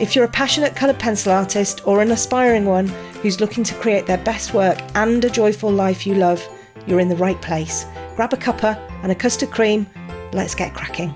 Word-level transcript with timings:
If 0.00 0.16
you're 0.16 0.24
a 0.24 0.28
passionate 0.28 0.74
coloured 0.74 0.98
pencil 0.98 1.32
artist 1.32 1.86
or 1.86 2.00
an 2.00 2.10
aspiring 2.10 2.64
one 2.64 2.88
who's 3.20 3.40
looking 3.40 3.62
to 3.64 3.74
create 3.74 4.06
their 4.06 4.18
best 4.18 4.54
work 4.54 4.78
and 4.94 5.24
a 5.24 5.30
joyful 5.30 5.70
life 5.70 6.06
you 6.06 6.14
love, 6.14 6.42
you're 6.86 6.98
in 6.98 7.10
the 7.10 7.16
right 7.16 7.40
place. 7.42 7.84
Grab 8.16 8.32
a 8.32 8.36
cuppa 8.36 8.76
and 9.02 9.12
a 9.12 9.14
custard 9.14 9.50
cream. 9.50 9.86
Let's 10.32 10.54
get 10.54 10.74
cracking. 10.74 11.14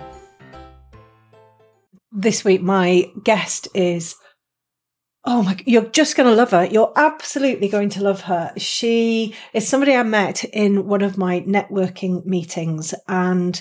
This 2.13 2.45
week, 2.45 2.63
my 2.63 3.11
guest 3.25 3.67
is. 3.75 4.15
Oh 5.25 5.43
my, 5.43 5.57
you're 5.67 5.87
just 5.87 6.17
going 6.17 6.29
to 6.29 6.37
love 6.37 6.53
her. 6.53 6.67
You're 6.67 6.93
absolutely 6.95 7.69
going 7.69 7.89
to 7.91 8.03
love 8.03 8.21
her. 8.23 8.53
She 8.59 9.35
is 9.53 9.67
somebody 9.67 9.95
I 9.95 10.05
met 10.05 10.45
in 10.45 10.87
one 10.87 11.03
of 11.03 11.19
my 11.19 11.41
networking 11.41 12.25
meetings 12.25 12.95
and 13.09 13.61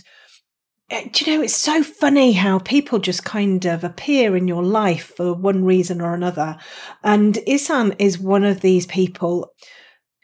do 0.89 1.25
you 1.25 1.38
know 1.38 1.44
it's 1.44 1.58
so 1.58 1.81
funny 1.83 2.33
how 2.33 2.59
people 2.59 3.00
just 3.00 3.25
kind 3.25 3.66
of 3.66 3.83
appear 3.83 4.36
in 4.36 4.47
your 4.47 4.64
life 4.64 5.14
for 5.16 5.33
one 5.33 5.66
reason 5.66 6.00
or 6.02 6.14
another. 6.14 6.58
And 7.03 7.38
Ysanne 7.47 7.95
is 7.97 8.19
one 8.19 8.44
of 8.44 8.61
these 8.61 8.86
people. 8.86 9.52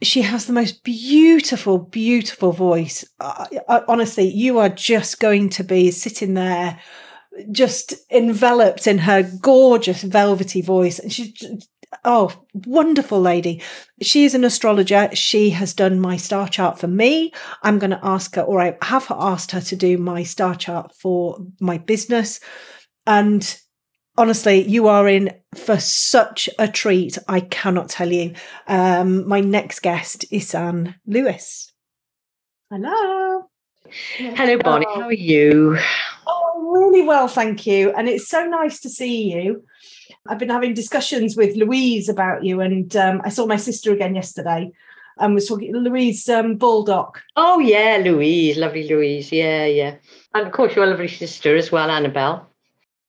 She 0.04 0.22
has 0.22 0.46
the 0.46 0.54
most 0.54 0.84
beautiful 0.84 1.80
beautiful 1.80 2.52
voice. 2.52 3.04
Uh, 3.20 3.48
honestly 3.88 4.26
you 4.26 4.60
are 4.60 4.70
just 4.70 5.20
going 5.20 5.50
to 5.50 5.64
be 5.64 5.90
sitting 5.92 6.36
there 6.36 6.80
just 7.52 7.94
enveloped 8.12 8.88
in 8.88 9.00
her 9.00 9.24
gorgeous 9.24 10.04
velvety 10.04 10.62
voice 10.62 11.00
and 11.00 11.12
she's 11.12 11.34
oh, 12.06 12.34
wonderful 12.54 13.20
lady. 13.20 13.62
She 14.02 14.24
is 14.24 14.34
an 14.34 14.44
astrologer. 14.44 15.10
She 15.14 15.52
has 15.52 15.74
done 15.74 16.00
my 16.00 16.18
star 16.18 16.48
chart 16.48 16.80
for 16.80 16.88
me. 16.88 17.32
I'm 17.64 17.80
going 17.80 17.92
to 17.92 18.00
ask 18.04 18.36
her, 18.36 18.42
or 18.42 18.62
I 18.62 18.78
have 18.82 19.08
asked 19.12 19.52
her 19.52 19.62
to 19.62 19.76
do 19.76 19.98
my 19.98 20.24
star 20.24 20.56
chart 20.56 20.94
for 20.96 21.38
my 21.60 21.78
business. 21.78 22.40
And 23.06 23.60
honestly, 24.18 24.68
you 24.68 24.88
are 24.88 25.08
in 25.08 25.32
for 25.56 25.80
such 25.80 26.50
a 26.60 26.68
treat. 26.68 27.18
I 27.28 27.42
cannot 27.42 27.90
tell 27.90 28.12
you. 28.12 28.34
Um, 28.68 29.28
my 29.28 29.42
next 29.42 29.82
guest 29.82 30.26
is 30.32 30.44
Ysanne 30.44 30.96
Lewis. 31.06 31.72
Hello. 32.70 33.50
Hello, 34.18 34.58
Bonny. 34.60 34.86
How 34.96 35.02
are 35.02 35.14
you? 35.14 35.78
Really 36.82 37.04
well, 37.04 37.28
thank 37.28 37.68
you. 37.68 37.94
And 37.94 38.10
it's 38.10 38.28
so 38.28 38.44
nice 38.44 38.80
to 38.80 38.90
see 38.90 39.32
you. 39.32 39.64
I've 40.28 40.40
been 40.40 40.50
having 40.50 40.74
discussions 40.74 41.38
with 41.38 41.56
Louise 41.56 42.10
about 42.10 42.44
you, 42.44 42.60
and 42.60 42.96
um, 42.96 43.22
I 43.24 43.30
saw 43.30 43.46
my 43.46 43.58
sister 43.58 43.94
again 43.94 44.16
yesterday 44.16 44.72
and 45.20 45.36
was 45.36 45.48
talking 45.48 45.76
Louise 45.76 46.28
um, 46.28 46.56
Baldock. 46.56 47.22
Oh 47.36 47.60
yeah, 47.60 48.02
Louise, 48.04 48.58
lovely 48.58 48.90
Louise. 48.90 49.32
Yeah, 49.32 49.66
yeah. 49.66 49.96
And 50.34 50.48
of 50.48 50.54
course, 50.54 50.76
your 50.76 50.88
lovely 50.88 51.08
sister 51.08 51.56
as 51.56 51.72
well, 51.72 51.92
Annabelle. 51.92 52.50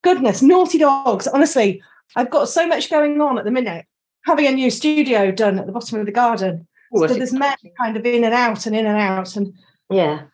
Goodness, 0.03 0.43
naughty 0.43 0.77
dogs. 0.77 1.27
Honestly, 1.27 1.83
I've 2.15 2.31
got 2.31 2.51
so 2.51 2.67
much 2.67 2.91
going 2.91 3.21
on 3.23 3.39
at 3.39 3.45
the 3.45 3.51
minute. 3.51 3.87
Having 4.27 4.47
a 4.49 4.53
new 4.53 4.71
studio 4.71 5.33
done 5.33 5.59
at 5.59 5.65
the 5.65 5.73
bottom 5.73 5.99
of 5.99 6.05
the 6.05 6.13
garden. 6.13 6.67
Ooh, 6.95 7.09
so 7.09 7.15
there's 7.15 7.33
men 7.33 7.57
kind 7.79 7.97
of 7.97 8.05
in 8.05 8.23
and 8.23 8.35
out 8.35 8.67
and 8.67 8.77
in 8.77 8.85
and 8.85 8.99
out. 8.99 9.35
And 9.35 9.55
yeah. 9.89 10.25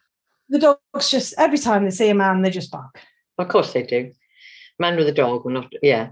The 0.48 0.58
dogs 0.58 1.08
just 1.08 1.34
every 1.38 1.58
time 1.58 1.84
they 1.84 1.92
see 1.92 2.08
a 2.08 2.14
man, 2.14 2.42
they 2.42 2.50
just 2.50 2.72
bark. 2.72 3.00
Of 3.38 3.48
course 3.48 3.72
they 3.72 3.82
do. 3.82 4.12
Man 4.78 4.96
with 4.96 5.08
a 5.08 5.12
dog 5.12 5.44
will 5.44 5.52
not 5.52 5.72
yeah. 5.82 6.10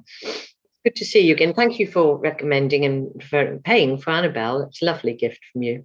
Good 0.84 0.96
to 0.96 1.04
see 1.04 1.20
you 1.20 1.34
again. 1.34 1.54
Thank 1.54 1.78
you 1.78 1.86
for 1.86 2.16
recommending 2.16 2.84
and 2.84 3.22
for 3.22 3.58
paying 3.64 3.98
for 3.98 4.10
Annabelle. 4.10 4.62
It's 4.62 4.82
a 4.82 4.84
lovely 4.84 5.14
gift 5.14 5.40
from 5.52 5.62
you. 5.62 5.84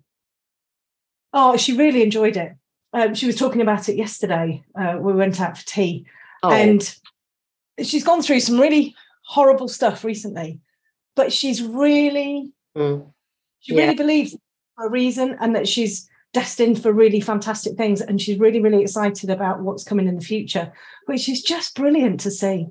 Oh, 1.33 1.57
she 1.57 1.73
really 1.75 2.03
enjoyed 2.03 2.37
it. 2.37 2.53
Um, 2.93 3.15
she 3.15 3.25
was 3.25 3.37
talking 3.37 3.61
about 3.61 3.89
it 3.89 3.95
yesterday. 3.95 4.63
Uh, 4.79 4.97
we 4.99 5.13
went 5.13 5.39
out 5.39 5.57
for 5.57 5.65
tea, 5.65 6.05
oh. 6.43 6.51
and 6.51 6.95
she's 7.81 8.03
gone 8.03 8.21
through 8.21 8.41
some 8.41 8.59
really 8.59 8.93
horrible 9.25 9.69
stuff 9.69 10.03
recently, 10.03 10.59
but 11.15 11.31
she's 11.31 11.63
really, 11.63 12.51
mm. 12.77 13.09
she 13.59 13.73
yeah. 13.73 13.83
really 13.83 13.95
believes 13.95 14.35
for 14.75 14.87
a 14.87 14.89
reason, 14.89 15.37
and 15.39 15.55
that 15.55 15.69
she's 15.69 16.09
destined 16.33 16.81
for 16.81 16.91
really 16.91 17.21
fantastic 17.21 17.75
things, 17.77 18.01
and 18.01 18.21
she's 18.21 18.39
really, 18.39 18.61
really 18.61 18.81
excited 18.81 19.29
about 19.29 19.61
what's 19.61 19.83
coming 19.83 20.07
in 20.07 20.15
the 20.15 20.25
future, 20.25 20.71
which 21.05 21.27
is 21.27 21.41
just 21.41 21.75
brilliant 21.75 22.19
to 22.21 22.31
see. 22.31 22.67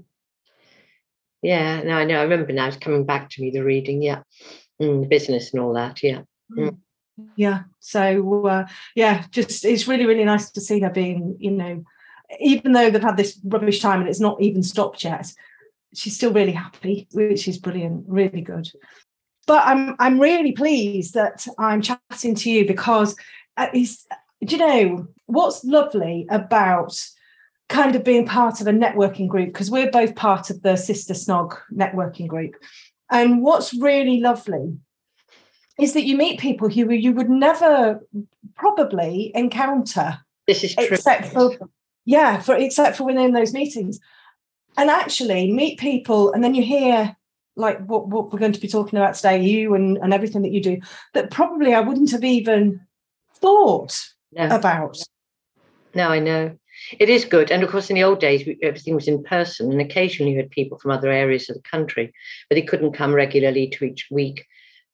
Yeah, 1.43 1.83
no, 1.83 1.95
I 1.95 2.05
know. 2.05 2.19
I 2.19 2.23
remember 2.23 2.53
now. 2.53 2.69
It's 2.69 2.77
coming 2.77 3.05
back 3.05 3.31
to 3.31 3.43
me 3.43 3.51
the 3.51 3.65
reading. 3.65 4.03
Yeah, 4.03 4.23
mm, 4.81 5.03
the 5.03 5.09
business 5.09 5.53
and 5.53 5.63
all 5.63 5.73
that. 5.75 6.03
Yeah. 6.03 6.23
Mm. 6.57 6.79
Yeah. 7.37 7.63
So 7.81 8.47
uh, 8.47 8.67
yeah, 8.95 9.25
just 9.31 9.65
it's 9.65 9.89
really 9.89 10.07
really 10.07 10.25
nice 10.25 10.51
to 10.51 10.61
see 10.61 10.81
her 10.81 10.91
being 10.91 11.37
you 11.39 11.51
know, 11.51 11.85
even 12.39 12.73
though 12.73 12.91
they've 12.91 13.03
had 13.03 13.17
this 13.17 13.41
rubbish 13.45 13.81
time 13.81 14.01
and 14.01 14.09
it's 14.09 14.21
not 14.21 14.41
even 14.41 14.63
stopped 14.63 15.05
yet, 15.05 15.33
she's 15.95 16.17
still 16.17 16.33
really 16.33 16.53
happy, 16.53 17.09
which 17.13 17.49
is 17.49 17.59
brilliant. 17.59 18.05
Really 18.07 18.43
good. 18.43 18.69
But 19.47 19.67
I'm 19.67 19.97
I'm 19.99 20.21
really 20.21 20.53
pleased 20.53 21.15
that 21.15 21.47
I'm 21.59 21.83
chatting 21.83 22.35
to 22.35 22.51
you 22.51 22.67
because 22.67 23.17
Uh, 23.57 23.69
it's, 23.75 24.07
do 24.45 24.57
you 24.57 24.59
know 24.59 25.09
what's 25.27 25.65
lovely 25.65 26.27
about 26.31 26.95
kind 27.71 27.95
of 27.95 28.05
being 28.05 28.27
part 28.27 28.61
of 28.61 28.67
a 28.67 28.73
networking 28.73 29.29
group 29.29 29.47
because 29.47 29.71
we're 29.71 29.91
both 29.91 30.15
part 30.17 30.51
of 30.51 30.61
the 30.63 30.77
Sister 30.77 31.15
Snog 31.15 31.57
networking 31.73 32.27
group. 32.27 32.57
And 33.11 33.43
what's 33.43 33.73
really 33.73 34.21
lovely 34.21 34.77
is 35.79 35.95
that 35.95 36.05
you 36.05 36.17
meet 36.17 36.41
people 36.41 36.69
who 36.69 36.91
you 36.93 37.13
would 37.13 37.31
never 37.31 38.01
probably 38.57 39.31
encounter. 39.35 40.19
This 40.47 40.65
is 40.65 40.75
true. 40.75 40.89
Except 40.91 41.27
for 41.27 41.57
yeah, 42.05 42.41
for 42.41 42.57
except 42.57 42.97
for 42.97 43.05
within 43.05 43.33
those 43.33 43.55
meetings. 43.55 44.01
And 44.77 44.91
actually 44.91 45.53
meet 45.53 45.79
people 45.79 46.33
and 46.33 46.43
then 46.43 46.55
you 46.55 46.63
hear 46.63 47.17
like 47.57 47.85
what, 47.87 48.09
what 48.09 48.33
we're 48.33 48.39
going 48.39 48.53
to 48.53 48.61
be 48.61 48.69
talking 48.69 48.99
about 48.99 49.15
today, 49.15 49.43
you 49.43 49.75
and, 49.75 49.97
and 49.99 50.13
everything 50.13 50.43
that 50.43 50.53
you 50.53 50.63
do, 50.63 50.79
that 51.15 51.31
probably 51.31 51.75
I 51.75 51.81
wouldn't 51.81 52.11
have 52.13 52.25
even 52.25 52.81
thought 53.41 53.99
no. 54.33 54.49
about. 54.55 54.99
No, 55.95 56.09
I 56.09 56.19
know. 56.19 56.57
It 56.99 57.09
is 57.09 57.25
good. 57.25 57.51
And 57.51 57.63
of 57.63 57.71
course, 57.71 57.91
in 57.91 57.95
the 57.95 58.05
old 58.05 58.21
days, 58.21 58.49
everything 58.63 58.95
was 58.95 59.09
in 59.09 59.23
person, 59.23 59.71
and 59.71 59.81
occasionally 59.81 60.33
you 60.33 60.39
had 60.39 60.51
people 60.51 60.79
from 60.79 60.91
other 60.91 61.11
areas 61.11 61.49
of 61.51 61.57
the 61.57 61.63
country, 61.63 62.13
but 62.49 62.55
they 62.55 62.63
couldn't 62.63 62.93
come 62.93 63.13
regularly 63.13 63.69
to 63.71 63.85
each 63.85 64.09
week. 64.11 64.47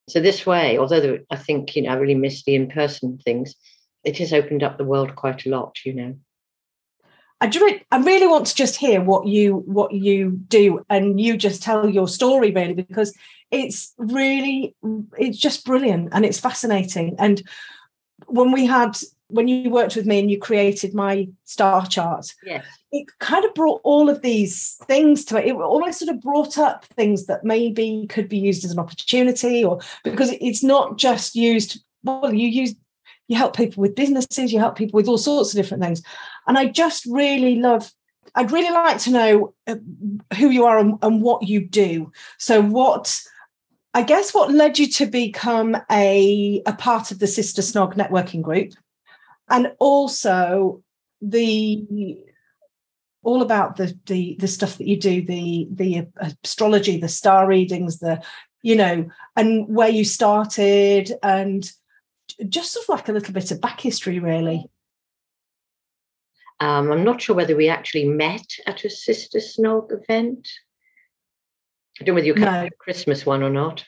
So 0.08 0.20
this 0.20 0.46
way, 0.46 0.78
although 0.78 1.18
I 1.30 1.36
think 1.36 1.74
you 1.76 1.82
know 1.82 1.90
I 1.90 1.94
really 1.94 2.14
miss 2.14 2.44
the 2.44 2.54
in-person 2.54 3.18
things, 3.18 3.54
it 4.04 4.18
has 4.18 4.32
opened 4.32 4.62
up 4.62 4.78
the 4.78 4.84
world 4.84 5.16
quite 5.16 5.46
a 5.46 5.50
lot. 5.50 5.76
You 5.84 5.94
know. 5.94 6.16
I 7.40 7.46
really, 7.46 7.84
I 7.90 7.98
really 7.98 8.26
want 8.26 8.46
to 8.46 8.54
just 8.54 8.76
hear 8.76 9.02
what 9.02 9.26
you 9.26 9.56
what 9.66 9.92
you 9.92 10.30
do, 10.48 10.84
and 10.88 11.20
you 11.20 11.36
just 11.36 11.62
tell 11.62 11.88
your 11.88 12.08
story 12.08 12.50
really 12.50 12.74
because 12.74 13.16
it's 13.50 13.94
really 13.98 14.74
it's 15.18 15.38
just 15.38 15.64
brilliant 15.64 16.08
and 16.12 16.24
it's 16.24 16.40
fascinating. 16.40 17.16
And 17.18 17.42
when 18.26 18.52
we 18.52 18.66
had 18.66 18.96
when 19.28 19.48
you 19.48 19.70
worked 19.70 19.96
with 19.96 20.06
me 20.06 20.20
and 20.20 20.30
you 20.30 20.38
created 20.38 20.94
my 20.94 21.28
star 21.44 21.84
chart, 21.86 22.32
yes. 22.44 22.64
it 22.92 23.06
kind 23.18 23.44
of 23.44 23.52
brought 23.54 23.80
all 23.82 24.08
of 24.08 24.22
these 24.22 24.80
things 24.84 25.24
to 25.24 25.36
it. 25.36 25.48
It 25.48 25.54
almost 25.54 25.98
sort 25.98 26.14
of 26.14 26.20
brought 26.20 26.58
up 26.58 26.84
things 26.84 27.26
that 27.26 27.44
maybe 27.44 28.06
could 28.08 28.28
be 28.28 28.38
used 28.38 28.64
as 28.64 28.70
an 28.70 28.78
opportunity, 28.78 29.64
or 29.64 29.80
because 30.04 30.32
it's 30.40 30.62
not 30.62 30.96
just 30.96 31.34
used. 31.34 31.82
Well, 32.04 32.32
you 32.32 32.48
use 32.48 32.74
you 33.28 33.36
help 33.36 33.56
people 33.56 33.80
with 33.80 33.96
businesses, 33.96 34.52
you 34.52 34.60
help 34.60 34.76
people 34.76 34.96
with 34.96 35.08
all 35.08 35.18
sorts 35.18 35.52
of 35.52 35.56
different 35.56 35.82
things, 35.82 36.02
and 36.46 36.56
I 36.56 36.66
just 36.66 37.04
really 37.06 37.56
love. 37.56 37.92
I'd 38.34 38.52
really 38.52 38.70
like 38.70 38.98
to 38.98 39.10
know 39.10 39.54
uh, 39.66 39.76
who 40.36 40.50
you 40.50 40.66
are 40.66 40.78
and, 40.78 40.98
and 41.00 41.22
what 41.22 41.48
you 41.48 41.66
do. 41.66 42.12
So, 42.38 42.60
what 42.60 43.18
I 43.96 44.02
guess 44.02 44.34
what 44.34 44.52
led 44.52 44.78
you 44.78 44.88
to 44.88 45.06
become 45.06 45.74
a, 45.90 46.62
a 46.66 46.74
part 46.74 47.10
of 47.12 47.18
the 47.18 47.26
Sister 47.26 47.62
Snog 47.62 47.94
networking 47.94 48.42
group 48.42 48.74
and 49.48 49.72
also 49.78 50.82
the 51.22 52.18
all 53.22 53.40
about 53.40 53.76
the 53.76 53.98
the 54.04 54.36
the 54.38 54.48
stuff 54.48 54.76
that 54.76 54.86
you 54.86 54.98
do 54.98 55.24
the 55.24 55.66
the 55.70 56.06
astrology 56.44 56.98
the 56.98 57.08
star 57.08 57.48
readings 57.48 57.98
the 57.98 58.22
you 58.62 58.76
know 58.76 59.08
and 59.34 59.66
where 59.74 59.88
you 59.88 60.04
started 60.04 61.12
and 61.22 61.72
just 62.50 62.72
sort 62.72 62.84
of 62.84 62.88
like 62.90 63.08
a 63.08 63.12
little 63.12 63.32
bit 63.32 63.50
of 63.50 63.62
back 63.62 63.80
history 63.80 64.18
really. 64.18 64.66
Um, 66.60 66.92
i'm 66.92 67.04
not 67.04 67.22
sure 67.22 67.34
whether 67.34 67.56
we 67.56 67.70
actually 67.70 68.04
met 68.04 68.46
at 68.66 68.84
a 68.84 68.90
sister 68.90 69.38
snog 69.38 69.90
event 69.90 70.46
i 72.00 72.04
don't 72.04 72.08
know 72.08 72.14
whether 72.14 72.26
you 72.26 72.34
come 72.34 72.64
no. 72.64 72.68
christmas 72.78 73.26
one 73.26 73.42
or 73.42 73.50
not 73.50 73.84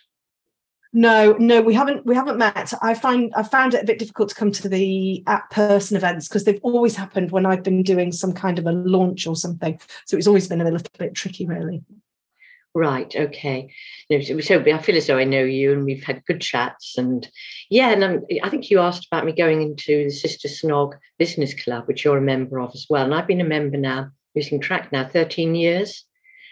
no, 0.92 1.36
no, 1.38 1.60
we 1.60 1.74
haven't. 1.74 2.06
We 2.06 2.14
haven't 2.14 2.38
met. 2.38 2.72
I 2.80 2.94
find 2.94 3.32
I 3.36 3.42
found 3.42 3.74
it 3.74 3.82
a 3.82 3.86
bit 3.86 3.98
difficult 3.98 4.30
to 4.30 4.34
come 4.34 4.50
to 4.52 4.68
the 4.68 5.22
at 5.26 5.48
person 5.50 5.96
events 5.98 6.28
because 6.28 6.44
they've 6.44 6.60
always 6.62 6.96
happened 6.96 7.30
when 7.30 7.44
I've 7.44 7.62
been 7.62 7.82
doing 7.82 8.10
some 8.10 8.32
kind 8.32 8.58
of 8.58 8.66
a 8.66 8.72
launch 8.72 9.26
or 9.26 9.36
something. 9.36 9.78
So 10.06 10.16
it's 10.16 10.26
always 10.26 10.48
been 10.48 10.62
a 10.62 10.64
little 10.64 10.80
bit 10.98 11.14
tricky, 11.14 11.46
really. 11.46 11.82
Right. 12.74 13.14
Okay. 13.14 13.70
No, 14.08 14.20
so 14.20 14.60
I 14.60 14.78
feel 14.78 14.96
as 14.96 15.06
though 15.06 15.18
I 15.18 15.24
know 15.24 15.44
you, 15.44 15.72
and 15.72 15.84
we've 15.84 16.04
had 16.04 16.24
good 16.24 16.40
chats. 16.40 16.96
And 16.96 17.28
yeah, 17.68 17.90
and 17.90 18.04
I'm, 18.04 18.24
I 18.42 18.48
think 18.48 18.70
you 18.70 18.78
asked 18.80 19.06
about 19.10 19.26
me 19.26 19.32
going 19.32 19.60
into 19.60 20.04
the 20.04 20.10
Sister 20.10 20.48
Snog 20.48 20.94
Business 21.18 21.52
Club, 21.52 21.86
which 21.86 22.04
you're 22.04 22.18
a 22.18 22.22
member 22.22 22.60
of 22.60 22.70
as 22.74 22.86
well. 22.88 23.04
And 23.04 23.14
I've 23.14 23.26
been 23.26 23.42
a 23.42 23.44
member 23.44 23.76
now, 23.76 24.10
losing 24.34 24.60
track 24.60 24.90
now, 24.90 25.06
13 25.06 25.54
years, 25.54 26.04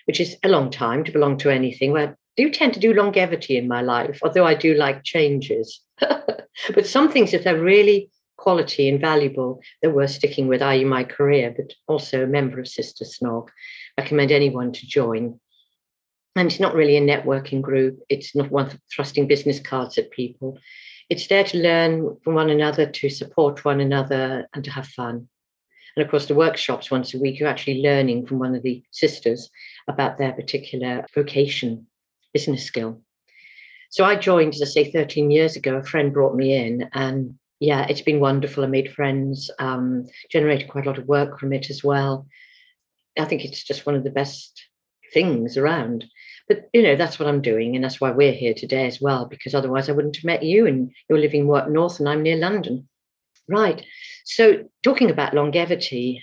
which 0.06 0.20
is 0.20 0.36
a 0.42 0.48
long 0.48 0.70
time 0.70 1.04
to 1.04 1.12
belong 1.12 1.36
to 1.38 1.50
anything. 1.50 1.96
I 1.96 2.14
do 2.36 2.50
tend 2.50 2.74
to 2.74 2.80
do 2.80 2.94
longevity 2.94 3.56
in 3.56 3.68
my 3.68 3.82
life, 3.82 4.20
although 4.22 4.46
I 4.46 4.54
do 4.54 4.74
like 4.74 5.04
changes. 5.04 5.80
but 6.00 6.86
some 6.86 7.10
things, 7.10 7.34
if 7.34 7.44
they're 7.44 7.60
really 7.60 8.10
quality 8.36 8.88
and 8.88 9.00
valuable, 9.00 9.60
they're 9.80 9.90
worth 9.90 10.10
sticking 10.10 10.46
with, 10.46 10.62
i.e., 10.62 10.84
my 10.84 11.04
career, 11.04 11.54
but 11.56 11.72
also 11.88 12.22
a 12.22 12.28
member 12.28 12.60
of 12.60 12.68
Sister 12.68 13.04
Snog. 13.04 13.48
I 13.96 14.02
recommend 14.02 14.30
anyone 14.30 14.72
to 14.72 14.86
join. 14.86 15.40
And 16.36 16.50
it's 16.50 16.60
not 16.60 16.74
really 16.74 16.96
a 16.96 17.00
networking 17.00 17.62
group, 17.62 17.98
it's 18.10 18.36
not 18.36 18.50
one 18.50 18.78
thrusting 18.94 19.26
business 19.26 19.58
cards 19.58 19.96
at 19.96 20.10
people. 20.10 20.58
It's 21.08 21.28
there 21.28 21.44
to 21.44 21.58
learn 21.58 22.16
from 22.22 22.34
one 22.34 22.50
another, 22.50 22.84
to 22.84 23.08
support 23.08 23.64
one 23.64 23.80
another, 23.80 24.46
and 24.52 24.62
to 24.64 24.70
have 24.70 24.86
fun. 24.86 25.28
And 25.96 26.04
of 26.04 26.10
course, 26.10 26.26
the 26.26 26.34
workshops 26.34 26.90
once 26.90 27.14
a 27.14 27.18
week, 27.18 27.38
you're 27.40 27.48
actually 27.48 27.80
learning 27.80 28.26
from 28.26 28.38
one 28.38 28.54
of 28.54 28.62
the 28.62 28.82
sisters 28.90 29.48
about 29.88 30.18
their 30.18 30.32
particular 30.32 31.06
vocation 31.14 31.86
business 32.32 32.64
skill. 32.64 33.00
So 33.90 34.04
I 34.04 34.16
joined, 34.16 34.54
as 34.54 34.62
I 34.62 34.66
say, 34.66 34.90
13 34.90 35.30
years 35.30 35.56
ago. 35.56 35.76
A 35.76 35.82
friend 35.82 36.12
brought 36.12 36.34
me 36.34 36.54
in, 36.54 36.88
and 36.92 37.38
yeah, 37.60 37.86
it's 37.88 38.02
been 38.02 38.20
wonderful. 38.20 38.64
I 38.64 38.66
made 38.66 38.92
friends, 38.92 39.50
um, 39.58 40.06
generated 40.30 40.68
quite 40.68 40.86
a 40.86 40.88
lot 40.88 40.98
of 40.98 41.06
work 41.06 41.38
from 41.38 41.52
it 41.52 41.70
as 41.70 41.82
well. 41.82 42.26
I 43.18 43.24
think 43.24 43.44
it's 43.44 43.62
just 43.62 43.86
one 43.86 43.94
of 43.94 44.04
the 44.04 44.10
best 44.10 44.66
things 45.14 45.56
around. 45.56 46.04
But 46.48 46.68
you 46.72 46.82
know, 46.82 46.96
that's 46.96 47.18
what 47.18 47.28
I'm 47.28 47.42
doing, 47.42 47.74
and 47.74 47.84
that's 47.84 48.00
why 48.00 48.10
we're 48.10 48.32
here 48.32 48.54
today 48.54 48.86
as 48.86 49.00
well. 49.00 49.26
Because 49.26 49.54
otherwise, 49.54 49.88
I 49.88 49.92
wouldn't 49.92 50.16
have 50.16 50.24
met 50.24 50.42
you, 50.42 50.66
and 50.66 50.92
you're 51.08 51.18
living 51.18 51.46
work 51.46 51.68
north, 51.68 51.98
and 51.98 52.08
I'm 52.08 52.22
near 52.22 52.36
London. 52.36 52.88
Right. 53.48 53.84
So, 54.24 54.64
talking 54.82 55.10
about 55.10 55.34
longevity, 55.34 56.22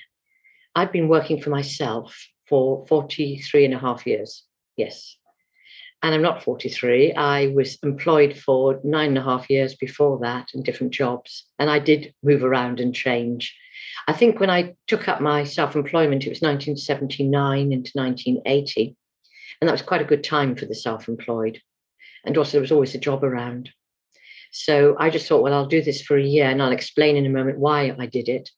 I've 0.76 0.92
been 0.92 1.08
working 1.08 1.42
for 1.42 1.50
myself 1.50 2.16
for 2.54 2.86
43 2.86 3.66
and 3.66 3.74
a 3.74 3.80
half 3.80 4.06
years. 4.06 4.44
Yes 4.78 5.18
and 6.04 6.14
I'm 6.14 6.22
not 6.22 6.44
43. 6.44 7.14
I 7.14 7.48
was 7.48 7.78
employed 7.82 8.38
for 8.38 8.80
nine 8.84 9.10
and 9.10 9.18
a 9.18 9.24
half 9.24 9.50
years 9.50 9.74
before 9.74 10.20
that 10.20 10.50
in 10.54 10.62
different 10.62 10.94
jobs, 10.94 11.46
and 11.58 11.70
I 11.70 11.80
did 11.80 12.14
move 12.22 12.44
around 12.44 12.82
and 12.82 12.94
change. 12.94 13.56
I 14.06 14.12
think 14.12 14.40
when 14.40 14.50
I 14.50 14.76
took 14.88 15.08
up 15.08 15.22
my 15.22 15.46
self 15.46 15.78
employment, 15.78 16.26
it 16.26 16.30
was 16.30 16.42
1979 16.42 17.72
into 17.72 17.92
1980, 17.94 18.98
and 19.62 19.68
that 19.68 19.72
was 19.72 19.82
quite 19.82 20.02
a 20.02 20.12
good 20.12 20.26
time 20.26 20.58
for 20.58 20.66
the 20.66 20.76
self 20.76 21.08
employed. 21.08 21.62
And 22.26 22.38
also, 22.38 22.52
there 22.52 22.62
was 22.62 22.74
always 22.74 22.96
a 22.96 23.00
job 23.00 23.24
around. 23.24 23.70
So 24.52 24.98
I 25.00 25.10
just 25.10 25.28
thought, 25.28 25.42
well, 25.42 25.54
I'll 25.54 25.68
do 25.68 25.82
this 25.82 26.02
for 26.02 26.18
a 26.18 26.24
year 26.24 26.50
and 26.50 26.62
I'll 26.62 26.74
explain 26.74 27.16
in 27.16 27.26
a 27.26 27.30
moment 27.30 27.58
why 27.58 27.96
I 27.98 28.06
did 28.06 28.28
it, 28.30 28.50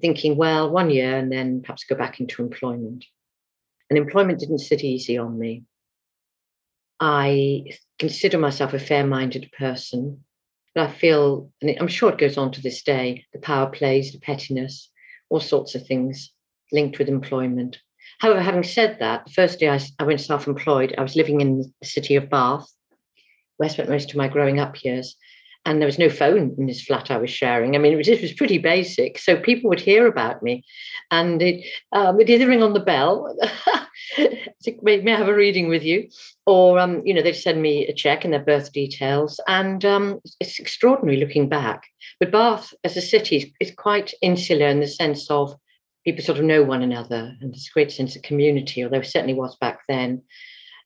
thinking, 0.00 0.36
well, 0.36 0.70
one 0.70 0.90
year 0.90 1.16
and 1.16 1.30
then 1.30 1.60
perhaps 1.60 1.84
go 1.84 1.94
back 1.94 2.18
into 2.18 2.42
employment. 2.42 3.04
And 3.90 3.98
employment 3.98 4.40
didn't 4.40 4.58
sit 4.58 4.84
easy 4.84 5.16
on 5.18 5.38
me. 5.38 5.64
I 7.00 7.64
consider 7.98 8.38
myself 8.38 8.74
a 8.74 8.78
fair 8.78 9.06
minded 9.06 9.50
person. 9.56 10.24
But 10.74 10.88
I 10.88 10.92
feel, 10.92 11.50
and 11.62 11.76
I'm 11.80 11.88
sure 11.88 12.10
it 12.10 12.18
goes 12.18 12.36
on 12.36 12.52
to 12.52 12.60
this 12.60 12.82
day, 12.82 13.24
the 13.32 13.38
power 13.38 13.70
plays, 13.70 14.12
the 14.12 14.20
pettiness, 14.20 14.90
all 15.30 15.40
sorts 15.40 15.74
of 15.74 15.86
things 15.86 16.32
linked 16.72 16.98
with 16.98 17.08
employment. 17.08 17.78
However, 18.20 18.40
having 18.40 18.62
said 18.62 18.98
that, 19.00 19.26
the 19.26 19.32
first 19.32 19.58
day 19.58 19.68
I, 19.68 19.80
I 19.98 20.04
went 20.04 20.20
self 20.20 20.46
employed, 20.46 20.94
I 20.98 21.02
was 21.02 21.16
living 21.16 21.40
in 21.40 21.72
the 21.80 21.86
city 21.86 22.16
of 22.16 22.30
Bath, 22.30 22.70
where 23.56 23.68
I 23.68 23.72
spent 23.72 23.88
most 23.88 24.10
of 24.10 24.16
my 24.16 24.28
growing 24.28 24.60
up 24.60 24.84
years 24.84 25.16
and 25.64 25.80
there 25.80 25.86
was 25.86 25.98
no 25.98 26.08
phone 26.08 26.54
in 26.56 26.66
this 26.66 26.82
flat 26.82 27.10
I 27.10 27.18
was 27.18 27.30
sharing. 27.30 27.74
I 27.74 27.78
mean, 27.78 27.92
it 27.92 27.96
was, 27.96 28.08
it 28.08 28.22
was 28.22 28.32
pretty 28.32 28.58
basic. 28.58 29.18
So 29.18 29.36
people 29.36 29.68
would 29.68 29.80
hear 29.80 30.06
about 30.06 30.42
me 30.42 30.64
and 31.10 31.42
it, 31.42 31.66
um, 31.92 32.16
it'd 32.16 32.30
either 32.30 32.48
ring 32.48 32.62
on 32.62 32.72
the 32.72 32.80
bell, 32.80 33.36
may, 34.82 35.00
may 35.00 35.12
I 35.12 35.18
have 35.18 35.28
a 35.28 35.34
reading 35.34 35.68
with 35.68 35.82
you? 35.82 36.08
Or, 36.46 36.78
um, 36.78 37.02
you 37.04 37.12
know, 37.12 37.22
they'd 37.22 37.32
send 37.34 37.60
me 37.60 37.86
a 37.86 37.92
check 37.92 38.24
and 38.24 38.32
their 38.32 38.44
birth 38.44 38.72
details. 38.72 39.40
And 39.46 39.84
um, 39.84 40.20
it's 40.40 40.58
extraordinary 40.58 41.18
looking 41.18 41.48
back. 41.48 41.84
But 42.18 42.32
Bath 42.32 42.72
as 42.84 42.96
a 42.96 43.02
city 43.02 43.54
is 43.60 43.72
quite 43.76 44.14
insular 44.22 44.66
in 44.68 44.80
the 44.80 44.86
sense 44.86 45.30
of 45.30 45.54
people 46.04 46.24
sort 46.24 46.38
of 46.38 46.44
know 46.44 46.62
one 46.62 46.82
another 46.82 47.36
and 47.40 47.52
there's 47.52 47.68
a 47.70 47.74
great 47.74 47.92
sense 47.92 48.16
of 48.16 48.22
community, 48.22 48.82
although 48.82 49.00
it 49.00 49.06
certainly 49.06 49.34
was 49.34 49.56
back 49.56 49.80
then. 49.88 50.22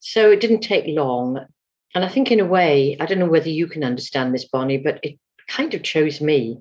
So 0.00 0.32
it 0.32 0.40
didn't 0.40 0.62
take 0.62 0.84
long 0.88 1.46
and 1.94 2.04
I 2.04 2.08
think, 2.08 2.30
in 2.30 2.40
a 2.40 2.44
way, 2.44 2.96
I 2.98 3.06
don't 3.06 3.18
know 3.18 3.26
whether 3.26 3.50
you 3.50 3.66
can 3.66 3.84
understand 3.84 4.34
this, 4.34 4.46
Bonny, 4.46 4.78
but 4.78 5.00
it 5.02 5.18
kind 5.48 5.74
of 5.74 5.82
chose 5.82 6.20
me. 6.20 6.58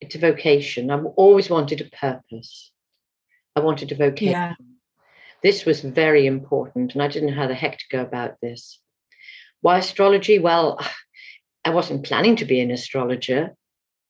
It's 0.00 0.14
a 0.14 0.18
vocation. 0.18 0.90
I've 0.90 1.06
always 1.16 1.48
wanted 1.48 1.80
a 1.80 1.96
purpose. 1.96 2.70
I 3.56 3.60
wanted 3.60 3.92
a 3.92 3.96
vocation. 3.96 4.32
Yeah. 4.32 4.54
This 5.42 5.64
was 5.64 5.80
very 5.80 6.26
important, 6.26 6.92
and 6.92 7.02
I 7.02 7.08
didn't 7.08 7.30
know 7.30 7.40
how 7.40 7.46
the 7.46 7.54
heck 7.54 7.78
to 7.78 7.84
go 7.90 8.02
about 8.02 8.36
this. 8.42 8.78
Why 9.62 9.78
astrology? 9.78 10.38
Well, 10.38 10.78
I 11.64 11.70
wasn't 11.70 12.04
planning 12.04 12.36
to 12.36 12.44
be 12.44 12.60
an 12.60 12.70
astrologer 12.70 13.54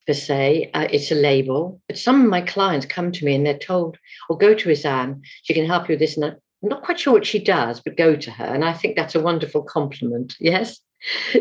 per 0.07 0.15
se. 0.15 0.71
Uh, 0.75 0.87
it's 0.91 1.11
a 1.11 1.17
label. 1.17 1.81
But 1.89 1.99
some 1.99 2.23
of 2.23 2.29
my 2.29 2.41
clients 2.41 2.87
come 2.87 3.13
to 3.13 3.25
me 3.25 3.35
and 3.35 3.45
they're 3.45 3.59
told, 3.59 3.99
or 4.29 4.39
go 4.39 4.55
to 4.55 4.71
Ysanne, 4.71 5.23
she 5.43 5.55
can 5.55 5.67
help 5.67 5.89
you 5.89 5.95
with 5.95 6.01
this 6.01 6.17
and 6.17 6.25
that. 6.25 6.39
I'm 6.63 6.69
not 6.69 6.83
quite 6.83 7.01
sure 7.01 7.13
what 7.13 7.27
she 7.27 7.39
does, 7.39 7.81
but 7.81 7.97
go 7.97 8.17
to 8.17 8.31
her. 8.31 8.45
And 8.45 8.65
I 8.65 8.73
think 8.73 8.97
that's 8.97 9.15
a 9.15 9.21
wonderful 9.21 9.63
compliment. 9.63 10.35
Yes. 10.39 10.81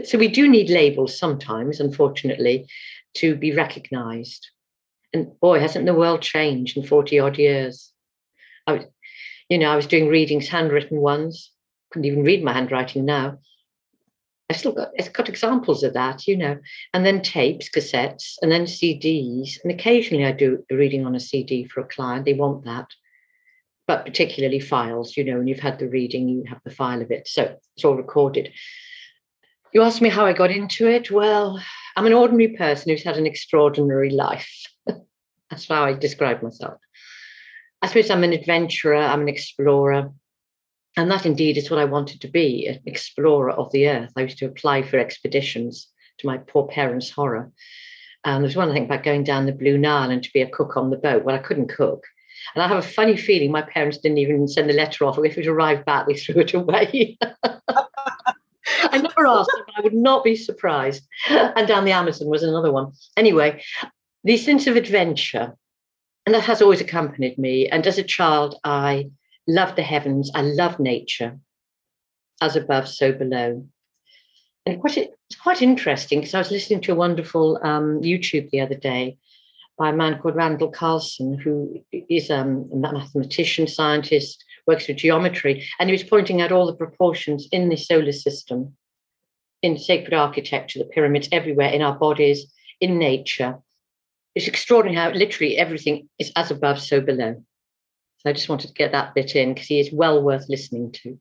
So 0.05 0.17
we 0.17 0.29
do 0.29 0.47
need 0.47 0.69
labels 0.69 1.19
sometimes, 1.19 1.81
unfortunately, 1.81 2.65
to 3.15 3.35
be 3.35 3.53
recognized. 3.53 4.51
And 5.11 5.37
boy, 5.41 5.59
hasn't 5.59 5.85
the 5.85 5.93
world 5.93 6.21
changed 6.21 6.77
in 6.77 6.85
40 6.85 7.19
odd 7.19 7.37
years? 7.37 7.91
I 8.65 8.71
was, 8.71 8.85
you 9.49 9.57
know, 9.57 9.69
I 9.69 9.75
was 9.75 9.85
doing 9.85 10.07
readings, 10.07 10.47
handwritten 10.47 11.01
ones. 11.01 11.51
Couldn't 11.91 12.05
even 12.05 12.23
read 12.23 12.41
my 12.41 12.53
handwriting 12.53 13.03
now. 13.03 13.39
I've 14.49 14.57
still 14.57 14.71
got 14.71 14.91
it's 14.93 15.09
got 15.09 15.27
examples 15.27 15.83
of 15.83 15.93
that, 15.93 16.25
you 16.25 16.37
know, 16.37 16.57
and 16.93 17.05
then 17.05 17.21
tapes, 17.21 17.69
cassettes, 17.69 18.35
and 18.41 18.49
then 18.49 18.63
CDs. 18.63 19.59
And 19.61 19.73
occasionally 19.73 20.23
I 20.23 20.31
do 20.31 20.63
a 20.71 20.75
reading 20.75 21.05
on 21.05 21.15
a 21.15 21.19
CD 21.19 21.65
for 21.65 21.81
a 21.81 21.87
client. 21.87 22.23
They 22.23 22.33
want 22.33 22.63
that 22.63 22.87
but 23.89 24.05
particularly 24.05 24.59
files, 24.59 25.17
you 25.17 25.23
know, 25.23 25.39
and 25.39 25.49
you've 25.49 25.59
had 25.59 25.79
the 25.79 25.89
reading, 25.89 26.29
you 26.29 26.43
have 26.47 26.61
the 26.63 26.69
file 26.69 27.01
of 27.01 27.09
it. 27.09 27.27
So 27.27 27.55
it's 27.75 27.83
all 27.83 27.95
recorded. 27.95 28.53
You 29.73 29.81
asked 29.81 29.99
me 29.99 30.09
how 30.09 30.27
I 30.27 30.33
got 30.33 30.51
into 30.51 30.87
it. 30.87 31.09
Well, 31.09 31.59
I'm 31.95 32.05
an 32.05 32.13
ordinary 32.13 32.49
person 32.49 32.91
who's 32.91 33.01
had 33.01 33.17
an 33.17 33.25
extraordinary 33.25 34.11
life. 34.11 34.47
That's 35.49 35.67
how 35.67 35.85
I 35.85 35.93
describe 35.93 36.43
myself. 36.43 36.75
I 37.81 37.87
suppose 37.87 38.11
I'm 38.11 38.23
an 38.23 38.31
adventurer, 38.31 38.95
I'm 38.95 39.21
an 39.21 39.27
explorer. 39.27 40.11
And 40.95 41.09
that 41.09 41.25
indeed 41.25 41.57
is 41.57 41.71
what 41.71 41.79
I 41.79 41.85
wanted 41.85 42.21
to 42.21 42.27
be 42.27 42.67
an 42.67 42.81
explorer 42.85 43.49
of 43.49 43.71
the 43.71 43.89
earth. 43.89 44.11
I 44.15 44.21
used 44.21 44.37
to 44.37 44.45
apply 44.45 44.83
for 44.83 44.99
expeditions 44.99 45.87
to 46.19 46.27
my 46.27 46.37
poor 46.37 46.67
parents' 46.67 47.09
horror. 47.09 47.51
And 48.23 48.43
there's 48.43 48.55
one 48.55 48.71
thing 48.71 48.85
about 48.85 49.01
going 49.01 49.23
down 49.23 49.47
the 49.47 49.51
Blue 49.51 49.79
Nile 49.79 50.11
and 50.11 50.21
to 50.21 50.29
be 50.31 50.41
a 50.41 50.47
cook 50.47 50.77
on 50.77 50.91
the 50.91 50.97
boat. 50.97 51.23
Well, 51.23 51.35
I 51.35 51.39
couldn't 51.39 51.69
cook. 51.69 52.03
And 52.55 52.63
I 52.63 52.67
have 52.67 52.77
a 52.77 52.87
funny 52.87 53.15
feeling 53.15 53.51
my 53.51 53.61
parents 53.61 53.97
didn't 53.97 54.17
even 54.17 54.47
send 54.47 54.69
the 54.69 54.73
letter 54.73 55.05
off, 55.05 55.19
if 55.19 55.37
it 55.37 55.47
arrived 55.47 55.85
back, 55.85 56.07
they 56.07 56.13
threw 56.15 56.41
it 56.41 56.53
away. 56.53 57.17
I 58.81 58.97
never 58.97 59.27
asked, 59.27 59.51
but 59.65 59.75
I 59.77 59.81
would 59.81 59.93
not 59.93 60.23
be 60.23 60.35
surprised. 60.35 61.03
And 61.29 61.67
down 61.67 61.85
the 61.85 61.91
Amazon 61.91 62.27
was 62.27 62.43
another 62.43 62.71
one. 62.71 62.93
Anyway, 63.17 63.63
the 64.23 64.37
sense 64.37 64.67
of 64.67 64.75
adventure, 64.75 65.55
and 66.25 66.35
that 66.35 66.43
has 66.43 66.61
always 66.61 66.81
accompanied 66.81 67.37
me. 67.37 67.67
And 67.67 67.85
as 67.87 67.97
a 67.97 68.03
child, 68.03 68.55
I 68.63 69.09
loved 69.47 69.75
the 69.75 69.83
heavens, 69.83 70.31
I 70.33 70.41
loved 70.41 70.79
nature, 70.79 71.39
as 72.41 72.55
above, 72.55 72.87
so 72.87 73.11
below. 73.11 73.65
And 74.65 74.79
quite, 74.79 74.97
it's 74.97 75.39
quite 75.41 75.61
interesting 75.61 76.19
because 76.19 76.35
I 76.35 76.39
was 76.39 76.51
listening 76.51 76.81
to 76.81 76.91
a 76.91 76.95
wonderful 76.95 77.59
um, 77.63 78.01
YouTube 78.01 78.49
the 78.51 78.61
other 78.61 78.75
day 78.75 79.17
by 79.79 79.89
a 79.89 79.95
man 79.95 80.19
called 80.19 80.35
Randall 80.35 80.69
Carlson, 80.69 81.37
who 81.37 81.81
is 81.91 82.29
um, 82.29 82.69
a 82.73 82.75
mathematician, 82.75 83.65
scientist, 83.65 84.43
works 84.67 84.89
with 84.89 84.97
geometry, 84.97 85.65
and 85.79 85.89
he 85.89 85.93
was 85.93 86.03
pointing 86.03 86.41
out 86.41 86.51
all 86.51 86.67
the 86.67 86.75
proportions 86.75 87.47
in 87.53 87.69
the 87.69 87.77
solar 87.77 88.11
system, 88.11 88.75
in 89.63 89.77
sacred 89.77 90.13
architecture, 90.13 90.79
the 90.79 90.85
pyramids 90.85 91.29
everywhere, 91.31 91.69
in 91.69 91.81
our 91.81 91.97
bodies, 91.97 92.45
in 92.81 92.99
nature. 92.99 93.57
It's 94.35 94.49
extraordinary 94.49 95.01
how 95.01 95.17
literally 95.17 95.57
everything 95.57 96.09
is 96.19 96.33
as 96.35 96.51
above, 96.51 96.81
so 96.81 96.99
below. 96.99 97.41
So 98.17 98.29
I 98.29 98.33
just 98.33 98.49
wanted 98.49 98.67
to 98.67 98.73
get 98.73 98.91
that 98.91 99.15
bit 99.15 99.33
in 99.37 99.53
because 99.53 99.67
he 99.67 99.79
is 99.79 99.93
well 99.93 100.21
worth 100.21 100.49
listening 100.49 100.91
to. 101.03 101.17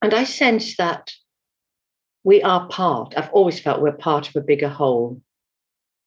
And 0.00 0.14
I 0.14 0.22
sense 0.22 0.76
that 0.76 1.12
we 2.22 2.40
are 2.42 2.68
part, 2.68 3.14
I've 3.16 3.30
always 3.30 3.58
felt 3.58 3.82
we're 3.82 3.92
part 3.92 4.28
of 4.28 4.36
a 4.36 4.40
bigger 4.40 4.68
whole, 4.68 5.20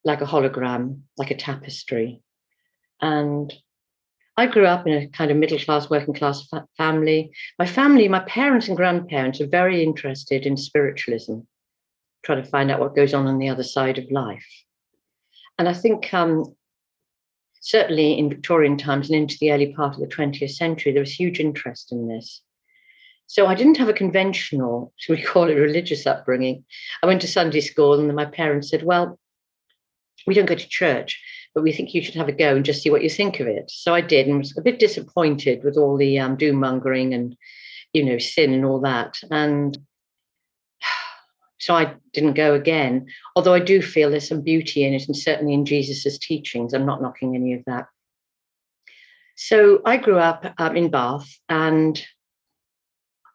like 0.03 0.21
a 0.21 0.25
hologram, 0.25 1.01
like 1.17 1.31
a 1.31 1.35
tapestry. 1.35 2.21
And 3.01 3.53
I 4.37 4.45
grew 4.45 4.65
up 4.65 4.87
in 4.87 4.93
a 4.93 5.07
kind 5.07 5.31
of 5.31 5.37
middle 5.37 5.59
class, 5.59 5.89
working 5.89 6.13
class 6.13 6.47
fa- 6.47 6.67
family. 6.77 7.31
My 7.57 7.65
family, 7.65 8.07
my 8.07 8.21
parents 8.21 8.67
and 8.67 8.77
grandparents 8.77 9.41
are 9.41 9.47
very 9.47 9.83
interested 9.83 10.45
in 10.45 10.55
spiritualism, 10.55 11.39
trying 12.23 12.43
to 12.43 12.49
find 12.49 12.71
out 12.71 12.79
what 12.79 12.95
goes 12.95 13.13
on 13.13 13.27
on 13.27 13.37
the 13.37 13.49
other 13.49 13.63
side 13.63 13.97
of 13.97 14.09
life. 14.11 14.47
And 15.57 15.67
I 15.67 15.73
think 15.73 16.13
um, 16.13 16.55
certainly 17.59 18.17
in 18.17 18.29
Victorian 18.29 18.77
times 18.77 19.09
and 19.09 19.17
into 19.17 19.37
the 19.39 19.51
early 19.51 19.73
part 19.73 19.95
of 19.95 19.99
the 19.99 20.07
20th 20.07 20.51
century, 20.51 20.93
there 20.93 21.01
was 21.01 21.11
huge 21.11 21.39
interest 21.39 21.91
in 21.91 22.07
this. 22.07 22.41
So 23.27 23.45
I 23.45 23.55
didn't 23.55 23.77
have 23.77 23.89
a 23.89 23.93
conventional, 23.93 24.93
should 24.97 25.17
we 25.17 25.23
call 25.23 25.49
it 25.49 25.55
religious 25.55 26.07
upbringing. 26.07 26.63
I 27.03 27.07
went 27.07 27.21
to 27.21 27.27
Sunday 27.27 27.61
school 27.61 27.99
and 27.99 28.09
then 28.09 28.15
my 28.15 28.25
parents 28.25 28.69
said, 28.69 28.83
Well, 28.83 29.19
we 30.29 30.35
don't 30.35 30.45
go 30.45 30.55
to 30.55 30.69
church, 30.69 31.19
but 31.55 31.63
we 31.63 31.73
think 31.73 31.93
you 31.93 32.03
should 32.03 32.13
have 32.13 32.29
a 32.29 32.31
go 32.31 32.55
and 32.55 32.63
just 32.63 32.83
see 32.83 32.91
what 32.91 33.01
you 33.01 33.09
think 33.09 33.39
of 33.39 33.47
it. 33.47 33.69
So 33.71 33.95
I 33.95 34.01
did 34.01 34.27
and 34.27 34.37
was 34.37 34.55
a 34.55 34.61
bit 34.61 34.79
disappointed 34.79 35.63
with 35.63 35.75
all 35.75 35.97
the 35.97 36.19
um, 36.19 36.37
doom 36.37 36.57
mongering 36.57 37.15
and, 37.15 37.35
you 37.93 38.05
know, 38.05 38.19
sin 38.19 38.53
and 38.53 38.63
all 38.63 38.79
that. 38.81 39.17
And 39.31 39.75
so 41.57 41.73
I 41.73 41.95
didn't 42.13 42.35
go 42.35 42.53
again, 42.53 43.07
although 43.35 43.55
I 43.55 43.59
do 43.59 43.81
feel 43.81 44.11
there's 44.11 44.29
some 44.29 44.43
beauty 44.43 44.85
in 44.85 44.93
it, 44.93 45.07
and 45.07 45.17
certainly 45.17 45.55
in 45.55 45.65
Jesus's 45.65 46.19
teachings. 46.19 46.73
I'm 46.73 46.85
not 46.85 47.01
knocking 47.01 47.35
any 47.35 47.55
of 47.55 47.65
that. 47.65 47.87
So 49.35 49.81
I 49.85 49.97
grew 49.97 50.19
up 50.19 50.45
um, 50.59 50.77
in 50.77 50.91
Bath 50.91 51.27
and 51.49 51.99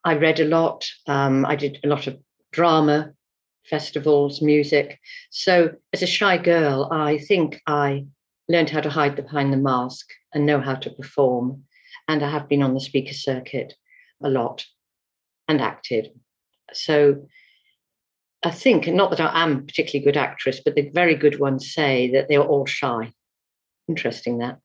I 0.05 0.15
read 0.15 0.39
a 0.39 0.45
lot. 0.45 0.87
Um, 1.09 1.45
I 1.45 1.57
did 1.57 1.81
a 1.83 1.89
lot 1.89 2.07
of 2.07 2.19
drama, 2.53 3.15
festivals, 3.69 4.43
music. 4.43 4.99
So 5.31 5.73
as 5.93 6.03
a 6.03 6.07
shy 6.07 6.39
girl, 6.39 6.89
I 6.93 7.19
think 7.19 7.61
I 7.67 8.07
learned 8.49 8.71
how 8.71 8.81
to 8.81 8.91
hide 8.91 9.17
behind 9.17 9.53
the 9.53 9.59
mask 9.59 10.09
and 10.33 10.47
know 10.47 10.61
how 10.61 10.75
to 10.75 10.91
perform. 10.91 11.65
And 12.09 12.23
I 12.23 12.31
have 12.31 12.49
been 12.49 12.63
on 12.63 12.75
the 12.75 12.81
speaker 12.81 13.15
circuit 13.15 13.75
a 14.23 14.29
lot 14.29 14.65
and 15.49 15.61
acted. 15.61 16.11
So 16.73 17.29
I 18.43 18.51
think, 18.51 18.87
not 18.89 19.11
that 19.11 19.21
I 19.21 19.43
am 19.43 19.57
a 19.57 19.63
particularly 19.63 20.05
good 20.05 20.19
actress, 20.19 20.61
but 20.63 20.75
the 20.75 20.91
very 20.91 21.15
good 21.15 21.41
ones 21.41 21.73
say 21.73 22.11
that 22.13 22.29
they 22.29 22.37
are 22.37 22.47
all 22.47 22.67
shy. 22.67 23.13
Interesting 23.89 24.39
that. 24.39 24.59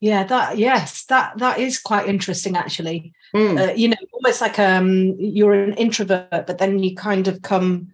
Yeah, 0.00 0.24
that 0.24 0.58
yes, 0.58 1.04
that 1.06 1.38
that 1.38 1.58
is 1.58 1.78
quite 1.78 2.08
interesting 2.08 2.56
actually. 2.56 3.12
Mm. 3.34 3.70
Uh, 3.70 3.72
you 3.72 3.88
know, 3.88 3.96
almost 4.12 4.40
like 4.40 4.58
um 4.58 5.16
you're 5.18 5.54
an 5.54 5.74
introvert, 5.74 6.28
but 6.30 6.58
then 6.58 6.80
you 6.80 6.94
kind 6.94 7.26
of 7.26 7.42
come 7.42 7.88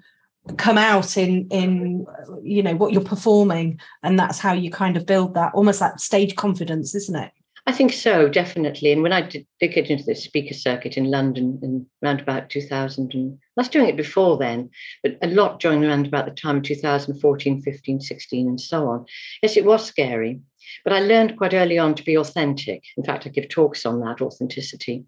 come 0.57 0.79
out 0.79 1.17
in 1.17 1.49
in 1.51 2.07
you 2.43 2.63
know 2.63 2.75
what 2.75 2.93
you're 2.93 3.03
performing, 3.03 3.81
and 4.03 4.19
that's 4.19 4.39
how 4.39 4.53
you 4.53 4.71
kind 4.71 4.97
of 4.97 5.07
build 5.07 5.35
that 5.35 5.53
almost 5.55 5.81
like 5.81 5.99
stage 5.99 6.37
confidence, 6.37 6.95
isn't 6.95 7.17
it? 7.17 7.33
I 7.67 7.73
think 7.73 7.93
so, 7.93 8.29
definitely. 8.29 8.91
And 8.91 9.03
when 9.03 9.13
I 9.13 9.21
did, 9.21 9.47
did 9.61 9.75
get 9.75 9.91
into 9.91 10.05
the 10.05 10.15
speaker 10.15 10.55
circuit 10.55 10.97
in 10.97 11.11
London 11.11 11.59
in 11.63 11.87
around 12.03 12.21
about 12.21 12.49
2000, 12.49 13.15
and 13.15 13.39
I 13.57 13.61
was 13.61 13.69
doing 13.69 13.89
it 13.89 13.97
before 13.97 14.39
then, 14.39 14.71
but 15.03 15.19
a 15.23 15.29
lot 15.29 15.61
during 15.61 15.85
around 15.85 16.07
about 16.07 16.25
the 16.25 16.33
time 16.33 16.57
of 16.59 16.63
2014, 16.63 17.61
15, 17.61 18.01
16, 18.01 18.49
and 18.49 18.61
so 18.61 18.89
on. 18.89 19.05
Yes, 19.43 19.57
it 19.57 19.65
was 19.65 19.85
scary, 19.85 20.41
but 20.85 20.95
I 20.95 21.01
learned 21.01 21.37
quite 21.37 21.55
early 21.55 21.79
on 21.79 21.95
to 21.97 22.03
be 22.03 22.17
authentic. 22.17 22.83
In 22.97 23.05
fact, 23.05 23.27
I 23.27 23.31
give 23.31 23.49
talks 23.49 23.85
on 23.85 24.01
that 24.01 24.23
authenticity 24.23 25.05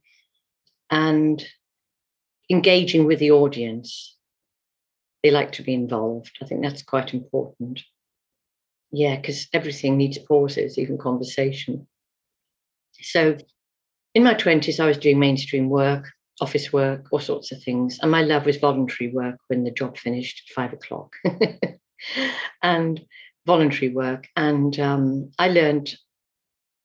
and 0.90 1.44
engaging 2.50 3.06
with 3.06 3.18
the 3.18 3.30
audience. 3.30 4.16
They 5.22 5.30
like 5.30 5.52
to 5.52 5.62
be 5.62 5.74
involved. 5.74 6.38
I 6.42 6.46
think 6.46 6.62
that's 6.62 6.82
quite 6.82 7.14
important. 7.14 7.80
Yeah, 8.90 9.16
because 9.16 9.48
everything 9.52 9.96
needs 9.96 10.18
pauses, 10.18 10.78
even 10.78 10.98
conversation. 10.98 11.86
So 13.00 13.38
in 14.14 14.24
my 14.24 14.34
20s, 14.34 14.80
I 14.80 14.86
was 14.86 14.98
doing 14.98 15.18
mainstream 15.18 15.70
work, 15.70 16.10
office 16.40 16.72
work, 16.72 17.06
all 17.10 17.20
sorts 17.20 17.52
of 17.52 17.62
things. 17.62 17.98
And 18.02 18.10
my 18.10 18.22
love 18.22 18.46
was 18.46 18.56
voluntary 18.58 19.10
work 19.10 19.36
when 19.48 19.64
the 19.64 19.70
job 19.70 19.96
finished 19.96 20.42
at 20.48 20.54
five 20.54 20.72
o'clock. 20.72 21.12
and 22.62 23.00
voluntary 23.46 23.90
work. 23.90 24.28
And 24.36 24.78
um, 24.78 25.30
I 25.38 25.48
learned 25.48 25.94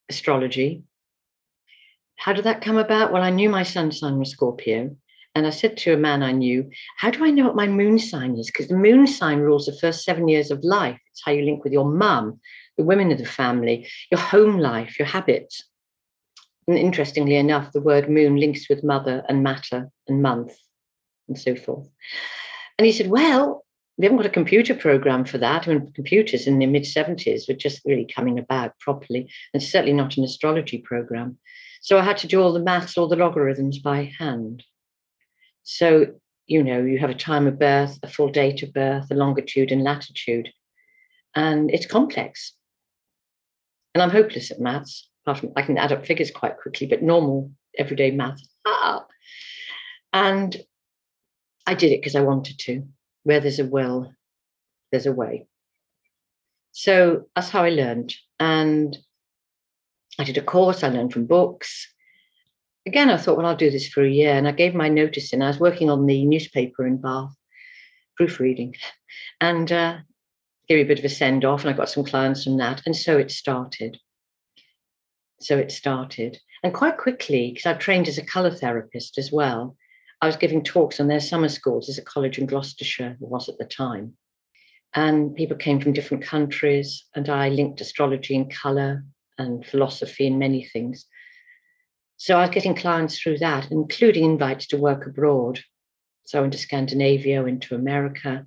astrology. 0.10 0.84
How 2.16 2.34
did 2.34 2.46
that 2.46 2.62
come 2.62 2.78
about? 2.78 3.12
Well, 3.12 3.24
I 3.24 3.30
knew 3.30 3.50
my 3.50 3.64
sun 3.64 3.92
sign 3.92 4.18
was 4.18 4.32
Scorpio. 4.32 4.96
And 5.38 5.46
I 5.46 5.52
said 5.52 5.78
to 5.78 5.94
a 5.94 5.98
man 5.98 6.24
I 6.24 6.32
knew, 6.32 6.68
How 6.98 7.12
do 7.12 7.24
I 7.24 7.30
know 7.30 7.46
what 7.46 7.56
my 7.56 7.68
moon 7.68 8.00
sign 8.00 8.40
is? 8.40 8.48
Because 8.48 8.70
the 8.70 8.76
moon 8.76 9.06
sign 9.06 9.38
rules 9.38 9.68
the 9.68 9.78
first 9.78 10.04
seven 10.04 10.28
years 10.28 10.50
of 10.50 10.64
life. 10.64 11.00
It's 11.12 11.22
how 11.24 11.32
you 11.32 11.44
link 11.46 11.64
with 11.64 11.72
your 11.72 11.86
mum, 11.86 12.40
the 12.76 12.84
women 12.84 13.12
of 13.12 13.20
the 13.20 13.26
family, 13.26 13.88
your 14.10 14.20
home 14.20 14.58
life, 14.58 14.98
your 14.98 15.08
habits. 15.08 15.64
And 16.68 16.76
interestingly 16.76 17.36
enough, 17.36 17.72
the 17.72 17.82
word 17.82 18.10
moon 18.10 18.38
links 18.38 18.68
with 18.68 18.84
mother 18.84 19.24
and 19.30 19.44
matter 19.44 19.92
and 20.08 20.24
month 20.24 20.58
and 21.28 21.38
so 21.38 21.56
forth. 21.56 21.88
And 22.80 22.88
he 22.88 22.92
said, 22.92 23.12
Well, 23.12 23.64
we 24.00 24.06
haven't 24.06 24.18
got 24.18 24.26
a 24.26 24.32
computer 24.32 24.74
program 24.74 25.24
for 25.24 25.38
that. 25.38 25.68
I 25.68 25.72
mean, 25.72 25.92
computers 25.94 26.48
in 26.48 26.58
the 26.58 26.66
mid 26.66 26.86
70s 26.86 27.48
were 27.48 27.54
just 27.54 27.86
really 27.86 28.08
coming 28.08 28.40
about 28.40 28.80
properly, 28.80 29.30
and 29.54 29.62
certainly 29.62 29.94
not 29.94 30.18
an 30.18 30.24
astrology 30.24 30.80
program. 30.80 31.38
So 31.82 32.00
I 32.00 32.02
had 32.02 32.18
to 32.18 32.28
do 32.28 32.42
all 32.42 32.54
the 32.54 32.60
maths, 32.60 32.98
all 32.98 33.08
the 33.08 33.16
logarithms 33.16 33.78
by 33.78 34.12
hand. 34.18 34.64
So, 35.70 36.14
you 36.46 36.64
know, 36.64 36.82
you 36.82 36.98
have 37.00 37.10
a 37.10 37.14
time 37.14 37.46
of 37.46 37.60
birth, 37.60 38.00
a 38.02 38.08
full 38.08 38.30
date 38.30 38.64
of 38.64 38.72
birth, 38.72 39.12
a 39.12 39.16
longitude 39.16 39.74
and 39.74 39.84
latitude, 39.84 40.48
and 41.36 41.70
it's 41.70 41.86
complex. 41.86 42.54
And 43.94 44.02
I'm 44.02 44.10
hopeless 44.10 44.50
at 44.50 44.62
maths 44.62 45.10
apart 45.24 45.40
from 45.40 45.52
I 45.58 45.62
can 45.64 45.78
add 45.78 45.92
up 45.92 46.06
figures 46.06 46.32
quite 46.32 46.58
quickly, 46.58 46.88
but 46.88 47.04
normal 47.04 47.52
everyday 47.78 48.12
math. 48.12 48.40
Ah. 48.66 49.06
And 50.14 50.56
I 51.66 51.74
did 51.74 51.92
it 51.92 52.00
because 52.00 52.16
I 52.16 52.22
wanted 52.22 52.60
to. 52.60 52.88
Where 53.24 53.42
there's 53.42 53.60
a 53.60 53.66
will, 53.66 54.14
there's 54.94 55.06
a 55.06 55.12
way. 55.12 55.48
So 56.72 57.26
that's 57.36 57.50
how 57.50 57.66
I 57.66 57.72
learned. 57.72 58.16
And 58.40 58.98
I 60.18 60.24
did 60.24 60.38
a 60.38 60.42
course, 60.42 60.82
I 60.82 60.88
learned 60.88 61.12
from 61.12 61.26
books. 61.26 61.94
Again, 62.88 63.10
I 63.10 63.18
thought, 63.18 63.36
well, 63.36 63.46
I'll 63.46 63.56
do 63.58 63.70
this 63.70 63.90
for 63.90 64.02
a 64.02 64.10
year. 64.10 64.32
And 64.32 64.48
I 64.48 64.54
gave 64.54 64.74
my 64.74 64.88
notice 64.88 65.34
in. 65.34 65.42
I 65.42 65.48
was 65.48 65.60
working 65.60 65.90
on 65.90 66.06
the 66.06 66.26
newspaper 66.26 66.88
in 66.88 67.02
Bath, 67.02 67.36
proofreading, 68.16 68.76
and 69.42 69.70
uh, 69.70 69.98
gave 70.70 70.78
me 70.78 70.82
a 70.84 70.86
bit 70.86 71.00
of 71.00 71.04
a 71.04 71.10
send 71.10 71.44
off. 71.44 71.62
And 71.62 71.70
I 71.70 71.74
got 71.74 71.90
some 71.90 72.06
clients 72.06 72.46
from 72.46 72.56
that. 72.60 72.84
And 72.86 72.96
so 72.96 73.18
it 73.18 73.30
started. 73.30 74.00
So 75.42 75.58
it 75.58 75.70
started. 75.70 76.40
And 76.64 76.74
quite 76.74 76.98
quickly, 76.98 77.52
because 77.52 77.66
I 77.66 77.74
trained 77.74 78.08
as 78.08 78.18
a 78.18 78.26
colour 78.26 78.52
therapist 78.52 79.18
as 79.18 79.34
well, 79.34 79.76
I 80.22 80.28
was 80.28 80.38
giving 80.38 80.64
talks 80.64 81.02
on 81.02 81.10
their 81.10 81.20
summer 81.20 81.50
schools 81.50 81.90
as 81.90 81.98
a 81.98 82.04
college 82.04 82.40
in 82.40 82.46
Gloucestershire, 82.46 83.18
was 83.20 83.50
at 83.50 83.58
the 83.58 83.66
time. 83.66 84.14
And 84.94 85.36
people 85.36 85.58
came 85.58 85.82
from 85.82 85.92
different 85.92 86.24
countries, 86.24 87.04
and 87.14 87.28
I 87.28 87.50
linked 87.50 87.82
astrology 87.82 88.38
and 88.38 88.50
colour 88.50 89.04
and 89.38 89.66
philosophy 89.66 90.26
and 90.26 90.40
many 90.40 90.64
things. 90.64 91.06
So 92.18 92.38
I 92.38 92.42
was 92.42 92.50
getting 92.50 92.76
clients 92.76 93.20
through 93.20 93.38
that, 93.40 93.72
including 93.72 94.26
invites 94.26 94.68
to 94.68 94.78
work 94.78 95.06
abroad. 95.06 95.60
So 96.26 96.44
into 96.44 96.58
Scandinavia, 96.58 97.46
into 97.46 97.76
America. 97.76 98.46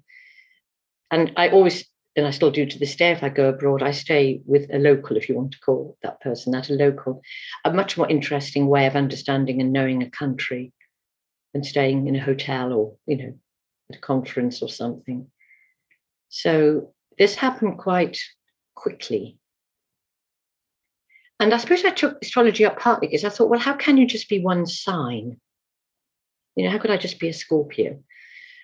And 1.10 1.32
I 1.36 1.48
always 1.48 1.84
and 2.16 2.26
I 2.26 2.30
still 2.30 2.50
do 2.50 2.66
to 2.66 2.78
this 2.78 2.96
day 2.96 3.12
if 3.12 3.22
I 3.22 3.28
go 3.28 3.48
abroad, 3.48 3.82
I 3.82 3.92
stay 3.92 4.40
with 4.44 4.68
a 4.72 4.78
local, 4.78 5.16
if 5.16 5.28
you 5.28 5.36
want 5.36 5.52
to 5.52 5.60
call 5.60 5.96
that 6.02 6.20
person 6.20 6.52
that 6.52 6.68
a 6.68 6.74
local, 6.74 7.22
a 7.64 7.72
much 7.72 7.96
more 7.96 8.08
interesting 8.08 8.66
way 8.66 8.86
of 8.86 8.96
understanding 8.96 9.60
and 9.60 9.72
knowing 9.72 10.02
a 10.02 10.10
country 10.10 10.72
than 11.52 11.64
staying 11.64 12.08
in 12.08 12.16
a 12.16 12.20
hotel 12.20 12.72
or, 12.72 12.96
you 13.06 13.16
know, 13.16 13.34
at 13.90 13.96
a 13.96 14.00
conference 14.00 14.60
or 14.60 14.68
something. 14.68 15.28
So 16.28 16.92
this 17.18 17.34
happened 17.34 17.78
quite 17.78 18.18
quickly. 18.74 19.38
And 21.40 21.54
I 21.54 21.56
suppose 21.56 21.84
I 21.86 21.90
took 21.90 22.20
astrology 22.20 22.66
up 22.66 22.78
partly 22.78 23.08
because 23.08 23.24
I 23.24 23.30
thought, 23.30 23.48
well, 23.48 23.58
how 23.58 23.72
can 23.72 23.96
you 23.96 24.06
just 24.06 24.28
be 24.28 24.40
one 24.40 24.66
sign? 24.66 25.40
You 26.54 26.64
know, 26.64 26.70
how 26.70 26.76
could 26.76 26.90
I 26.90 26.98
just 26.98 27.18
be 27.18 27.28
a 27.28 27.32
Scorpio? 27.32 27.98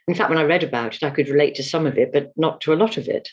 In 0.07 0.15
fact, 0.15 0.29
when 0.29 0.39
I 0.39 0.45
read 0.45 0.63
about 0.63 0.95
it, 0.95 1.03
I 1.03 1.11
could 1.11 1.31
relate 1.31 1.55
to 1.55 1.63
some 1.63 1.87
of 1.87 1.97
it, 1.97 2.13
but 2.13 2.33
not 2.37 2.61
to 2.61 2.75
a 2.75 2.77
lot 2.77 2.99
of 2.99 3.09
it. 3.09 3.31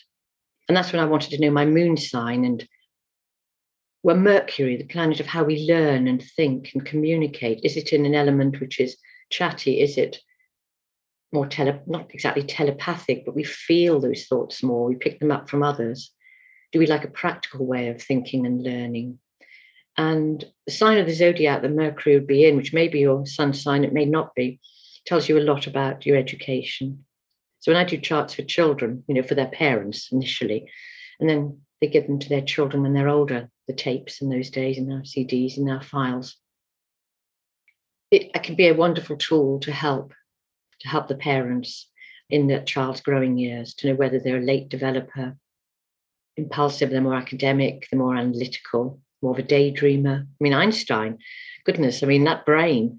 And 0.66 0.74
that's 0.74 0.94
when 0.94 1.02
I 1.02 1.04
wanted 1.04 1.30
to 1.30 1.40
know 1.40 1.50
my 1.50 1.66
moon 1.66 1.98
sign 1.98 2.46
and 2.46 2.66
where 4.00 4.16
Mercury, 4.16 4.76
the 4.76 4.84
planet 4.84 5.20
of 5.20 5.26
how 5.26 5.44
we 5.44 5.66
learn 5.68 6.08
and 6.08 6.22
think 6.22 6.70
and 6.72 6.84
communicate, 6.84 7.60
is 7.64 7.76
it 7.76 7.92
in 7.92 8.06
an 8.06 8.14
element 8.14 8.60
which 8.60 8.80
is 8.80 8.96
chatty? 9.28 9.80
Is 9.80 9.98
it 9.98 10.20
more 11.32 11.46
tele, 11.46 11.80
not 11.86 12.14
exactly 12.14 12.44
telepathic, 12.44 13.26
but 13.26 13.34
we 13.34 13.44
feel 13.44 14.00
those 14.00 14.24
thoughts 14.24 14.62
more, 14.62 14.88
we 14.88 14.96
pick 14.96 15.20
them 15.20 15.30
up 15.30 15.50
from 15.50 15.62
others? 15.62 16.12
Do 16.72 16.78
we 16.78 16.86
like 16.86 17.04
a 17.04 17.08
practical 17.08 17.66
way 17.66 17.88
of 17.88 18.00
thinking 18.00 18.46
and 18.46 18.62
learning? 18.62 19.18
And 19.96 20.44
the 20.66 20.72
sign 20.72 20.98
of 20.98 21.06
the 21.06 21.14
zodiac 21.14 21.62
that 21.62 21.70
Mercury 21.70 22.16
would 22.16 22.26
be 22.26 22.44
in, 22.44 22.56
which 22.56 22.72
may 22.72 22.88
be 22.88 23.00
your 23.00 23.26
sun 23.26 23.52
sign, 23.52 23.84
it 23.84 23.92
may 23.92 24.04
not 24.04 24.34
be, 24.34 24.60
tells 25.06 25.28
you 25.28 25.38
a 25.38 25.40
lot 25.40 25.66
about 25.66 26.04
your 26.04 26.16
education. 26.16 27.04
So 27.60 27.72
when 27.72 27.80
I 27.80 27.88
do 27.88 27.98
charts 27.98 28.34
for 28.34 28.42
children, 28.42 29.04
you 29.06 29.14
know, 29.14 29.22
for 29.22 29.34
their 29.34 29.48
parents 29.48 30.10
initially, 30.10 30.68
and 31.20 31.28
then 31.28 31.60
they 31.80 31.86
give 31.86 32.06
them 32.06 32.18
to 32.18 32.28
their 32.28 32.42
children 32.42 32.82
when 32.82 32.92
they're 32.92 33.08
older, 33.08 33.50
the 33.68 33.72
tapes 33.72 34.20
in 34.20 34.28
those 34.28 34.50
days 34.50 34.78
and 34.78 34.92
our 34.92 35.00
CDs 35.00 35.56
and 35.56 35.70
our 35.70 35.82
files. 35.82 36.36
It, 38.10 38.30
it 38.34 38.42
can 38.42 38.54
be 38.54 38.68
a 38.68 38.74
wonderful 38.74 39.16
tool 39.16 39.60
to 39.60 39.72
help 39.72 40.12
to 40.80 40.88
help 40.88 41.08
the 41.08 41.14
parents 41.14 41.88
in 42.28 42.46
the 42.46 42.60
child's 42.60 43.00
growing 43.00 43.38
years 43.38 43.74
to 43.74 43.88
know 43.88 43.94
whether 43.94 44.18
they're 44.18 44.38
a 44.38 44.44
late 44.44 44.68
developer, 44.68 45.36
impulsive, 46.36 46.90
they're 46.90 47.00
more 47.00 47.14
academic, 47.14 47.86
they're 47.90 48.00
more 48.00 48.16
analytical, 48.16 49.00
more 49.24 49.32
of 49.32 49.44
a 49.44 49.48
daydreamer. 49.48 50.22
I 50.22 50.26
mean, 50.38 50.54
Einstein, 50.54 51.18
goodness, 51.64 52.02
I 52.02 52.06
mean, 52.06 52.24
that 52.24 52.46
brain, 52.46 52.98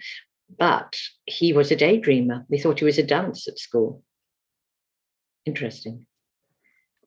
but 0.57 0.97
he 1.25 1.53
was 1.53 1.71
a 1.71 1.75
daydreamer. 1.75 2.43
They 2.49 2.59
thought 2.59 2.79
he 2.79 2.85
was 2.85 2.97
a 2.97 3.03
dunce 3.03 3.47
at 3.47 3.59
school. 3.59 4.03
Interesting. 5.45 6.05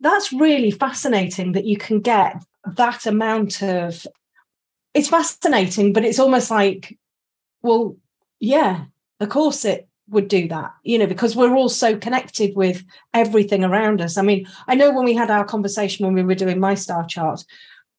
That's 0.01 0.33
really 0.33 0.71
fascinating 0.71 1.53
that 1.53 1.67
you 1.67 1.77
can 1.77 2.01
get 2.01 2.43
that 2.77 3.05
amount 3.05 3.63
of. 3.63 4.07
It's 4.95 5.09
fascinating, 5.09 5.93
but 5.93 6.05
it's 6.05 6.21
almost 6.21 6.51
like, 6.51 6.97
well, 7.63 7.97
yeah, 8.41 8.85
of 9.21 9.29
course 9.29 9.65
it 9.65 9.89
would 10.09 10.29
do 10.29 10.49
that, 10.49 10.73
you 10.85 10.99
know, 10.99 11.07
because 11.07 11.37
we're 11.37 11.55
all 11.55 11.69
so 11.69 11.97
connected 11.97 12.57
with 12.57 12.85
everything 13.13 13.65
around 13.65 14.01
us. 14.01 14.17
I 14.17 14.23
mean, 14.23 14.47
I 14.67 14.75
know 14.75 14.91
when 14.91 15.05
we 15.05 15.15
had 15.15 15.31
our 15.31 15.45
conversation 15.45 16.07
when 16.07 16.15
we 16.15 16.23
were 16.23 16.35
doing 16.35 16.59
my 16.59 16.75
star 16.75 17.05
chart, 17.07 17.45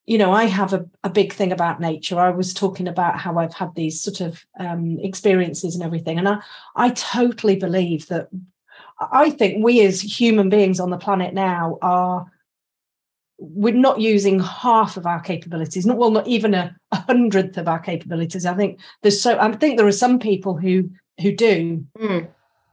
you 0.05 0.17
know, 0.17 0.31
I 0.31 0.45
have 0.45 0.73
a, 0.73 0.85
a 1.03 1.09
big 1.09 1.33
thing 1.33 1.51
about 1.51 1.79
nature. 1.79 2.19
I 2.19 2.31
was 2.31 2.53
talking 2.53 2.87
about 2.87 3.19
how 3.19 3.37
I've 3.37 3.53
had 3.53 3.75
these 3.75 4.01
sort 4.01 4.21
of 4.21 4.43
um, 4.59 4.97
experiences 5.01 5.75
and 5.75 5.83
everything. 5.83 6.17
And 6.17 6.27
I, 6.27 6.39
I 6.75 6.89
totally 6.89 7.55
believe 7.55 8.07
that 8.07 8.29
I 8.99 9.29
think 9.29 9.63
we 9.63 9.85
as 9.85 10.01
human 10.01 10.49
beings 10.49 10.79
on 10.79 10.89
the 10.89 10.97
planet 10.97 11.33
now 11.33 11.77
are 11.81 12.31
we're 13.39 13.73
not 13.73 14.01
using 14.01 14.39
half 14.39 14.97
of 14.97 15.05
our 15.05 15.21
capabilities 15.21 15.85
not 15.85 15.97
well 15.97 16.11
not 16.11 16.27
even 16.27 16.53
a, 16.53 16.75
a 16.91 16.97
hundredth 16.97 17.57
of 17.57 17.69
our 17.69 17.79
capabilities 17.79 18.45
i 18.45 18.53
think 18.53 18.79
there's 19.01 19.21
so 19.21 19.39
i 19.39 19.49
think 19.53 19.77
there 19.77 19.87
are 19.87 19.93
some 19.93 20.19
people 20.19 20.57
who 20.57 20.89
who 21.21 21.31
do 21.33 21.85
mm. 21.97 22.27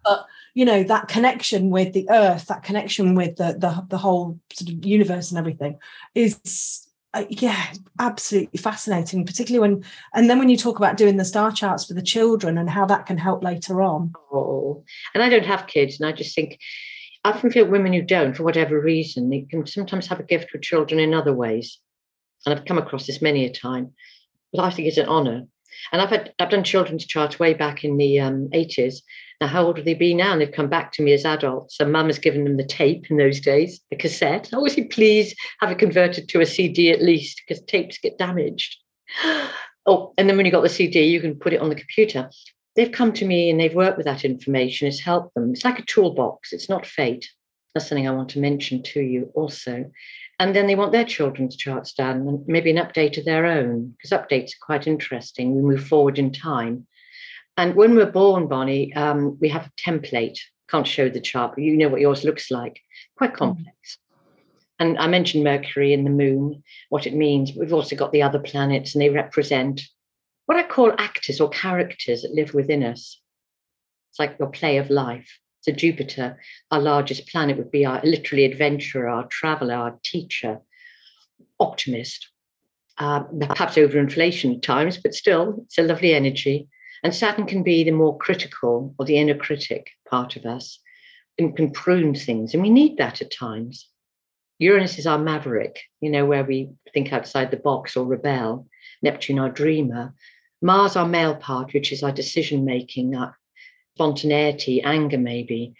but 0.04 0.26
you 0.54 0.64
know 0.64 0.82
that 0.82 1.06
connection 1.06 1.70
with 1.70 1.92
the 1.92 2.08
earth 2.10 2.46
that 2.46 2.64
connection 2.64 3.14
with 3.14 3.36
the 3.36 3.56
the, 3.58 3.86
the 3.90 3.98
whole 3.98 4.40
sort 4.52 4.70
of 4.70 4.84
universe 4.84 5.30
and 5.30 5.38
everything 5.38 5.78
is 6.16 6.85
uh, 7.16 7.24
yeah, 7.30 7.72
absolutely 7.98 8.58
fascinating, 8.58 9.24
particularly 9.24 9.66
when, 9.66 9.84
and 10.14 10.28
then 10.28 10.38
when 10.38 10.50
you 10.50 10.56
talk 10.56 10.76
about 10.76 10.98
doing 10.98 11.16
the 11.16 11.24
star 11.24 11.50
charts 11.50 11.86
for 11.86 11.94
the 11.94 12.02
children 12.02 12.58
and 12.58 12.68
how 12.68 12.84
that 12.84 13.06
can 13.06 13.16
help 13.16 13.42
later 13.42 13.80
on. 13.80 14.12
Oh, 14.30 14.84
and 15.14 15.22
I 15.22 15.30
don't 15.30 15.46
have 15.46 15.66
kids, 15.66 15.98
and 15.98 16.06
I 16.06 16.12
just 16.12 16.34
think, 16.34 16.58
I 17.24 17.30
often 17.30 17.50
feel 17.50 17.66
women 17.66 17.94
who 17.94 18.02
don't, 18.02 18.36
for 18.36 18.42
whatever 18.42 18.78
reason, 18.78 19.30
they 19.30 19.46
can 19.50 19.66
sometimes 19.66 20.06
have 20.08 20.20
a 20.20 20.24
gift 20.24 20.52
with 20.52 20.60
children 20.60 21.00
in 21.00 21.14
other 21.14 21.32
ways. 21.32 21.78
And 22.44 22.54
I've 22.54 22.66
come 22.66 22.78
across 22.78 23.06
this 23.06 23.22
many 23.22 23.46
a 23.46 23.50
time, 23.50 23.94
but 24.52 24.62
I 24.62 24.70
think 24.70 24.86
it's 24.86 24.98
an 24.98 25.08
honour. 25.08 25.46
And 25.92 26.02
I've 26.02 26.10
had 26.10 26.34
I've 26.38 26.50
done 26.50 26.64
children's 26.64 27.06
charts 27.06 27.38
way 27.38 27.54
back 27.54 27.82
in 27.82 27.96
the 27.96 28.20
um, 28.20 28.48
80s, 28.52 28.96
now, 29.40 29.48
how 29.48 29.66
old 29.66 29.76
will 29.76 29.84
they 29.84 29.94
be 29.94 30.14
now? 30.14 30.32
And 30.32 30.40
they've 30.40 30.50
come 30.50 30.70
back 30.70 30.92
to 30.92 31.02
me 31.02 31.12
as 31.12 31.24
adults. 31.24 31.78
And 31.78 31.92
mum 31.92 32.06
has 32.06 32.18
given 32.18 32.44
them 32.44 32.56
the 32.56 32.64
tape 32.64 33.10
in 33.10 33.18
those 33.18 33.40
days, 33.40 33.80
the 33.90 33.96
cassette. 33.96 34.48
Oh, 34.52 34.62
would 34.62 34.76
you 34.76 34.88
please 34.88 35.34
have 35.60 35.70
it 35.70 35.78
converted 35.78 36.28
to 36.30 36.40
a 36.40 36.46
CD 36.46 36.90
at 36.90 37.02
least, 37.02 37.42
because 37.46 37.62
tapes 37.64 37.98
get 37.98 38.18
damaged. 38.18 38.76
Oh, 39.88 40.12
and 40.18 40.28
then 40.28 40.36
when 40.36 40.44
you 40.44 40.50
got 40.50 40.64
the 40.64 40.68
CD, 40.68 41.04
you 41.04 41.20
can 41.20 41.36
put 41.38 41.52
it 41.52 41.60
on 41.60 41.68
the 41.68 41.76
computer. 41.76 42.28
They've 42.74 42.90
come 42.90 43.12
to 43.12 43.24
me 43.24 43.48
and 43.50 43.60
they've 43.60 43.72
worked 43.72 43.96
with 43.96 44.06
that 44.06 44.24
information. 44.24 44.88
It's 44.88 44.98
helped 44.98 45.32
them. 45.36 45.52
It's 45.52 45.64
like 45.64 45.78
a 45.78 45.84
toolbox. 45.84 46.52
It's 46.52 46.68
not 46.68 46.84
fate. 46.84 47.30
That's 47.72 47.86
something 47.88 48.08
I 48.08 48.10
want 48.10 48.30
to 48.30 48.40
mention 48.40 48.82
to 48.82 49.00
you 49.00 49.30
also. 49.36 49.88
And 50.40 50.56
then 50.56 50.66
they 50.66 50.74
want 50.74 50.90
their 50.90 51.04
children's 51.04 51.54
charts 51.54 51.92
done 51.92 52.26
and 52.26 52.44
maybe 52.48 52.70
an 52.70 52.84
update 52.84 53.16
of 53.16 53.24
their 53.24 53.46
own, 53.46 53.94
because 53.96 54.10
updates 54.10 54.50
are 54.50 54.66
quite 54.66 54.88
interesting. 54.88 55.54
We 55.54 55.62
move 55.62 55.86
forward 55.86 56.18
in 56.18 56.32
time. 56.32 56.88
And 57.56 57.74
when 57.74 57.94
we're 57.96 58.10
born, 58.10 58.48
Bonny, 58.48 58.92
um, 58.94 59.38
we 59.40 59.48
have 59.48 59.66
a 59.66 59.72
template. 59.90 60.38
Can't 60.68 60.86
show 60.86 61.08
the 61.08 61.20
chart, 61.20 61.52
but 61.54 61.64
you 61.64 61.76
know 61.76 61.88
what 61.88 62.00
yours 62.00 62.24
looks 62.24 62.50
like. 62.50 62.80
Quite 63.16 63.32
mm. 63.32 63.36
complex. 63.36 63.76
Mm. 63.84 63.96
And 64.78 64.98
I 64.98 65.06
mentioned 65.06 65.44
Mercury 65.44 65.94
and 65.94 66.04
the 66.04 66.10
moon, 66.10 66.62
what 66.90 67.06
it 67.06 67.14
means. 67.14 67.52
We've 67.56 67.72
also 67.72 67.96
got 67.96 68.12
the 68.12 68.22
other 68.22 68.38
planets, 68.38 68.94
and 68.94 69.02
they 69.02 69.08
represent 69.08 69.82
what 70.46 70.58
I 70.58 70.64
call 70.64 70.92
actors 70.98 71.40
or 71.40 71.48
characters 71.48 72.22
that 72.22 72.34
live 72.34 72.52
within 72.52 72.82
us. 72.82 73.20
It's 74.10 74.18
like 74.18 74.36
your 74.38 74.50
play 74.50 74.76
of 74.78 74.90
life. 74.90 75.38
So 75.62 75.72
Jupiter, 75.72 76.38
our 76.70 76.80
largest 76.80 77.26
planet, 77.28 77.56
would 77.56 77.70
be 77.70 77.86
our 77.86 78.00
literally 78.04 78.44
adventurer, 78.44 79.08
our 79.08 79.26
traveler, 79.26 79.74
our 79.74 79.98
teacher, 80.04 80.60
optimist. 81.58 82.28
Uh, 82.98 83.24
perhaps 83.40 83.74
overinflation 83.74 84.56
at 84.56 84.62
times, 84.62 84.96
but 84.96 85.14
still, 85.14 85.62
it's 85.64 85.76
a 85.76 85.82
lovely 85.82 86.14
energy. 86.14 86.68
And 87.02 87.14
Saturn 87.14 87.46
can 87.46 87.62
be 87.62 87.84
the 87.84 87.90
more 87.90 88.16
critical 88.16 88.94
or 88.98 89.06
the 89.06 89.18
inner 89.18 89.36
critic 89.36 89.90
part 90.08 90.36
of 90.36 90.46
us 90.46 90.80
and 91.38 91.56
can 91.56 91.70
prune 91.70 92.14
things. 92.14 92.54
And 92.54 92.62
we 92.62 92.70
need 92.70 92.96
that 92.96 93.20
at 93.20 93.30
times. 93.30 93.88
Uranus 94.58 94.98
is 94.98 95.06
our 95.06 95.18
maverick, 95.18 95.80
you 96.00 96.10
know, 96.10 96.24
where 96.24 96.44
we 96.44 96.70
think 96.94 97.12
outside 97.12 97.50
the 97.50 97.58
box 97.58 97.96
or 97.96 98.06
rebel. 98.06 98.66
Neptune, 99.02 99.38
our 99.38 99.50
dreamer. 99.50 100.14
Mars, 100.62 100.96
our 100.96 101.06
male 101.06 101.36
part, 101.36 101.74
which 101.74 101.92
is 101.92 102.02
our 102.02 102.12
decision 102.12 102.64
making, 102.64 103.14
our 103.14 103.36
spontaneity, 103.94 104.82
anger, 104.82 105.18
maybe. 105.18 105.74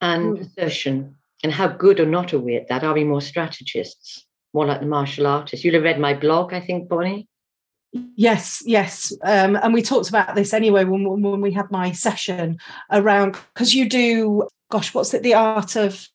And 0.00 0.38
mm. 0.38 0.56
assertion. 0.56 1.16
And 1.42 1.52
how 1.52 1.68
good 1.68 2.00
or 2.00 2.06
not 2.06 2.32
are 2.32 2.38
we 2.38 2.56
at 2.56 2.68
that? 2.68 2.84
Are 2.84 2.94
we 2.94 3.02
more 3.02 3.22
strategists, 3.22 4.26
more 4.52 4.66
like 4.66 4.80
the 4.80 4.86
martial 4.86 5.26
artists? 5.26 5.64
You'll 5.64 5.74
have 5.74 5.84
read 5.84 5.98
my 5.98 6.14
blog, 6.14 6.52
I 6.52 6.60
think, 6.60 6.88
Bonny. 6.88 7.28
Yes, 7.92 8.62
yes, 8.64 9.12
um, 9.22 9.56
and 9.56 9.74
we 9.74 9.82
talked 9.82 10.08
about 10.08 10.36
this 10.36 10.54
anyway 10.54 10.84
when 10.84 11.04
when 11.22 11.40
we 11.40 11.52
had 11.52 11.70
my 11.72 11.90
session 11.90 12.58
around 12.90 13.36
because 13.52 13.74
you 13.74 13.88
do. 13.88 14.48
Gosh, 14.70 14.94
what's 14.94 15.12
it? 15.12 15.24
The 15.24 15.34
art 15.34 15.74
of 15.74 16.06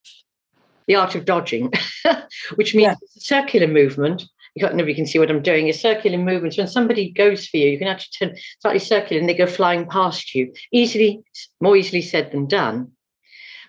the 0.88 0.96
art 0.96 1.16
of 1.16 1.26
dodging, 1.26 1.74
which 2.56 2.74
means 2.74 2.88
yeah. 2.88 2.96
circular 3.18 3.68
movement. 3.68 4.24
You 4.56 4.62
got 4.62 4.74
nobody 4.74 4.94
can 4.94 5.06
see 5.06 5.20
what 5.20 5.30
I'm 5.30 5.42
doing. 5.42 5.68
A 5.68 5.74
circular 5.74 6.18
movement. 6.18 6.56
When 6.56 6.68
somebody 6.68 7.12
goes 7.12 7.46
for 7.46 7.58
you, 7.58 7.72
you 7.72 7.78
can 7.78 7.90
actually 7.90 8.28
turn 8.28 8.38
slightly 8.62 8.80
circular 8.80 9.20
and 9.20 9.28
they 9.28 9.34
go 9.34 9.48
flying 9.48 9.86
past 9.86 10.34
you. 10.34 10.54
Easily, 10.72 11.24
more 11.60 11.76
easily 11.76 12.02
said 12.02 12.32
than 12.32 12.48
done. 12.48 12.92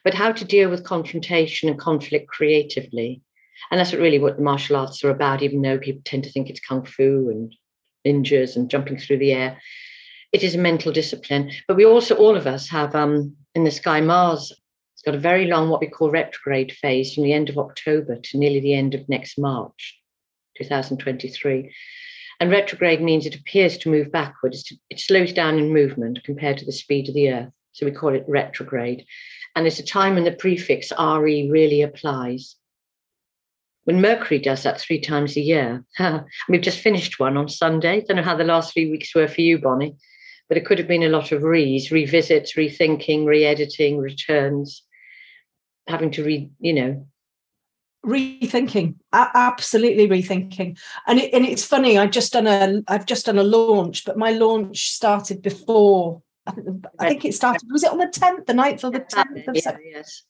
But 0.05 0.15
how 0.15 0.31
to 0.31 0.45
deal 0.45 0.71
with 0.71 0.85
confrontation 0.85 1.69
and 1.69 1.77
conflict 1.77 2.29
creatively. 2.29 3.21
And 3.73 3.81
that's 3.81 3.91
what 3.91 4.01
really 4.01 4.21
what 4.21 4.37
the 4.37 4.43
martial 4.43 4.77
arts 4.77 5.03
are 5.03 5.11
about, 5.11 5.43
even 5.43 5.63
though 5.63 5.79
people 5.79 6.03
tend 6.05 6.23
to 6.23 6.31
think 6.31 6.49
it's 6.49 6.61
kung 6.61 6.85
fu 6.85 7.31
and 7.31 7.53
ninjas 8.07 8.57
and 8.57 8.71
jumping 8.71 8.99
through 8.99 9.19
the 9.19 9.33
air. 9.33 9.61
It 10.33 10.43
is 10.43 10.55
a 10.55 10.59
mental 10.59 10.93
discipline. 10.93 11.51
But 11.69 11.77
we 11.77 11.85
also, 11.85 12.15
all 12.15 12.37
of 12.37 12.47
us, 12.47 12.69
have 12.69 12.95
um, 12.95 13.37
in 13.55 13.65
the 13.65 13.71
sky 13.71 14.01
Mars. 14.01 14.53
It's 14.95 15.03
got 15.03 15.15
a 15.15 15.19
very 15.19 15.47
long, 15.47 15.69
what 15.69 15.81
we 15.81 15.89
call 15.89 16.11
retrograde 16.11 16.73
phase 16.73 17.15
from 17.15 17.25
the 17.25 17.33
end 17.33 17.49
of 17.49 17.59
October 17.59 18.17
to 18.17 18.39
nearly 18.39 18.61
the 18.61 18.75
end 18.75 18.95
of 18.95 19.09
next 19.09 19.39
March, 19.39 19.99
2023. 20.59 21.73
And 22.41 22.51
retrograde 22.51 23.01
means 23.01 23.25
it 23.25 23.35
appears 23.35 23.79
to 23.79 23.91
move 23.91 24.13
backwards. 24.13 24.71
It 24.91 25.01
slows 25.01 25.33
down 25.33 25.59
in 25.59 25.73
movement 25.73 26.23
compared 26.25 26.59
to 26.59 26.67
the 26.67 26.73
speed 26.73 27.09
of 27.09 27.15
the 27.15 27.31
Earth. 27.31 27.53
So 27.73 27.87
we 27.87 27.93
call 27.93 28.15
it 28.15 28.25
retrograde. 28.27 29.07
And 29.55 29.67
it's 29.67 29.79
a 29.79 29.85
time 29.85 30.15
when 30.15 30.25
the 30.25 30.33
prefix 30.33 30.93
RE 30.99 31.51
really 31.51 31.83
applies 31.83 32.56
when 33.87 34.01
Mercury 34.01 34.41
does 34.41 34.65
that 34.65 34.81
three 34.81 35.01
times 35.01 35.37
a 35.37 35.41
year. 35.41 35.85
We've 36.49 36.61
just 36.61 36.81
finished 36.81 37.21
one 37.21 37.37
on 37.37 37.49
Sunday. 37.49 38.05
Don't 38.07 38.17
know 38.17 38.23
how 38.23 38.37
the 38.37 38.43
last 38.43 38.75
three 38.75 38.91
weeks 38.91 39.15
were 39.15 39.29
for 39.29 39.41
you, 39.41 39.59
Bonny, 39.59 39.95
but 40.49 40.59
it 40.59 40.67
could 40.67 40.79
have 40.79 40.89
been 40.89 41.05
a 41.05 41.09
lot 41.09 41.31
of 41.31 41.45
re's, 41.45 41.93
revisits, 41.93 42.55
rethinking, 42.57 43.27
re-editing, 43.27 43.99
returns, 43.99 44.83
having 45.87 46.11
to 46.11 46.25
read, 46.25 46.51
you 46.59 46.73
know. 46.73 47.07
Rethinking, 48.05 48.97
absolutely 49.13 50.09
rethinking, 50.09 50.79
and 51.07 51.19
it, 51.21 51.33
and 51.33 51.45
it's 51.45 51.65
funny. 51.65 51.97
I've 51.97 52.13
just 52.13 52.33
done 52.33 52.47
a 52.47 52.81
I've 52.87 53.07
just 53.07 53.27
done 53.27 53.39
a 53.39 53.43
launch, 53.43 54.05
but 54.05 54.17
my 54.17 54.31
launch 54.31 54.91
started 54.91 55.43
before 55.43 56.23
I 56.47 56.53
think, 56.53 57.25
I 57.25 57.29
it 57.29 57.35
started, 57.35 57.69
was 57.73 57.83
it 57.83 57.91
on 57.91 57.99
the 57.99 58.07
10th, 58.07 58.47
the 58.47 58.53
9th 58.53 58.85
or 58.85 58.91
the 58.93 59.01
10th 59.01 59.49
of 59.49 59.57
yeah, 59.57 59.77
yes. 59.85 60.23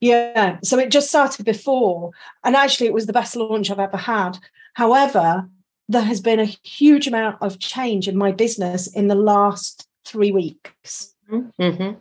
Yeah, 0.00 0.58
so 0.62 0.78
it 0.78 0.90
just 0.90 1.08
started 1.08 1.44
before. 1.44 2.10
And 2.42 2.56
actually, 2.56 2.88
it 2.88 2.94
was 2.94 3.06
the 3.06 3.12
best 3.12 3.36
launch 3.36 3.70
I've 3.70 3.78
ever 3.78 3.96
had. 3.96 4.38
However, 4.74 5.48
there 5.88 6.02
has 6.02 6.20
been 6.20 6.40
a 6.40 6.44
huge 6.44 7.06
amount 7.06 7.36
of 7.40 7.58
change 7.58 8.08
in 8.08 8.16
my 8.16 8.32
business 8.32 8.86
in 8.86 9.08
the 9.08 9.14
last 9.14 9.88
three 10.04 10.32
weeks. 10.32 11.14
Mm-hmm. 11.30 11.98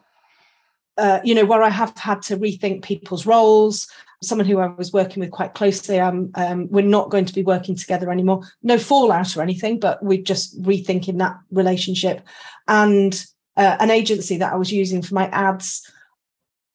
Uh, 0.97 1.19
you 1.23 1.34
know, 1.34 1.45
where 1.45 1.63
I 1.63 1.69
have 1.69 1.97
had 1.97 2.21
to 2.23 2.38
rethink 2.38 2.84
people's 2.84 3.25
roles. 3.25 3.88
Someone 4.21 4.47
who 4.47 4.60
I 4.60 4.67
was 4.67 4.93
working 4.93 5.21
with 5.21 5.32
quite 5.32 5.53
closely, 5.53 5.99
um, 5.99 6.32
um, 6.36 6.69
we're 6.69 6.82
not 6.82 7.10
going 7.10 7.25
to 7.25 7.34
be 7.34 7.43
working 7.43 7.75
together 7.75 8.10
anymore. 8.10 8.43
No 8.62 8.77
fallout 8.77 9.36
or 9.36 9.41
anything, 9.41 9.79
but 9.79 10.01
we're 10.03 10.21
just 10.21 10.62
rethinking 10.62 11.17
that 11.17 11.38
relationship. 11.51 12.21
And 12.67 13.25
uh, 13.58 13.77
an 13.79 13.91
agency 13.91 14.38
that 14.38 14.53
I 14.53 14.56
was 14.56 14.71
using 14.71 15.01
for 15.01 15.13
my 15.13 15.27
ads. 15.27 15.89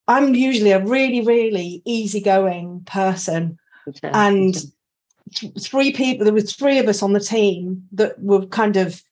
I'm 0.08 0.34
usually 0.34 0.72
a 0.72 0.84
really, 0.84 1.20
really 1.20 1.82
easygoing 1.84 2.82
person. 2.86 3.58
Okay. 3.86 4.10
And 4.12 4.54
th- 5.34 5.52
three 5.60 5.92
people, 5.92 6.24
there 6.24 6.34
were 6.34 6.40
three 6.40 6.78
of 6.78 6.88
us 6.88 7.02
on 7.02 7.12
the 7.12 7.20
team 7.20 7.86
that 7.92 8.20
were 8.20 8.46
kind 8.46 8.76
of, 8.76 9.02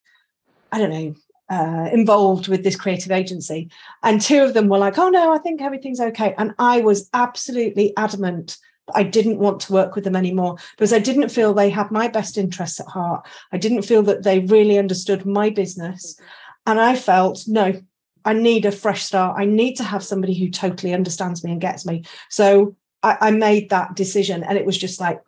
I 0.72 0.78
don't 0.78 0.90
know, 0.90 1.14
uh, 1.48 1.88
involved 1.92 2.48
with 2.48 2.64
this 2.64 2.74
creative 2.74 3.12
agency. 3.12 3.70
And 4.02 4.20
two 4.20 4.42
of 4.42 4.54
them 4.54 4.68
were 4.68 4.78
like, 4.78 4.98
oh 4.98 5.10
no, 5.10 5.32
I 5.32 5.38
think 5.38 5.62
everything's 5.62 6.00
okay. 6.00 6.34
And 6.36 6.54
I 6.58 6.80
was 6.80 7.08
absolutely 7.12 7.96
adamant 7.96 8.56
I 8.94 9.02
didn't 9.02 9.38
want 9.38 9.60
to 9.60 9.72
work 9.72 9.94
with 9.94 10.04
them 10.04 10.16
anymore 10.16 10.56
because 10.76 10.92
I 10.92 10.98
didn't 10.98 11.30
feel 11.30 11.52
they 11.52 11.70
had 11.70 11.90
my 11.90 12.08
best 12.08 12.38
interests 12.38 12.80
at 12.80 12.86
heart. 12.86 13.26
I 13.52 13.58
didn't 13.58 13.82
feel 13.82 14.02
that 14.04 14.22
they 14.22 14.40
really 14.40 14.78
understood 14.78 15.26
my 15.26 15.50
business. 15.50 16.18
And 16.66 16.80
I 16.80 16.96
felt, 16.96 17.44
no, 17.46 17.80
I 18.26 18.34
need 18.34 18.66
a 18.66 18.72
fresh 18.72 19.04
start. 19.04 19.38
I 19.38 19.44
need 19.44 19.76
to 19.76 19.84
have 19.84 20.04
somebody 20.04 20.34
who 20.34 20.50
totally 20.50 20.92
understands 20.92 21.42
me 21.42 21.52
and 21.52 21.60
gets 21.60 21.86
me. 21.86 22.04
So 22.28 22.76
I, 23.02 23.16
I 23.20 23.30
made 23.30 23.70
that 23.70 23.94
decision. 23.94 24.42
And 24.42 24.58
it 24.58 24.66
was 24.66 24.76
just 24.76 25.00
like, 25.00 25.22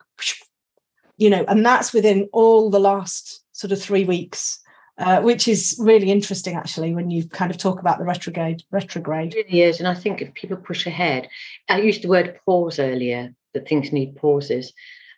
you 1.17 1.29
know, 1.29 1.43
and 1.47 1.65
that's 1.65 1.93
within 1.93 2.29
all 2.33 2.69
the 2.69 2.79
last 2.79 3.43
sort 3.53 3.71
of 3.71 3.81
three 3.81 4.05
weeks 4.05 4.61
uh, 4.99 5.21
which 5.21 5.47
is 5.47 5.77
really 5.79 6.11
interesting 6.11 6.55
actually 6.55 6.93
when 6.93 7.09
you 7.09 7.27
kind 7.27 7.51
of 7.51 7.57
talk 7.57 7.79
about 7.79 7.97
the 7.97 8.05
retrograde 8.05 8.63
retrograde 8.71 9.33
it 9.33 9.45
really 9.47 9.61
is 9.61 9.79
and 9.79 9.87
i 9.87 9.93
think 9.93 10.21
if 10.21 10.33
people 10.33 10.57
push 10.57 10.85
ahead 10.85 11.27
i 11.69 11.79
used 11.79 12.03
the 12.03 12.07
word 12.07 12.39
pause 12.45 12.79
earlier 12.79 13.33
that 13.53 13.67
things 13.67 13.91
need 13.91 14.15
pauses 14.15 14.73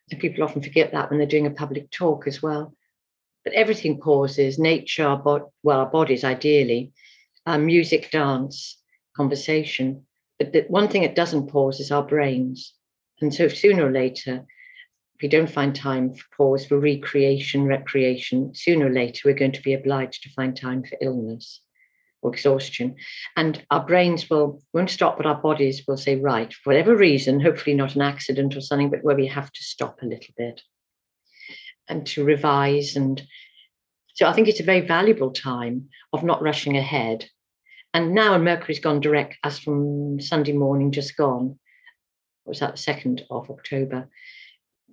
and 0.10 0.20
people 0.20 0.44
often 0.44 0.62
forget 0.62 0.92
that 0.92 1.10
when 1.10 1.18
they're 1.18 1.28
doing 1.28 1.48
a 1.48 1.52
public 1.52 1.90
talk 1.90 2.28
as 2.28 2.42
well 2.42 2.74
but 3.44 3.54
everything 3.54 4.00
pauses 4.00 4.60
nature 4.60 5.06
our 5.06 5.18
bo- 5.18 5.52
well 5.64 5.80
our 5.80 5.90
bodies 5.90 6.24
ideally 6.24 6.92
um, 7.46 7.66
music 7.66 8.12
dance 8.12 8.78
conversation 9.16 10.06
but 10.40 10.54
the 10.54 10.66
one 10.68 10.88
thing 10.88 11.04
it 11.04 11.16
doesn't 11.16 11.48
pause 11.48 11.80
is 11.80 11.92
our 11.92 12.04
brains 12.04 12.74
and 13.22 13.34
so 13.34 13.48
sooner 13.48 13.88
or 13.88 13.92
later 13.92 14.46
if 15.16 15.22
we 15.22 15.30
don't 15.30 15.52
find 15.52 15.76
time 15.76 16.12
for 16.12 16.26
pause 16.36 16.66
for 16.66 16.80
recreation, 16.80 17.66
recreation, 17.66 18.56
sooner 18.56 18.88
or 18.88 18.92
later 18.92 19.22
we're 19.26 19.36
going 19.36 19.52
to 19.52 19.62
be 19.62 19.76
obliged 19.76 20.24
to 20.24 20.32
find 20.32 20.58
time 20.58 20.84
for 20.84 20.98
illness 21.00 21.62
or 22.24 22.34
exhaustion. 22.34 22.96
And 23.36 23.64
our 23.70 23.86
brains 23.86 24.32
will 24.32 24.62
won't 24.74 24.90
stop, 24.90 25.18
but 25.18 25.28
our 25.28 25.40
bodies 25.40 25.84
will 25.88 25.98
say, 25.98 26.16
right, 26.16 26.52
for 26.52 26.72
whatever 26.72 26.96
reason, 26.96 27.40
hopefully 27.40 27.76
not 27.76 27.96
an 27.96 28.02
accident 28.02 28.56
or 28.56 28.62
something, 28.62 28.90
but 28.90 29.04
where 29.04 29.16
we 29.16 29.28
have 29.28 29.52
to 29.52 29.64
stop 29.64 30.02
a 30.02 30.08
little 30.08 30.34
bit 30.38 30.62
and 31.88 32.06
to 32.08 32.24
revise. 32.24 32.96
And 32.96 33.22
so 34.22 34.28
I 34.28 34.34
think 34.34 34.48
it's 34.48 34.60
a 34.60 34.64
very 34.64 34.82
valuable 34.82 35.32
time 35.32 35.90
of 36.14 36.24
not 36.24 36.42
rushing 36.42 36.78
ahead. 36.78 37.26
And 37.94 38.14
now 38.14 38.32
when 38.32 38.44
Mercury's 38.44 38.80
gone 38.80 39.02
direct, 39.02 39.38
as 39.44 39.60
from 39.60 40.22
Sunday 40.22 40.54
morning 40.54 40.92
just 40.92 41.18
gone, 41.18 41.60
was 42.46 42.60
that 42.60 42.78
the 42.78 42.94
2nd 42.94 43.22
of 43.30 43.50
October? 43.50 44.08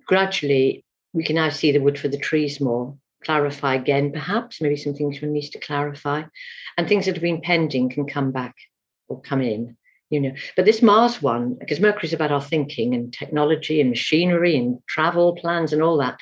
gradually 0.09 0.83
we 1.13 1.23
can 1.23 1.35
now 1.35 1.49
see 1.49 1.71
the 1.71 1.79
wood 1.79 1.99
for 1.99 2.07
the 2.07 2.17
trees 2.17 2.59
more, 2.59 2.97
clarify 3.23 3.75
again, 3.75 4.11
perhaps, 4.11 4.59
maybe 4.59 4.75
some 4.75 4.95
things 4.95 5.21
we 5.21 5.27
need 5.27 5.49
to 5.49 5.59
clarify. 5.59 6.23
And 6.77 6.87
things 6.87 7.05
that 7.05 7.15
have 7.15 7.21
been 7.21 7.41
pending 7.41 7.89
can 7.89 8.07
come 8.07 8.31
back 8.31 8.55
or 9.07 9.21
come 9.21 9.41
in, 9.41 9.77
you 10.09 10.19
know. 10.19 10.33
But 10.55 10.65
this 10.65 10.81
Mars 10.81 11.21
one, 11.21 11.55
because 11.59 11.79
Mercury's 11.79 12.13
about 12.13 12.31
our 12.31 12.41
thinking 12.41 12.95
and 12.95 13.13
technology 13.13 13.81
and 13.81 13.89
machinery 13.89 14.57
and 14.57 14.79
travel 14.87 15.35
plans 15.35 15.73
and 15.73 15.81
all 15.83 15.97
that. 15.97 16.19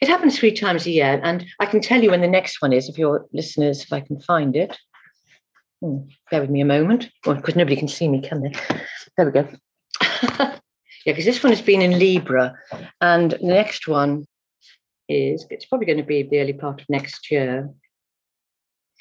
It 0.00 0.08
happens 0.08 0.38
three 0.38 0.52
times 0.52 0.86
a 0.86 0.90
year. 0.90 1.20
And 1.22 1.46
I 1.60 1.66
can 1.66 1.80
tell 1.80 2.02
you 2.02 2.10
when 2.10 2.20
the 2.20 2.28
next 2.28 2.62
one 2.62 2.72
is, 2.72 2.88
if 2.88 2.98
your 2.98 3.26
listeners, 3.32 3.82
if 3.82 3.92
I 3.92 4.00
can 4.00 4.20
find 4.20 4.54
it. 4.54 4.78
Hmm, 5.80 6.08
bear 6.30 6.40
with 6.40 6.50
me 6.50 6.60
a 6.60 6.64
moment. 6.64 7.08
Because 7.24 7.56
nobody 7.56 7.76
can 7.76 7.88
see 7.88 8.08
me, 8.08 8.20
can 8.20 8.42
they? 8.42 8.52
There 9.16 9.26
we 9.26 9.32
go. 9.32 9.48
Yeah, 11.08 11.12
because 11.12 11.24
this 11.24 11.42
one 11.42 11.52
has 11.52 11.62
been 11.62 11.80
in 11.80 11.98
Libra, 11.98 12.54
and 13.00 13.30
the 13.30 13.38
next 13.40 13.88
one 13.88 14.26
is 15.08 15.46
it's 15.48 15.64
probably 15.64 15.86
going 15.86 15.96
to 15.96 16.04
be 16.04 16.22
the 16.22 16.38
early 16.38 16.52
part 16.52 16.82
of 16.82 16.88
next 16.90 17.30
year. 17.30 17.70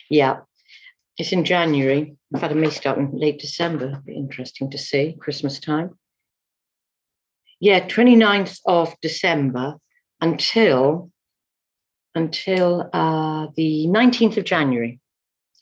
Yeah, 0.09 0.37
it's 1.17 1.33
in 1.33 1.43
January. 1.43 2.15
In 2.31 2.39
fact, 2.39 2.53
it 2.53 2.57
may 2.57 2.69
start 2.69 2.97
in 2.97 3.11
late 3.11 3.39
December. 3.39 4.01
Be 4.05 4.15
interesting 4.15 4.69
to 4.71 4.77
see 4.77 5.17
Christmas 5.19 5.59
time. 5.59 5.97
Yeah, 7.59 7.85
29th 7.85 8.59
of 8.65 8.95
December 9.01 9.75
until 10.21 11.11
until 12.15 12.89
uh, 12.93 13.47
the 13.55 13.85
19th 13.87 14.37
of 14.37 14.43
January. 14.43 14.99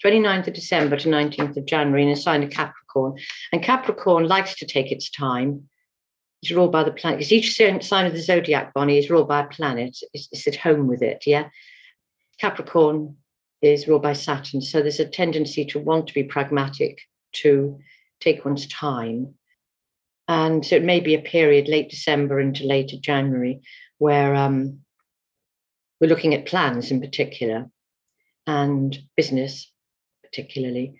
29th 0.03 0.47
of 0.47 0.53
December 0.53 0.97
to 0.97 1.09
19th 1.09 1.57
of 1.57 1.65
January 1.65 2.03
in 2.03 2.09
a 2.09 2.15
sign 2.15 2.43
of 2.43 2.49
Capricorn. 2.49 3.17
And 3.51 3.61
Capricorn 3.61 4.27
likes 4.27 4.55
to 4.55 4.65
take 4.65 4.91
its 4.91 5.09
time 5.09 5.67
It's 6.41 6.51
ruled 6.51 6.71
by 6.71 6.83
the 6.83 6.91
planet. 6.91 7.19
Because 7.19 7.31
each 7.31 7.55
sign 7.55 8.05
of 8.05 8.13
the 8.13 8.21
zodiac, 8.21 8.73
Bonny, 8.73 8.97
is 8.97 9.09
ruled 9.09 9.27
by 9.27 9.41
a 9.41 9.47
planet. 9.47 9.97
It's, 10.13 10.29
it's 10.31 10.47
at 10.47 10.55
home 10.55 10.87
with 10.87 11.01
it. 11.01 11.23
Yeah. 11.25 11.49
Capricorn 12.39 13.17
is 13.61 13.87
ruled 13.87 14.03
by 14.03 14.13
Saturn. 14.13 14.61
So 14.61 14.81
there's 14.81 14.99
a 14.99 15.05
tendency 15.05 15.65
to 15.65 15.79
want 15.79 16.07
to 16.07 16.13
be 16.13 16.23
pragmatic, 16.23 16.99
to 17.33 17.79
take 18.19 18.45
one's 18.45 18.67
time. 18.67 19.33
And 20.27 20.65
so 20.65 20.75
it 20.75 20.83
may 20.83 20.99
be 20.99 21.15
a 21.15 21.21
period 21.21 21.67
late 21.67 21.89
December 21.89 22.39
into 22.39 22.65
later 22.65 22.97
January 22.99 23.61
where 23.97 24.35
um, 24.35 24.79
we're 25.99 26.07
looking 26.07 26.33
at 26.33 26.45
plans 26.45 26.91
in 26.91 27.01
particular 27.01 27.69
and 28.47 28.97
business 29.15 29.71
particularly. 30.23 30.95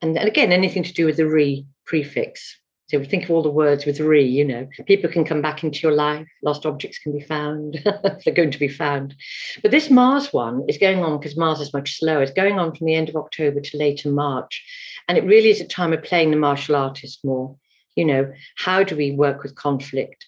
And, 0.00 0.16
and 0.18 0.28
again, 0.28 0.52
anything 0.52 0.82
to 0.82 0.92
do 0.92 1.06
with 1.06 1.16
the 1.16 1.28
re 1.28 1.66
prefix 1.86 2.60
so 2.92 3.02
think 3.02 3.24
of 3.24 3.30
all 3.30 3.42
the 3.42 3.48
words 3.48 3.86
with 3.86 4.00
re, 4.00 4.22
you 4.22 4.44
know, 4.44 4.68
people 4.86 5.10
can 5.10 5.24
come 5.24 5.40
back 5.40 5.64
into 5.64 5.80
your 5.80 5.96
life, 5.96 6.28
lost 6.42 6.66
objects 6.66 6.98
can 6.98 7.12
be 7.16 7.24
found, 7.24 7.80
they're 8.24 8.34
going 8.34 8.50
to 8.50 8.58
be 8.58 8.68
found. 8.68 9.14
But 9.62 9.70
this 9.70 9.88
Mars 9.88 10.30
one 10.30 10.64
is 10.68 10.76
going 10.76 11.02
on 11.02 11.18
because 11.18 11.34
Mars 11.34 11.58
is 11.60 11.72
much 11.72 11.98
slower. 11.98 12.22
It's 12.22 12.32
going 12.32 12.58
on 12.58 12.74
from 12.74 12.86
the 12.86 12.94
end 12.94 13.08
of 13.08 13.16
October 13.16 13.62
to 13.62 13.78
later 13.78 14.10
March. 14.10 14.62
And 15.08 15.16
it 15.16 15.24
really 15.24 15.48
is 15.48 15.62
a 15.62 15.66
time 15.66 15.94
of 15.94 16.02
playing 16.02 16.32
the 16.32 16.36
martial 16.36 16.76
artist 16.76 17.20
more. 17.24 17.56
You 17.96 18.04
know, 18.04 18.30
how 18.56 18.82
do 18.82 18.94
we 18.94 19.12
work 19.12 19.42
with 19.42 19.54
conflict? 19.54 20.26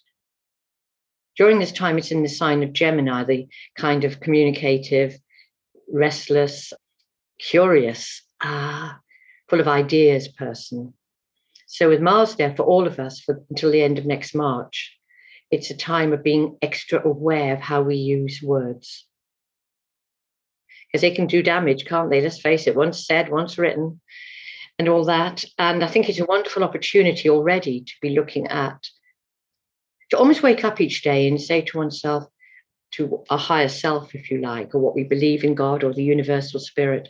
During 1.37 1.59
this 1.59 1.73
time, 1.73 1.99
it's 1.99 2.13
in 2.13 2.23
the 2.23 2.29
sign 2.29 2.63
of 2.63 2.73
Gemini, 2.73 3.25
the 3.25 3.49
kind 3.77 4.05
of 4.05 4.21
communicative, 4.21 5.19
restless, 5.93 6.73
curious, 7.41 8.23
ah, 8.41 8.99
full 9.49 9.61
of 9.61 9.69
ideas 9.69 10.29
person 10.29 10.95
so 11.75 11.89
with 11.89 12.01
Mars 12.01 12.37
there 12.37 12.55
for 12.55 12.63
all 12.63 12.87
of 12.87 13.01
us 13.01 13.19
for 13.19 13.43
until 13.51 13.73
the 13.73 13.83
end 13.83 13.99
of 13.99 14.07
next 14.07 14.33
March, 14.33 14.97
it's 15.51 15.71
a 15.71 15.77
time 15.77 16.13
of 16.13 16.23
being 16.23 16.57
extra 16.63 17.05
aware 17.05 17.53
of 17.55 17.61
how 17.61 17.83
we 17.83 17.97
use 17.97 18.41
words. 18.41 19.05
Because 20.87 21.01
they 21.01 21.11
can 21.11 21.27
do 21.27 21.43
damage, 21.43 21.85
can't 21.85 22.11
they? 22.11 22.21
Let's 22.21 22.41
face 22.41 22.69
it, 22.69 22.77
once 22.77 23.05
said, 23.05 23.29
once 23.29 23.59
written, 23.59 24.01
and 24.79 24.89
all 24.89 25.05
that. 25.07 25.45
And 25.59 25.83
I 25.83 25.89
think 25.89 26.09
it's 26.09 26.21
a 26.21 26.27
wonderful 26.27 26.63
opportunity 26.63 27.29
already 27.29 27.81
to 27.81 27.93
be 28.01 28.11
looking 28.11 28.47
at, 28.47 28.79
to 30.15 30.21
almost 30.21 30.45
wake 30.45 30.65
up 30.65 30.81
each 30.81 31.03
day 31.03 31.27
and 31.27 31.41
say 31.41 31.61
to 31.61 31.79
oneself, 31.79 32.25
to 32.93 33.25
a 33.29 33.37
higher 33.37 33.69
self, 33.69 34.15
if 34.15 34.31
you 34.31 34.39
like, 34.41 34.73
or 34.73 34.79
what 34.79 34.95
we 34.95 35.03
believe 35.03 35.43
in 35.43 35.57
God 35.57 35.83
or 35.83 35.93
the 35.93 36.05
universal 36.05 36.61
spirit. 36.61 37.09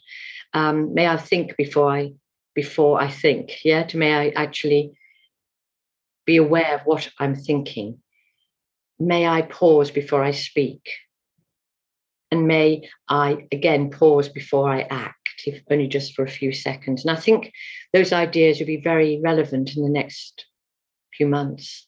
Um, 0.54 0.94
may 0.94 1.06
I 1.06 1.18
think 1.18 1.54
before 1.58 1.94
I 1.94 2.12
before 2.54 3.00
I 3.00 3.10
think. 3.10 3.64
Yeah, 3.64 3.82
to 3.84 3.98
may 3.98 4.14
I 4.14 4.28
actually 4.30 4.92
be 6.24 6.38
aware 6.38 6.76
of 6.76 6.80
what 6.86 7.10
I'm 7.18 7.34
thinking. 7.34 7.98
May 8.98 9.26
I 9.26 9.42
pause 9.42 9.90
before 9.90 10.22
I 10.24 10.30
speak. 10.30 10.88
And 12.30 12.48
may 12.48 12.88
I 13.08 13.46
again 13.52 13.90
pause 13.90 14.30
before 14.30 14.72
I 14.72 14.82
act, 14.82 15.42
if 15.44 15.60
only 15.70 15.88
just 15.88 16.14
for 16.14 16.24
a 16.24 16.30
few 16.30 16.52
seconds. 16.52 17.04
And 17.04 17.14
I 17.14 17.20
think 17.20 17.52
those 17.92 18.14
ideas 18.14 18.58
will 18.58 18.66
be 18.66 18.80
very 18.80 19.20
relevant 19.22 19.76
in 19.76 19.82
the 19.82 19.90
next 19.90 20.46
few 21.12 21.26
months. 21.26 21.86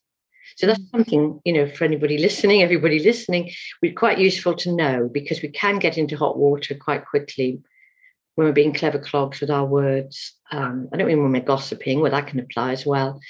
So 0.57 0.67
that's 0.67 0.81
mm. 0.81 0.91
something, 0.91 1.41
you 1.45 1.53
know, 1.53 1.69
for 1.69 1.85
anybody 1.85 2.19
listening, 2.19 2.63
everybody 2.63 2.99
listening, 2.99 3.51
we're 3.83 3.93
quite 3.93 4.19
useful 4.19 4.55
to 4.57 4.75
know 4.75 5.09
because 5.13 5.43
we 5.43 5.49
can 5.49 5.79
get 5.79 5.97
into 5.97 6.17
hot 6.17 6.37
water 6.37 6.75
quite 6.75 7.07
quickly 7.07 7.61
when 8.35 8.47
we're 8.47 8.53
being 8.53 8.75
clever 8.75 8.99
clogs 8.99 9.41
with 9.41 9.51
our 9.51 9.67
words. 9.67 10.35
Um, 10.51 10.89
I 10.93 10.97
don't 10.97 11.07
mean 11.07 11.23
when 11.23 11.33
we're 11.33 11.41
gossiping, 11.41 12.01
well, 12.01 12.11
that 12.11 12.27
can 12.27 12.41
apply 12.41 12.73
as 12.73 12.85
well. 12.85 13.21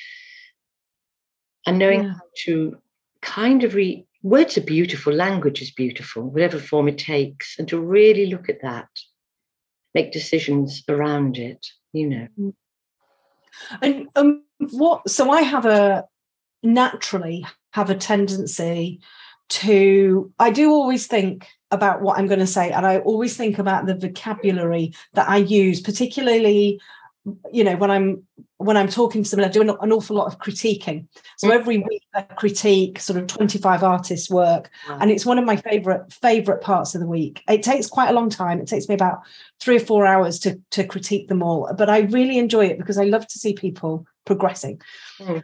And 1.67 1.79
knowing 1.79 2.05
yeah. 2.05 2.12
how 2.12 2.21
to 2.45 2.77
kind 3.23 3.65
of 3.65 3.75
read 3.75 4.07
words 4.23 4.57
are 4.57 4.62
beautiful, 4.62 5.12
language 5.12 5.61
is 5.61 5.71
beautiful, 5.73 6.23
whatever 6.23 6.59
form 6.59 6.89
it 6.89 6.99
takes, 6.99 7.59
and 7.59 7.67
to 7.69 7.81
really 7.81 8.27
look 8.27 8.49
at 8.49 8.62
that, 8.62 8.89
make 9.95 10.12
decisions 10.12 10.85
around 10.89 11.39
it, 11.39 11.67
you 11.93 12.09
know. 12.09 12.29
Mm. 12.39 12.55
And 13.83 14.09
um, 14.15 14.45
what? 14.59 15.09
So 15.09 15.31
I 15.31 15.43
have 15.43 15.67
a 15.67 16.05
naturally 16.62 17.47
have 17.73 17.90
a 17.90 17.95
tendency 17.95 19.01
to. 19.49 20.33
I 20.38 20.51
do 20.51 20.71
always 20.71 21.07
think 21.07 21.47
about 21.71 22.01
what 22.01 22.19
I'm 22.19 22.27
going 22.27 22.40
to 22.40 22.47
say, 22.47 22.71
and 22.71 22.87
I 22.87 22.99
always 22.99 23.37
think 23.37 23.59
about 23.59 23.87
the 23.87 23.95
vocabulary 23.95 24.92
that 25.14 25.29
I 25.29 25.38
use, 25.38 25.81
particularly 25.81 26.81
you 27.53 27.64
know 27.64 27.77
when 27.77 27.90
i'm 27.90 28.23
when 28.59 28.77
i'm 28.77 28.88
talking 28.88 29.23
to 29.23 29.29
someone 29.29 29.49
i 29.49 29.53
do 29.53 29.61
an, 29.61 29.71
an 29.81 29.92
awful 29.92 30.16
lot 30.16 30.27
of 30.27 30.38
critiquing 30.38 31.07
so 31.37 31.49
mm. 31.49 31.53
every 31.53 31.79
week 31.79 32.03
i 32.14 32.23
critique 32.23 33.01
sort 33.01 33.19
of 33.19 33.27
25 33.27 33.83
artists 33.83 34.31
work 34.31 34.71
wow. 34.88 34.99
and 35.01 35.11
it's 35.11 35.27
one 35.27 35.38
of 35.38 35.45
my 35.45 35.57
favorite 35.57 36.12
favorite 36.12 36.61
parts 36.61 36.95
of 36.95 37.01
the 37.01 37.07
week 37.07 37.42
it 37.49 37.62
takes 37.62 37.88
quite 37.88 38.09
a 38.09 38.12
long 38.12 38.31
time 38.31 38.61
it 38.61 38.69
takes 38.69 38.88
me 38.88 38.95
about 38.95 39.21
three 39.61 39.77
or 39.77 39.81
four 39.81 40.07
hours 40.07 40.38
to 40.38 40.61
to 40.71 40.85
critique 40.85 41.29
them 41.29 41.42
all 41.42 41.71
but 41.77 41.90
i 41.90 42.01
really 42.01 42.38
enjoy 42.38 42.64
it 42.64 42.79
because 42.79 42.99
i 42.99 43.05
love 43.05 43.27
to 43.27 43.38
see 43.38 43.53
people 43.53 44.07
progressing 44.25 44.81
mm. 45.19 45.42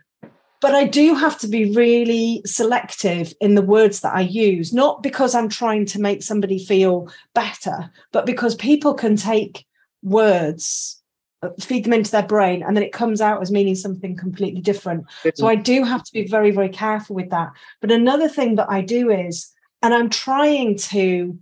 But 0.62 0.74
i 0.74 0.84
do 0.84 1.14
have 1.14 1.38
to 1.38 1.46
be 1.46 1.70
really 1.72 2.40
selective 2.46 3.34
in 3.40 3.54
the 3.54 3.62
words 3.62 4.00
that 4.00 4.14
i 4.14 4.20
use 4.20 4.72
not 4.72 5.02
because 5.02 5.34
i'm 5.34 5.48
trying 5.48 5.84
to 5.84 6.00
make 6.00 6.22
somebody 6.22 6.58
feel 6.64 7.12
better 7.34 7.90
but 8.12 8.24
because 8.24 8.54
people 8.54 8.94
can 8.94 9.16
take 9.16 9.66
words 10.02 11.02
uh, 11.42 11.50
feed 11.60 11.84
them 11.84 11.92
into 11.92 12.10
their 12.10 12.22
brain 12.22 12.62
and 12.62 12.76
then 12.76 12.84
it 12.84 12.92
comes 12.92 13.20
out 13.20 13.42
as 13.42 13.50
meaning 13.50 13.74
something 13.74 14.16
completely 14.16 14.60
different. 14.60 15.04
So 15.34 15.48
i 15.48 15.56
do 15.56 15.82
have 15.82 16.04
to 16.04 16.12
be 16.12 16.26
very 16.26 16.52
very 16.52 16.68
careful 16.68 17.16
with 17.16 17.30
that. 17.30 17.52
But 17.80 17.90
another 17.90 18.28
thing 18.28 18.54
that 18.56 18.70
i 18.70 18.80
do 18.80 19.10
is 19.10 19.50
and 19.82 19.92
i'm 19.92 20.08
trying 20.08 20.78
to 20.78 21.36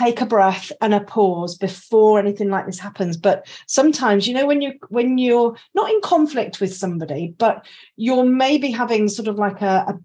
take 0.00 0.20
a 0.20 0.26
breath 0.26 0.72
and 0.80 0.94
a 0.94 1.00
pause 1.00 1.56
before 1.56 2.18
anything 2.18 2.48
like 2.48 2.66
this 2.66 2.78
happens 2.78 3.16
but 3.16 3.46
sometimes 3.66 4.26
you 4.26 4.34
know 4.34 4.46
when 4.46 4.62
you 4.62 4.72
when 4.88 5.18
you're 5.18 5.54
not 5.74 5.90
in 5.90 6.00
conflict 6.00 6.60
with 6.60 6.74
somebody 6.74 7.34
but 7.38 7.66
you're 7.96 8.24
maybe 8.24 8.70
having 8.70 9.08
sort 9.08 9.28
of 9.28 9.36
like 9.36 9.60
a, 9.60 9.98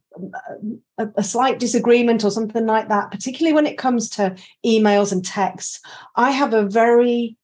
a, 0.97 1.07
a 1.17 1.23
slight 1.23 1.59
disagreement 1.59 2.23
or 2.23 2.31
something 2.31 2.65
like 2.65 2.89
that 2.89 3.09
particularly 3.11 3.53
when 3.53 3.67
it 3.67 3.77
comes 3.77 4.09
to 4.09 4.35
emails 4.65 5.11
and 5.11 5.23
texts 5.25 5.81
i 6.15 6.31
have 6.31 6.53
a 6.53 6.63
very 6.63 7.37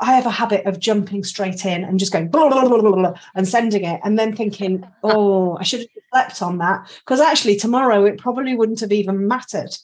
I 0.00 0.14
have 0.14 0.26
a 0.26 0.30
habit 0.30 0.64
of 0.64 0.78
jumping 0.78 1.24
straight 1.24 1.64
in 1.64 1.82
and 1.82 1.98
just 1.98 2.12
going 2.12 2.28
blah, 2.28 2.48
blah, 2.48 2.68
blah, 2.68 3.14
and 3.34 3.48
sending 3.48 3.84
it 3.84 4.00
and 4.04 4.16
then 4.16 4.36
thinking, 4.36 4.86
oh, 5.02 5.56
I 5.58 5.64
should 5.64 5.80
have 5.80 5.88
slept 6.12 6.40
on 6.40 6.58
that. 6.58 6.88
Because 7.00 7.20
actually, 7.20 7.56
tomorrow 7.56 8.04
it 8.04 8.16
probably 8.16 8.54
wouldn't 8.54 8.78
have 8.78 8.92
even 8.92 9.26
mattered. 9.26 9.76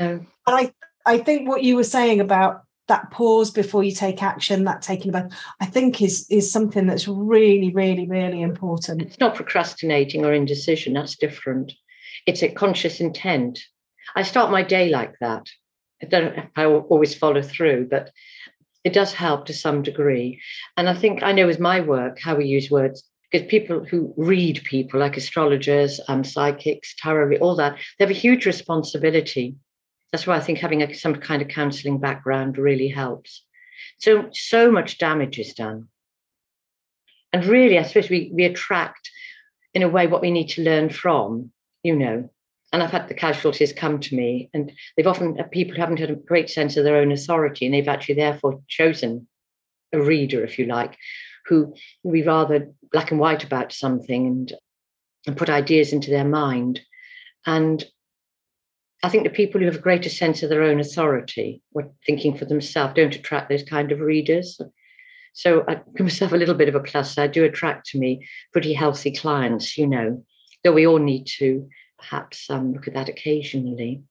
No. 0.00 0.06
And 0.06 0.26
I, 0.46 0.72
I 1.08 1.16
think 1.16 1.48
what 1.48 1.64
you 1.64 1.74
were 1.74 1.84
saying 1.84 2.20
about 2.20 2.64
that 2.88 3.10
pause 3.10 3.50
before 3.50 3.82
you 3.82 3.92
take 3.92 4.22
action, 4.22 4.64
that 4.64 4.82
taking 4.82 5.08
about, 5.08 5.32
I 5.58 5.64
think 5.64 6.02
is 6.02 6.26
is 6.30 6.52
something 6.52 6.86
that's 6.86 7.08
really, 7.08 7.72
really, 7.72 8.06
really 8.06 8.42
important. 8.42 9.00
It's 9.00 9.18
not 9.18 9.34
procrastinating 9.34 10.24
or 10.24 10.34
indecision, 10.34 10.92
that's 10.92 11.16
different. 11.16 11.72
It's 12.26 12.42
a 12.42 12.50
conscious 12.50 13.00
intent. 13.00 13.58
I 14.16 14.22
start 14.22 14.50
my 14.50 14.62
day 14.62 14.90
like 14.90 15.14
that. 15.20 15.46
I 16.02 16.06
don't 16.06 16.38
I 16.56 16.66
always 16.66 17.14
follow 17.14 17.42
through, 17.42 17.88
but 17.90 18.10
it 18.84 18.92
does 18.92 19.12
help 19.14 19.46
to 19.46 19.54
some 19.54 19.82
degree. 19.82 20.40
And 20.76 20.90
I 20.90 20.94
think 20.94 21.22
I 21.22 21.32
know 21.32 21.46
with 21.46 21.60
my 21.60 21.80
work 21.80 22.18
how 22.20 22.36
we 22.36 22.44
use 22.44 22.70
words 22.70 23.02
because 23.30 23.48
people 23.48 23.84
who 23.84 24.12
read 24.18 24.62
people 24.64 25.00
like 25.00 25.16
astrologers, 25.16 26.00
um, 26.08 26.22
psychics, 26.22 26.94
tarot, 26.98 27.38
all 27.38 27.56
that, 27.56 27.76
they 27.98 28.04
have 28.04 28.10
a 28.10 28.24
huge 28.26 28.44
responsibility. 28.44 29.56
That's 30.12 30.26
why 30.26 30.36
I 30.36 30.40
think 30.40 30.58
having 30.58 30.82
a, 30.82 30.94
some 30.94 31.16
kind 31.16 31.42
of 31.42 31.48
counseling 31.48 31.98
background 31.98 32.58
really 32.58 32.88
helps. 32.88 33.44
So, 33.98 34.30
so 34.32 34.70
much 34.70 34.98
damage 34.98 35.38
is 35.38 35.54
done. 35.54 35.88
And 37.32 37.44
really, 37.44 37.78
I 37.78 37.82
suppose 37.82 38.08
we, 38.08 38.30
we 38.32 38.44
attract, 38.44 39.10
in 39.74 39.82
a 39.82 39.88
way, 39.88 40.06
what 40.06 40.22
we 40.22 40.30
need 40.30 40.48
to 40.50 40.62
learn 40.62 40.88
from, 40.88 41.52
you 41.82 41.94
know 41.94 42.30
and 42.72 42.82
I've 42.82 42.90
had 42.90 43.08
the 43.08 43.14
casualties 43.14 43.72
come 43.72 43.98
to 44.00 44.14
me, 44.14 44.50
and 44.52 44.72
they've 44.96 45.06
often 45.06 45.40
uh, 45.40 45.44
people 45.44 45.74
who 45.74 45.80
haven't 45.80 46.00
had 46.00 46.10
a 46.10 46.16
great 46.16 46.50
sense 46.50 46.76
of 46.76 46.84
their 46.84 46.96
own 46.96 47.12
authority, 47.12 47.64
and 47.64 47.74
they've 47.74 47.88
actually 47.88 48.16
therefore 48.16 48.60
chosen 48.68 49.26
a 49.92 50.00
reader, 50.00 50.44
if 50.44 50.58
you 50.58 50.66
like, 50.66 50.96
who 51.46 51.74
we 52.02 52.22
rather 52.22 52.70
black 52.92 53.10
and 53.10 53.18
white 53.18 53.44
about 53.44 53.72
something 53.72 54.26
and 54.26 54.52
and 55.26 55.36
put 55.36 55.50
ideas 55.50 55.92
into 55.92 56.10
their 56.10 56.24
mind. 56.24 56.80
And 57.44 57.84
I 59.02 59.08
think 59.08 59.24
the 59.24 59.30
people 59.30 59.60
who 59.60 59.66
have 59.66 59.76
a 59.76 59.80
greater 59.80 60.08
sense 60.08 60.42
of 60.42 60.50
their 60.50 60.62
own 60.62 60.80
authority, 60.80 61.62
or 61.72 61.90
thinking 62.06 62.36
for 62.36 62.46
themselves, 62.46 62.94
don't 62.94 63.14
attract 63.14 63.48
those 63.48 63.62
kind 63.62 63.92
of 63.92 64.00
readers. 64.00 64.60
So 65.34 65.64
I 65.68 65.76
give 65.96 66.04
myself 66.04 66.32
a 66.32 66.36
little 66.36 66.54
bit 66.54 66.68
of 66.68 66.74
a 66.74 66.80
plus. 66.80 67.16
I 67.16 67.28
do 67.28 67.44
attract 67.44 67.86
to 67.88 67.98
me 67.98 68.26
pretty 68.52 68.72
healthy 68.72 69.12
clients, 69.12 69.78
you 69.78 69.86
know, 69.86 70.24
though 70.64 70.72
we 70.72 70.86
all 70.86 70.98
need 70.98 71.26
to 71.38 71.68
perhaps 71.98 72.50
um, 72.50 72.72
look 72.72 72.88
at 72.88 72.94
that 72.94 73.08
occasionally. 73.08 74.02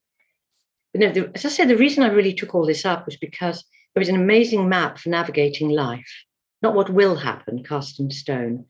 But 0.93 1.01
no, 1.01 1.11
the, 1.11 1.31
as 1.35 1.45
I 1.45 1.49
said, 1.49 1.67
the 1.67 1.77
reason 1.77 2.03
I 2.03 2.09
really 2.09 2.33
took 2.33 2.55
all 2.55 2.65
this 2.65 2.85
up 2.85 3.05
was 3.05 3.17
because 3.17 3.65
it 3.93 3.99
was 3.99 4.09
an 4.09 4.15
amazing 4.15 4.69
map 4.69 4.99
for 4.99 5.09
navigating 5.09 5.69
life, 5.69 6.23
not 6.61 6.75
what 6.75 6.89
will 6.89 7.15
happen, 7.17 7.63
cast 7.63 7.99
in 7.99 8.09
stone, 8.09 8.65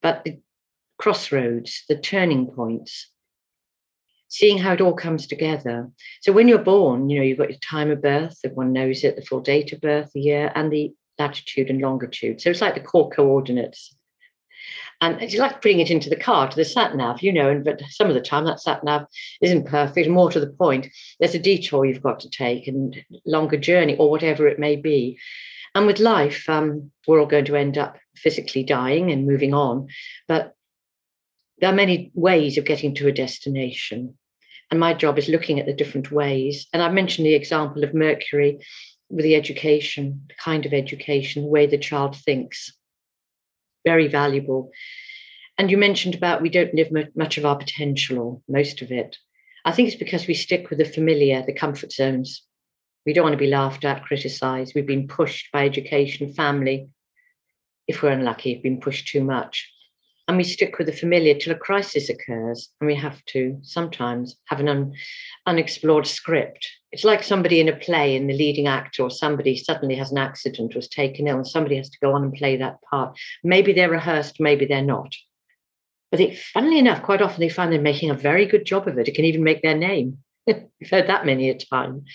but 0.00 0.24
the 0.24 0.40
crossroads, 0.98 1.84
the 1.88 1.96
turning 1.96 2.46
points, 2.46 3.10
seeing 4.32 4.56
how 4.56 4.72
it 4.72 4.80
all 4.80 4.94
comes 4.94 5.26
together. 5.26 5.90
So 6.22 6.32
when 6.32 6.48
you're 6.48 6.58
born, 6.58 7.10
you 7.10 7.18
know, 7.18 7.24
you've 7.24 7.36
got 7.36 7.50
your 7.50 7.58
time 7.58 7.90
of 7.90 8.00
birth, 8.00 8.38
everyone 8.42 8.72
knows 8.72 9.04
it, 9.04 9.14
the 9.14 9.22
full 9.22 9.40
date 9.40 9.74
of 9.74 9.82
birth, 9.82 10.10
the 10.14 10.22
year, 10.22 10.50
and 10.54 10.72
the 10.72 10.94
latitude 11.18 11.68
and 11.68 11.82
longitude. 11.82 12.40
So 12.40 12.48
it's 12.48 12.62
like 12.62 12.74
the 12.74 12.80
core 12.80 13.10
coordinates 13.10 13.94
and 15.02 15.20
it's 15.20 15.36
like 15.36 15.60
putting 15.60 15.80
it 15.80 15.90
into 15.90 16.08
the 16.08 16.16
car 16.16 16.48
to 16.48 16.56
the 16.56 16.64
sat 16.64 16.96
nav, 16.96 17.20
you 17.20 17.30
know, 17.30 17.50
and 17.50 17.62
but 17.62 17.82
some 17.90 18.08
of 18.08 18.14
the 18.14 18.22
time 18.22 18.46
that 18.46 18.60
sat 18.60 18.82
nav 18.82 19.06
isn't 19.42 19.66
perfect. 19.66 20.08
More 20.08 20.30
to 20.30 20.40
the 20.40 20.46
point, 20.46 20.86
there's 21.20 21.34
a 21.34 21.38
detour 21.38 21.84
you've 21.84 22.02
got 22.02 22.20
to 22.20 22.30
take 22.30 22.68
and 22.68 22.96
longer 23.26 23.58
journey 23.58 23.96
or 23.98 24.08
whatever 24.10 24.48
it 24.48 24.58
may 24.58 24.76
be. 24.76 25.18
And 25.74 25.86
with 25.86 26.00
life, 26.00 26.48
um, 26.48 26.90
we're 27.06 27.20
all 27.20 27.26
going 27.26 27.44
to 27.46 27.56
end 27.56 27.76
up 27.76 27.98
physically 28.16 28.62
dying 28.62 29.10
and 29.10 29.26
moving 29.26 29.52
on, 29.52 29.88
but 30.26 30.54
there 31.58 31.70
are 31.70 31.74
many 31.74 32.10
ways 32.14 32.58
of 32.58 32.64
getting 32.64 32.94
to 32.96 33.08
a 33.08 33.12
destination. 33.12 34.16
And 34.70 34.80
my 34.80 34.94
job 34.94 35.18
is 35.18 35.28
looking 35.28 35.60
at 35.60 35.66
the 35.66 35.74
different 35.74 36.10
ways. 36.10 36.66
And 36.72 36.82
I 36.82 36.88
mentioned 36.88 37.26
the 37.26 37.34
example 37.34 37.84
of 37.84 37.94
Mercury 37.94 38.58
with 39.10 39.24
the 39.24 39.34
education, 39.34 40.24
the 40.28 40.34
kind 40.34 40.64
of 40.64 40.72
education, 40.72 41.42
the 41.42 41.48
way 41.48 41.66
the 41.66 41.78
child 41.78 42.16
thinks 42.16 42.72
very 43.84 44.08
valuable. 44.08 44.70
And 45.58 45.70
you 45.70 45.76
mentioned 45.76 46.14
about 46.14 46.42
we 46.42 46.48
don't 46.48 46.74
live 46.74 46.88
much 47.14 47.38
of 47.38 47.44
our 47.44 47.56
potential 47.56 48.18
or 48.18 48.40
most 48.48 48.82
of 48.82 48.90
it. 48.90 49.16
I 49.64 49.72
think 49.72 49.88
it's 49.88 49.98
because 49.98 50.26
we 50.26 50.34
stick 50.34 50.70
with 50.70 50.78
the 50.78 50.84
familiar, 50.84 51.42
the 51.44 51.52
comfort 51.52 51.92
zones. 51.92 52.42
We 53.04 53.12
don't 53.12 53.24
want 53.24 53.34
to 53.34 53.38
be 53.38 53.50
laughed 53.50 53.84
at, 53.84 54.04
criticized. 54.04 54.74
We've 54.74 54.86
been 54.86 55.08
pushed 55.08 55.52
by 55.52 55.66
education, 55.66 56.32
family. 56.32 56.88
If 57.86 58.02
we're 58.02 58.10
unlucky, 58.10 58.54
we've 58.54 58.62
been 58.62 58.80
pushed 58.80 59.08
too 59.08 59.22
much. 59.22 59.70
And 60.32 60.38
we 60.38 60.44
stick 60.44 60.78
with 60.78 60.86
the 60.86 60.94
familiar 60.94 61.34
till 61.34 61.52
a 61.52 61.58
crisis 61.58 62.08
occurs, 62.08 62.70
and 62.80 62.86
we 62.88 62.94
have 62.94 63.22
to 63.26 63.58
sometimes 63.60 64.34
have 64.46 64.60
an 64.60 64.68
un, 64.70 64.94
unexplored 65.44 66.06
script. 66.06 66.66
It's 66.90 67.04
like 67.04 67.22
somebody 67.22 67.60
in 67.60 67.68
a 67.68 67.76
play, 67.76 68.16
in 68.16 68.28
the 68.28 68.32
leading 68.32 68.66
actor 68.66 69.02
or 69.02 69.10
somebody 69.10 69.58
suddenly 69.58 69.94
has 69.96 70.10
an 70.10 70.16
accident 70.16 70.74
or 70.74 70.78
is 70.78 70.88
taken 70.88 71.28
ill, 71.28 71.36
and 71.36 71.46
somebody 71.46 71.76
has 71.76 71.90
to 71.90 71.98
go 72.00 72.14
on 72.14 72.22
and 72.22 72.32
play 72.32 72.56
that 72.56 72.80
part. 72.80 73.14
Maybe 73.44 73.74
they're 73.74 73.90
rehearsed, 73.90 74.40
maybe 74.40 74.64
they're 74.64 74.80
not. 74.80 75.14
But 76.10 76.20
it, 76.20 76.38
funnily 76.38 76.78
enough, 76.78 77.02
quite 77.02 77.20
often 77.20 77.40
they 77.40 77.50
find 77.50 77.70
they're 77.70 77.78
making 77.78 78.08
a 78.08 78.14
very 78.14 78.46
good 78.46 78.64
job 78.64 78.88
of 78.88 78.96
it. 78.96 79.08
It 79.08 79.14
can 79.14 79.26
even 79.26 79.44
make 79.44 79.60
their 79.60 79.76
name. 79.76 80.16
We've 80.46 80.90
heard 80.90 81.10
that 81.10 81.26
many 81.26 81.50
a 81.50 81.58
time. 81.58 82.06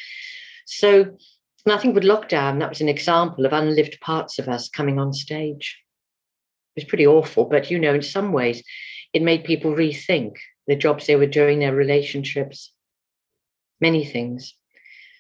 So, 0.66 1.02
and 1.04 1.72
I 1.72 1.78
think 1.78 1.94
with 1.94 2.04
lockdown, 2.04 2.62
that 2.62 2.70
was 2.70 2.82
an 2.82 2.90
example 2.90 3.46
of 3.46 3.54
unlived 3.54 4.00
parts 4.02 4.40
of 4.40 4.48
us 4.50 4.70
coming 4.70 4.98
on 4.98 5.14
stage. 5.14 5.78
Was 6.78 6.86
pretty 6.86 7.08
awful, 7.08 7.46
but 7.46 7.72
you 7.72 7.80
know, 7.80 7.96
in 7.96 8.04
some 8.04 8.32
ways, 8.32 8.64
it 9.12 9.24
made 9.24 9.46
people 9.46 9.74
rethink 9.74 10.36
the 10.68 10.76
jobs 10.76 11.08
they 11.08 11.16
were 11.16 11.26
doing, 11.26 11.58
their 11.58 11.74
relationships, 11.74 12.72
many 13.82 14.06
things. 14.06 14.54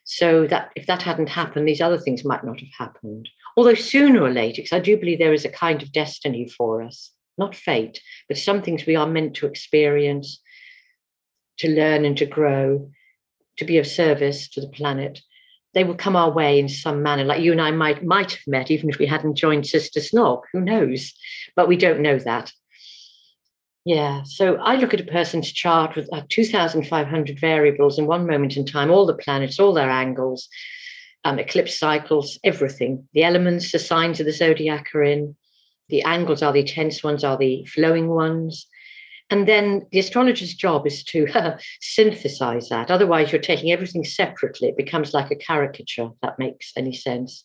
So 0.03 0.45
that 0.47 0.69
if 0.75 0.85
that 0.85 1.01
hadn't 1.01 1.29
happened, 1.29 1.67
these 1.67 1.81
other 1.81 1.97
things 1.97 2.23
might 2.23 2.43
not 2.43 2.59
have 2.59 2.69
happened. 2.77 3.27
Although 3.57 3.73
sooner 3.73 4.21
or 4.21 4.29
later, 4.29 4.61
because 4.61 4.71
I 4.71 4.79
do 4.79 4.97
believe 4.97 5.17
there 5.17 5.33
is 5.33 5.45
a 5.45 5.49
kind 5.49 5.81
of 5.81 5.91
destiny 5.91 6.47
for 6.47 6.83
us, 6.83 7.11
not 7.39 7.55
fate, 7.55 8.01
but 8.27 8.37
some 8.37 8.61
things 8.61 8.85
we 8.85 8.95
are 8.95 9.07
meant 9.07 9.33
to 9.37 9.47
experience, 9.47 10.39
to 11.57 11.69
learn 11.69 12.05
and 12.05 12.15
to 12.17 12.27
grow, 12.27 12.91
to 13.57 13.65
be 13.65 13.79
of 13.79 13.87
service 13.87 14.47
to 14.49 14.61
the 14.61 14.69
planet. 14.69 15.21
They 15.77 15.83
will 15.83 15.95
come 15.95 16.15
our 16.15 16.31
way 16.31 16.57
in 16.57 16.67
some 16.67 17.03
manner, 17.03 17.23
like 17.23 17.41
you 17.41 17.51
and 17.51 17.61
I 17.61 17.69
might 17.69 18.03
might 18.03 18.31
have 18.31 18.47
met, 18.47 18.71
even 18.71 18.89
if 18.89 18.97
we 18.97 19.05
hadn't 19.05 19.35
joined 19.35 19.67
Sister 19.67 19.99
Snog. 19.99 20.41
Who 20.51 20.59
knows? 20.59 21.13
But 21.55 21.67
we 21.67 21.77
don't 21.77 22.01
know 22.01 22.17
that. 22.17 22.51
Yeah. 23.85 24.23
So 24.23 24.55
I 24.55 24.75
look 24.77 24.95
at 24.95 25.01
a 25.01 25.11
person's 25.11 25.51
chart 25.51 25.95
with 25.95 26.09
uh, 26.11 26.23
2,500 26.29 27.39
variables 27.39 27.99
in 27.99 28.07
one 28.07 28.25
moment 28.25 28.57
in 28.57 28.65
time, 28.65 28.89
all 28.89 29.05
the 29.05 29.13
planets, 29.13 29.59
all 29.59 29.71
their 29.71 29.89
angles, 29.89 30.49
um, 31.23 31.37
eclipse 31.37 31.77
cycles, 31.77 32.39
everything. 32.43 33.07
The 33.13 33.23
elements, 33.23 33.71
the 33.71 33.77
signs 33.77 34.19
of 34.19 34.25
the 34.25 34.33
zodiac 34.33 34.95
are 34.95 35.03
in. 35.03 35.35
The 35.89 36.01
angles 36.01 36.41
are 36.41 36.53
the 36.53 36.63
tense 36.63 37.03
ones, 37.03 37.23
are 37.23 37.37
the 37.37 37.65
flowing 37.65 38.07
ones. 38.07 38.65
And 39.29 39.47
then 39.47 39.85
the 39.91 39.99
astrologer's 39.99 40.53
job 40.53 40.87
is 40.87 41.03
to 41.05 41.27
uh, 41.33 41.57
synthesize 41.81 42.69
that. 42.69 42.89
Otherwise, 42.89 43.31
you're 43.31 43.41
taking 43.41 43.71
everything 43.71 44.03
separately. 44.03 44.69
It 44.69 44.77
becomes 44.77 45.13
like 45.13 45.31
a 45.31 45.35
caricature, 45.35 46.09
if 46.13 46.19
that 46.21 46.39
makes 46.39 46.71
any 46.77 46.93
sense. 46.93 47.43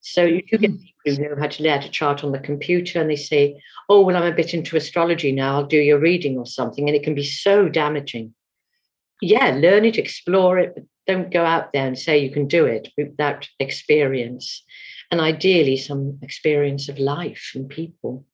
So 0.00 0.22
you 0.22 0.42
do 0.42 0.58
get 0.58 0.70
mm. 0.70 0.80
people 0.80 1.24
who 1.24 1.28
know 1.28 1.40
how 1.40 1.48
to 1.48 1.62
lay 1.62 1.70
out 1.70 1.86
a 1.86 1.88
chart 1.88 2.24
on 2.24 2.32
the 2.32 2.38
computer 2.38 3.00
and 3.00 3.08
they 3.08 3.16
say, 3.16 3.60
oh, 3.88 4.02
well, 4.02 4.16
I'm 4.16 4.30
a 4.30 4.36
bit 4.36 4.52
into 4.52 4.76
astrology 4.76 5.32
now, 5.32 5.56
I'll 5.56 5.66
do 5.66 5.78
your 5.78 5.98
reading 5.98 6.36
or 6.36 6.46
something. 6.46 6.88
And 6.88 6.96
it 6.96 7.02
can 7.02 7.14
be 7.14 7.24
so 7.24 7.70
damaging. 7.70 8.34
Yeah, 9.22 9.56
learn 9.56 9.86
it, 9.86 9.96
explore 9.96 10.58
it, 10.58 10.74
but 10.74 10.84
don't 11.06 11.32
go 11.32 11.44
out 11.44 11.72
there 11.72 11.86
and 11.86 11.98
say 11.98 12.18
you 12.18 12.30
can 12.30 12.46
do 12.46 12.66
it 12.66 12.88
without 12.98 13.48
experience. 13.58 14.62
And 15.10 15.22
ideally, 15.22 15.78
some 15.78 16.18
experience 16.20 16.90
of 16.90 16.98
life 16.98 17.52
and 17.54 17.68
people. 17.68 18.26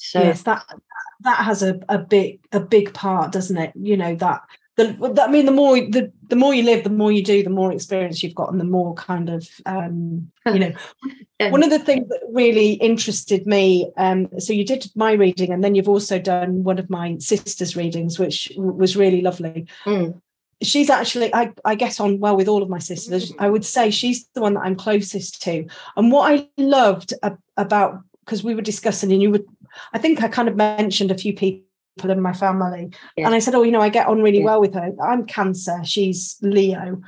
So 0.00 0.20
yes, 0.20 0.42
that 0.44 0.64
that 1.20 1.44
has 1.44 1.62
a, 1.62 1.78
a 1.88 1.98
big 1.98 2.40
a 2.52 2.60
big 2.60 2.94
part, 2.94 3.32
doesn't 3.32 3.56
it? 3.56 3.72
You 3.74 3.96
know, 3.96 4.14
that 4.16 4.42
the, 4.76 5.22
I 5.22 5.30
mean, 5.30 5.44
the 5.44 5.52
more 5.52 5.76
the 5.76 6.10
the 6.28 6.36
more 6.36 6.54
you 6.54 6.62
live, 6.62 6.84
the 6.84 6.90
more 6.90 7.12
you 7.12 7.22
do, 7.22 7.42
the 7.42 7.50
more 7.50 7.70
experience 7.70 8.22
you've 8.22 8.34
got, 8.34 8.50
and 8.50 8.58
the 8.58 8.64
more 8.64 8.94
kind 8.94 9.28
of 9.28 9.46
um, 9.66 10.30
you 10.46 10.58
know. 10.58 10.72
one 11.50 11.62
of 11.62 11.70
the 11.70 11.78
things 11.78 12.08
that 12.08 12.20
really 12.32 12.72
interested 12.74 13.46
me. 13.46 13.90
Um, 13.98 14.28
so 14.38 14.54
you 14.54 14.64
did 14.64 14.90
my 14.94 15.12
reading, 15.12 15.52
and 15.52 15.62
then 15.62 15.74
you've 15.74 15.88
also 15.88 16.18
done 16.18 16.64
one 16.64 16.78
of 16.78 16.88
my 16.88 17.18
sister's 17.18 17.76
readings, 17.76 18.18
which 18.18 18.50
was 18.56 18.96
really 18.96 19.20
lovely. 19.20 19.66
Mm. 19.84 20.20
She's 20.62 20.90
actually, 20.90 21.34
I, 21.34 21.52
I 21.64 21.74
get 21.74 22.00
on 22.00 22.20
well 22.20 22.36
with 22.36 22.46
all 22.46 22.62
of 22.62 22.68
my 22.68 22.78
sisters. 22.78 23.32
Mm. 23.32 23.36
I 23.38 23.50
would 23.50 23.64
say 23.64 23.90
she's 23.90 24.26
the 24.34 24.42
one 24.42 24.54
that 24.54 24.60
I'm 24.60 24.76
closest 24.76 25.42
to. 25.42 25.66
And 25.96 26.12
what 26.12 26.30
I 26.32 26.48
loved 26.58 27.14
about 27.56 28.02
because 28.30 28.44
we 28.44 28.54
were 28.54 28.62
discussing, 28.62 29.10
and 29.10 29.20
you 29.20 29.30
would, 29.30 29.44
I 29.92 29.98
think 29.98 30.22
I 30.22 30.28
kind 30.28 30.48
of 30.48 30.56
mentioned 30.56 31.10
a 31.10 31.18
few 31.18 31.34
people 31.34 31.64
in 32.04 32.20
my 32.20 32.32
family. 32.32 32.90
Yeah. 33.16 33.26
And 33.26 33.34
I 33.34 33.38
said, 33.38 33.54
Oh, 33.54 33.62
you 33.62 33.72
know, 33.72 33.80
I 33.80 33.88
get 33.88 34.06
on 34.06 34.22
really 34.22 34.38
yeah. 34.38 34.44
well 34.44 34.60
with 34.60 34.74
her. 34.74 34.92
I'm 35.02 35.26
Cancer, 35.26 35.80
she's 35.84 36.36
Leo. 36.40 37.00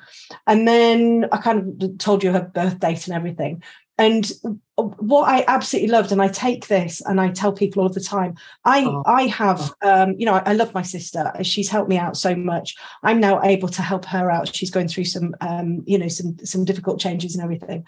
And 0.46 0.66
then 0.68 1.26
I 1.32 1.38
kind 1.38 1.82
of 1.82 1.98
told 1.98 2.22
you 2.22 2.32
her 2.32 2.42
birth 2.42 2.80
date 2.80 3.06
and 3.06 3.16
everything. 3.16 3.62
And 3.98 4.30
what 4.76 5.28
I 5.28 5.44
absolutely 5.46 5.90
loved, 5.90 6.12
and 6.12 6.22
I 6.22 6.28
take 6.28 6.66
this 6.66 7.02
and 7.02 7.20
I 7.20 7.30
tell 7.30 7.52
people 7.52 7.82
all 7.82 7.88
the 7.88 8.00
time, 8.00 8.34
I 8.64 8.84
oh. 8.84 9.02
I 9.06 9.26
have 9.26 9.74
oh. 9.82 10.02
um, 10.02 10.14
you 10.18 10.26
know, 10.26 10.34
I, 10.34 10.42
I, 10.46 10.52
love 10.54 10.72
my 10.74 10.82
sister. 10.82 11.30
She's 11.42 11.68
helped 11.68 11.90
me 11.90 11.98
out 11.98 12.16
so 12.16 12.34
much. 12.34 12.74
I'm 13.02 13.20
now 13.20 13.42
able 13.42 13.68
to 13.68 13.82
help 13.82 14.06
her 14.06 14.30
out. 14.30 14.54
She's 14.54 14.70
going 14.70 14.88
through 14.88 15.04
some 15.04 15.34
um, 15.40 15.82
you 15.86 15.98
know, 15.98 16.08
some 16.08 16.38
some 16.44 16.64
difficult 16.64 17.00
changes 17.00 17.34
and 17.34 17.44
everything. 17.44 17.84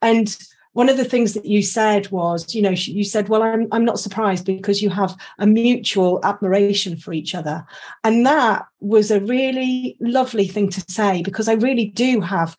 And 0.00 0.34
one 0.78 0.88
of 0.88 0.96
the 0.96 1.04
things 1.04 1.34
that 1.34 1.44
you 1.44 1.60
said 1.60 2.08
was, 2.12 2.54
you 2.54 2.62
know, 2.62 2.70
you 2.70 3.02
said, 3.02 3.28
well, 3.28 3.42
I'm, 3.42 3.66
I'm 3.72 3.84
not 3.84 3.98
surprised 3.98 4.46
because 4.46 4.80
you 4.80 4.90
have 4.90 5.16
a 5.40 5.44
mutual 5.44 6.20
admiration 6.22 6.96
for 6.96 7.12
each 7.12 7.34
other. 7.34 7.66
And 8.04 8.24
that 8.24 8.64
was 8.78 9.10
a 9.10 9.18
really 9.18 9.96
lovely 9.98 10.46
thing 10.46 10.70
to 10.70 10.80
say 10.88 11.20
because 11.22 11.48
I 11.48 11.54
really 11.54 11.86
do 11.86 12.20
have 12.20 12.56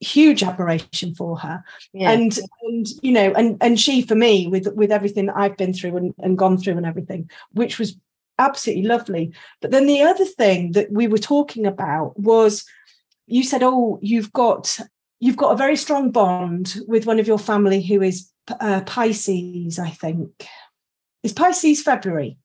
huge 0.00 0.42
admiration 0.42 1.14
for 1.14 1.38
her 1.40 1.62
yeah. 1.92 2.12
and 2.12 2.38
and 2.62 2.86
you 3.02 3.10
know 3.10 3.32
and 3.32 3.58
and 3.60 3.80
she 3.80 4.00
for 4.00 4.14
me 4.14 4.46
with 4.46 4.68
with 4.76 4.92
everything 4.92 5.28
i've 5.30 5.56
been 5.56 5.74
through 5.74 5.96
and, 5.96 6.14
and 6.20 6.38
gone 6.38 6.56
through 6.56 6.76
and 6.76 6.86
everything 6.86 7.28
which 7.50 7.80
was 7.80 7.96
absolutely 8.38 8.84
lovely 8.84 9.32
but 9.60 9.72
then 9.72 9.88
the 9.88 10.00
other 10.00 10.24
thing 10.24 10.70
that 10.70 10.92
we 10.92 11.08
were 11.08 11.18
talking 11.18 11.66
about 11.66 12.16
was 12.16 12.64
you 13.26 13.42
said 13.42 13.60
oh 13.60 13.98
you've 14.00 14.32
got 14.32 14.78
you've 15.20 15.36
got 15.36 15.52
a 15.52 15.56
very 15.56 15.76
strong 15.76 16.10
bond 16.10 16.76
with 16.86 17.06
one 17.06 17.18
of 17.18 17.26
your 17.26 17.38
family 17.38 17.82
who 17.82 18.02
is 18.02 18.30
uh, 18.60 18.82
Pisces, 18.82 19.78
I 19.78 19.90
think. 19.90 20.46
Is 21.22 21.32
Pisces 21.32 21.82
February? 21.82 22.38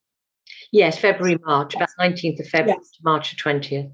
Yes, 0.72 0.98
February, 0.98 1.38
March, 1.46 1.76
about 1.76 1.90
19th 2.00 2.40
of 2.40 2.48
February 2.48 2.80
yes. 2.82 2.92
to 2.92 3.00
March 3.04 3.38
20th. 3.38 3.92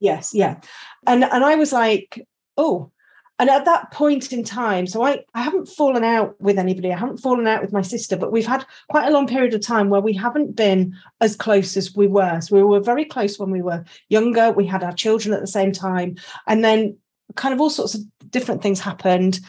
Yes, 0.00 0.34
yeah. 0.34 0.60
And 1.06 1.24
and 1.24 1.44
I 1.44 1.54
was 1.54 1.72
like, 1.72 2.26
oh, 2.56 2.90
and 3.38 3.48
at 3.48 3.64
that 3.64 3.90
point 3.90 4.32
in 4.32 4.44
time, 4.44 4.86
so 4.86 5.02
I, 5.02 5.24
I 5.34 5.42
haven't 5.42 5.66
fallen 5.66 6.04
out 6.04 6.40
with 6.40 6.58
anybody. 6.58 6.92
I 6.92 6.98
haven't 6.98 7.18
fallen 7.18 7.46
out 7.46 7.62
with 7.62 7.72
my 7.72 7.82
sister, 7.82 8.16
but 8.16 8.30
we've 8.30 8.46
had 8.46 8.64
quite 8.90 9.08
a 9.08 9.10
long 9.10 9.26
period 9.26 9.54
of 9.54 9.62
time 9.62 9.88
where 9.88 10.00
we 10.00 10.12
haven't 10.12 10.54
been 10.54 10.94
as 11.20 11.34
close 11.34 11.76
as 11.76 11.94
we 11.94 12.06
were. 12.06 12.40
So 12.40 12.54
we 12.54 12.62
were 12.62 12.80
very 12.80 13.04
close 13.04 13.38
when 13.38 13.50
we 13.50 13.62
were 13.62 13.84
younger. 14.10 14.52
We 14.52 14.66
had 14.66 14.84
our 14.84 14.92
children 14.92 15.34
at 15.34 15.40
the 15.40 15.46
same 15.46 15.72
time. 15.72 16.16
And 16.46 16.64
then 16.64 16.98
kind 17.36 17.54
of 17.54 17.60
all 17.60 17.70
sorts 17.70 17.94
of 17.94 18.02
different 18.30 18.62
things 18.62 18.80
happened 18.80 19.40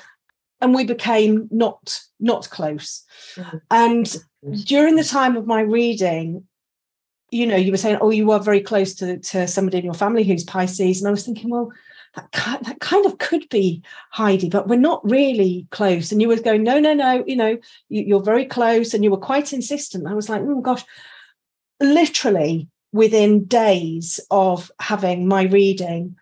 and 0.62 0.74
we 0.74 0.86
became 0.86 1.48
not 1.52 2.00
not 2.19 2.50
close. 2.50 3.04
Mm-hmm. 3.36 3.58
and 3.72 4.15
during 4.65 4.96
the 4.96 5.04
time 5.04 5.36
of 5.38 5.48
my 5.48 5.62
reading 5.62 6.46
you 7.32 7.48
know 7.48 7.56
you 7.56 7.72
were 7.72 7.78
saying 7.78 7.98
oh 8.02 8.12
you 8.12 8.32
are 8.32 8.39
very 8.39 8.62
close 8.62 8.93
to, 8.96 9.17
to 9.17 9.48
somebody 9.48 9.78
in 9.80 9.86
your 9.86 9.93
family 9.93 10.24
who's 10.24 10.43
pisces. 10.43 11.02
And 11.02 11.08
i 11.08 11.12
was 11.12 11.26
thinking 11.26 11.50
well 11.50 11.72
that, 12.15 12.32
that 12.63 12.80
kind 12.80 13.06
of 13.06 13.17
could 13.17 13.48
be 13.50 13.82
heidi 14.12 14.50
but 14.50 14.67
we're 14.67 14.76
not 14.76 15.04
really 15.10 15.67
close. 15.72 16.12
And 16.12 16.22
you 16.22 16.28
were 16.28 16.39
going 16.39 16.63
no 16.63 16.80
no 16.80 16.93
no 16.93 17.24
you 17.28 17.36
know 17.36 17.58
you, 17.89 18.17
are 18.17 18.24
very 18.24 18.46
close 18.46 18.93
and 18.93 19.04
you 19.04 19.12
were 19.12 19.17
quite 19.17 19.54
insistent. 19.54 20.08
I 20.08 20.13
was 20.13 20.30
like 20.30 20.41
oh 20.43 20.62
gosh. 20.62 20.84
Literally 21.80 22.69
within 22.91 23.46
days 23.46 24.19
of 24.30 24.72
having 24.80 25.28
my 25.28 25.43
reading 25.43 26.15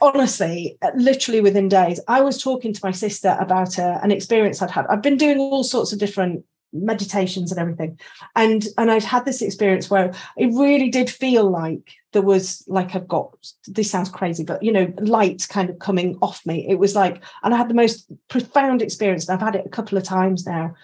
honestly, 0.00 0.78
literally 0.94 1.40
within 1.40 1.68
days, 1.68 2.00
I 2.08 2.20
was 2.20 2.42
talking 2.42 2.72
to 2.72 2.80
my 2.82 2.92
sister 2.92 3.36
about 3.40 3.78
a, 3.78 3.84
uh, 3.84 4.00
an 4.02 4.12
experience 4.12 4.62
I'd 4.62 4.70
had. 4.70 4.86
I've 4.86 5.02
been 5.02 5.16
doing 5.16 5.38
all 5.38 5.64
sorts 5.64 5.92
of 5.92 5.98
different 5.98 6.44
meditations 6.72 7.50
and 7.50 7.60
everything. 7.60 7.98
And 8.36 8.66
and 8.78 8.90
i'd 8.90 9.02
had 9.02 9.24
this 9.24 9.42
experience 9.42 9.90
where 9.90 10.14
it 10.36 10.46
really 10.54 10.88
did 10.88 11.10
feel 11.10 11.50
like 11.50 11.94
there 12.12 12.22
was 12.22 12.64
like 12.68 12.94
i've 12.94 13.08
got 13.08 13.36
this 13.66 13.90
sounds 13.90 14.08
crazy 14.08 14.44
but 14.44 14.62
you 14.62 14.72
know 14.72 14.92
light 14.98 15.46
kind 15.48 15.70
of 15.70 15.78
coming 15.78 16.16
off 16.22 16.44
me. 16.46 16.66
It 16.68 16.78
was 16.78 16.94
like 16.94 17.22
and 17.42 17.54
i 17.54 17.56
had 17.56 17.68
the 17.68 17.74
most 17.74 18.06
profound 18.28 18.82
experience 18.82 19.28
and 19.28 19.34
i've 19.34 19.44
had 19.44 19.56
it 19.56 19.66
a 19.66 19.70
couple 19.70 19.98
of 19.98 20.04
times 20.04 20.46
now. 20.46 20.74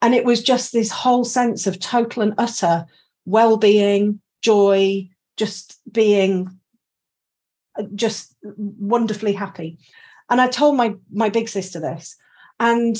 And 0.00 0.14
it 0.14 0.24
was 0.24 0.42
just 0.42 0.72
this 0.72 0.90
whole 0.90 1.24
sense 1.24 1.66
of 1.66 1.78
total 1.78 2.22
and 2.24 2.34
utter 2.36 2.86
well-being 3.24 4.20
joy 4.42 5.08
just 5.36 5.80
being 5.92 6.58
Uh, 7.78 7.84
just 7.94 8.36
wonderfully 8.42 9.32
happy. 9.32 9.78
And 10.28 10.40
I 10.40 10.48
told 10.48 10.76
my 10.76 10.94
my 11.12 11.28
big 11.28 11.48
sister 11.48 11.80
this, 11.80 12.16
and 12.60 12.96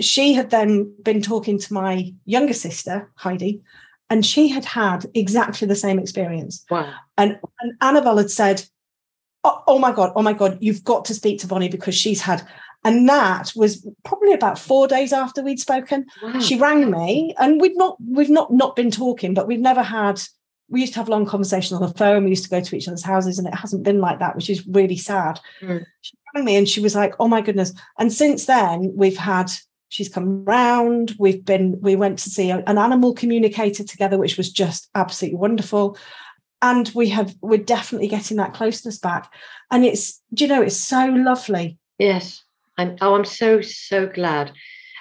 she 0.00 0.32
had 0.32 0.50
then 0.50 0.94
been 1.02 1.22
talking 1.22 1.58
to 1.58 1.72
my 1.72 2.12
younger 2.24 2.54
sister 2.54 3.10
Heidi, 3.16 3.62
and 4.08 4.24
she 4.24 4.48
had 4.48 4.64
had 4.64 5.06
exactly 5.14 5.66
the 5.66 5.76
same 5.76 5.98
experience. 5.98 6.64
Wow! 6.70 6.92
And, 7.16 7.38
and 7.60 7.72
Annabelle 7.80 8.18
had 8.18 8.30
said, 8.30 8.64
oh, 9.44 9.62
"Oh 9.66 9.78
my 9.78 9.92
god, 9.92 10.12
oh 10.16 10.22
my 10.22 10.32
god, 10.32 10.58
you've 10.60 10.84
got 10.84 11.04
to 11.06 11.14
speak 11.14 11.40
to 11.40 11.46
Bonny 11.46 11.68
because 11.68 11.94
she's 11.94 12.20
had." 12.20 12.46
And 12.82 13.06
that 13.10 13.52
was 13.54 13.86
probably 14.04 14.32
about 14.32 14.58
four 14.58 14.88
days 14.88 15.12
after 15.12 15.42
we'd 15.42 15.60
spoken. 15.60 16.06
Wow. 16.22 16.40
She 16.40 16.58
rang 16.58 16.90
me, 16.90 17.34
and 17.38 17.60
we'd 17.60 17.76
not 17.76 17.96
we've 18.06 18.30
not 18.30 18.52
not 18.52 18.74
been 18.74 18.90
talking, 18.90 19.34
but 19.34 19.46
we've 19.46 19.60
never 19.60 19.82
had 19.82 20.20
we 20.70 20.80
used 20.80 20.92
to 20.94 21.00
have 21.00 21.08
long 21.08 21.26
conversations 21.26 21.72
on 21.72 21.86
the 21.86 21.98
phone. 21.98 22.24
We 22.24 22.30
used 22.30 22.44
to 22.44 22.50
go 22.50 22.60
to 22.60 22.76
each 22.76 22.88
other's 22.88 23.04
houses, 23.04 23.38
and 23.38 23.46
it 23.46 23.54
hasn't 23.54 23.82
been 23.82 24.00
like 24.00 24.20
that, 24.20 24.36
which 24.36 24.48
is 24.48 24.66
really 24.66 24.96
sad. 24.96 25.40
Mm. 25.60 25.84
She 26.00 26.16
rang 26.34 26.44
me 26.44 26.56
and 26.56 26.68
she 26.68 26.80
was 26.80 26.94
like, 26.94 27.14
"Oh 27.18 27.28
my 27.28 27.40
goodness!" 27.40 27.72
And 27.98 28.12
since 28.12 28.46
then, 28.46 28.92
we've 28.94 29.18
had. 29.18 29.50
She's 29.92 30.08
come 30.08 30.44
round. 30.44 31.16
We've 31.18 31.44
been. 31.44 31.80
We 31.80 31.96
went 31.96 32.20
to 32.20 32.30
see 32.30 32.50
an 32.50 32.62
animal 32.78 33.12
communicator 33.12 33.82
together, 33.82 34.18
which 34.18 34.36
was 34.36 34.52
just 34.52 34.88
absolutely 34.94 35.38
wonderful. 35.38 35.98
And 36.62 36.88
we 36.94 37.08
have. 37.08 37.34
We're 37.40 37.58
definitely 37.58 38.06
getting 38.06 38.36
that 38.36 38.54
closeness 38.54 38.98
back. 38.98 39.32
And 39.72 39.84
it's. 39.84 40.22
Do 40.32 40.44
you 40.44 40.48
know? 40.48 40.62
It's 40.62 40.76
so 40.76 41.06
lovely. 41.06 41.76
Yes. 41.98 42.44
I'm. 42.78 42.96
Oh, 43.00 43.16
I'm 43.16 43.24
so 43.24 43.60
so 43.60 44.06
glad. 44.06 44.52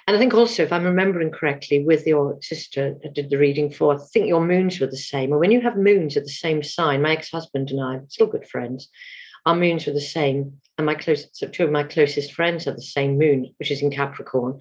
And 0.10 0.16
I 0.16 0.20
think 0.20 0.34
also, 0.34 0.64
if 0.64 0.74
I'm 0.74 0.86
remembering 0.86 1.30
correctly, 1.30 1.84
with 1.86 2.08
your 2.08 2.40
sister 2.42 2.96
I 3.06 3.10
did 3.10 3.30
the 3.30 3.38
reading 3.38 3.70
for, 3.70 3.94
I 3.94 4.00
think 4.12 4.26
your 4.26 4.44
moons 4.44 4.80
were 4.80 4.88
the 4.88 4.98
same. 4.98 5.32
And 5.32 5.40
when 5.40 5.52
you 5.52 5.62
have 5.62 5.78
moons 5.78 6.18
of 6.18 6.24
the 6.24 6.32
same 6.32 6.64
sign, 6.64 7.04
my 7.04 7.12
ex-husband 7.12 7.70
and 7.70 7.80
I, 7.80 8.00
still 8.08 8.26
good 8.26 8.48
friends, 8.48 8.90
our 9.46 9.56
moons 9.56 9.86
were 9.86 9.94
the 9.94 10.02
same. 10.02 10.54
And 10.80 10.88
my 10.88 10.96
close, 10.96 11.28
so 11.34 11.48
two 11.48 11.64
of 11.64 11.72
my 11.72 11.84
closest 11.84 12.34
friends 12.34 12.66
are 12.66 12.74
the 12.74 12.82
same 12.82 13.20
moon, 13.20 13.54
which 13.60 13.70
is 13.70 13.84
in 13.84 13.92
Capricorn. 13.92 14.58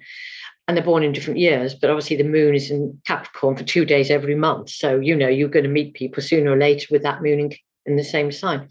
And 0.67 0.77
they're 0.77 0.85
born 0.85 1.01
in 1.01 1.13
different 1.13 1.39
years, 1.39 1.73
but 1.73 1.89
obviously 1.89 2.17
the 2.17 2.25
moon 2.25 2.53
is 2.53 2.69
in 2.69 3.01
Capricorn 3.07 3.57
for 3.57 3.63
two 3.63 3.85
days 3.85 4.11
every 4.11 4.35
month. 4.35 4.69
So, 4.69 4.99
you 4.99 5.15
know, 5.15 5.29
you're 5.29 5.49
going 5.49 5.63
to 5.63 5.71
meet 5.71 5.95
people 5.95 6.21
sooner 6.21 6.51
or 6.51 6.59
later 6.59 6.85
with 6.91 7.01
that 7.01 7.23
moon 7.23 7.39
in, 7.39 7.51
in 7.87 7.95
the 7.95 8.03
same 8.03 8.31
sign. 8.31 8.69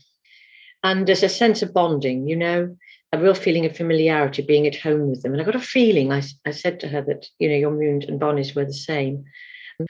And 0.85 1.09
there's 1.09 1.25
a 1.25 1.29
sense 1.29 1.61
of 1.61 1.75
bonding, 1.75 2.29
you 2.29 2.37
know, 2.37 2.77
a 3.13 3.19
real 3.19 3.35
feeling 3.35 3.65
of 3.65 3.77
familiarity 3.77 4.43
being 4.43 4.67
at 4.67 4.77
home 4.77 5.09
with 5.09 5.23
them. 5.23 5.33
And 5.33 5.41
I 5.41 5.45
got 5.45 5.55
a 5.55 5.61
feeling, 5.61 6.13
I, 6.13 6.23
I 6.47 6.51
said 6.51 6.81
to 6.81 6.89
her 6.89 7.03
that, 7.03 7.27
you 7.39 7.49
know, 7.49 7.57
your 7.57 7.71
moon 7.71 8.03
and 8.07 8.21
Bonny's 8.21 8.55
were 8.55 8.67
the 8.67 8.73
same. 8.73 9.25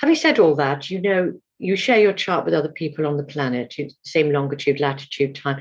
Having 0.00 0.16
said 0.16 0.38
all 0.38 0.54
that, 0.56 0.90
you 0.90 1.00
know, 1.00 1.32
you 1.58 1.74
share 1.74 1.98
your 1.98 2.12
chart 2.12 2.44
with 2.44 2.54
other 2.54 2.68
people 2.68 3.06
on 3.06 3.16
the 3.16 3.24
planet, 3.24 3.74
same 4.04 4.30
longitude, 4.30 4.80
latitude, 4.80 5.34
time, 5.34 5.60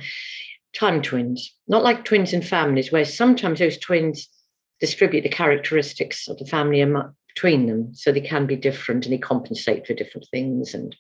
time 0.74 1.01
twins, 1.01 1.53
not 1.68 1.84
like 1.84 2.05
twins 2.05 2.34
in 2.34 2.41
families, 2.41 2.91
where 2.91 3.05
sometimes 3.05 3.60
those 3.60 3.80
twins 3.80 4.30
distribute 4.80 5.22
the 5.22 5.30
characteristics 5.30 6.28
of 6.28 6.38
the 6.38 6.45
family 6.45 6.86
between 7.34 7.66
them, 7.66 7.93
so 7.93 8.12
they 8.12 8.22
can 8.22 8.45
be 8.45 8.55
different 8.55 9.05
and 9.05 9.14
they 9.14 9.18
compensate 9.18 9.88
for 9.88 9.93
different 9.93 10.28
things. 10.30 10.74
And 10.74 10.95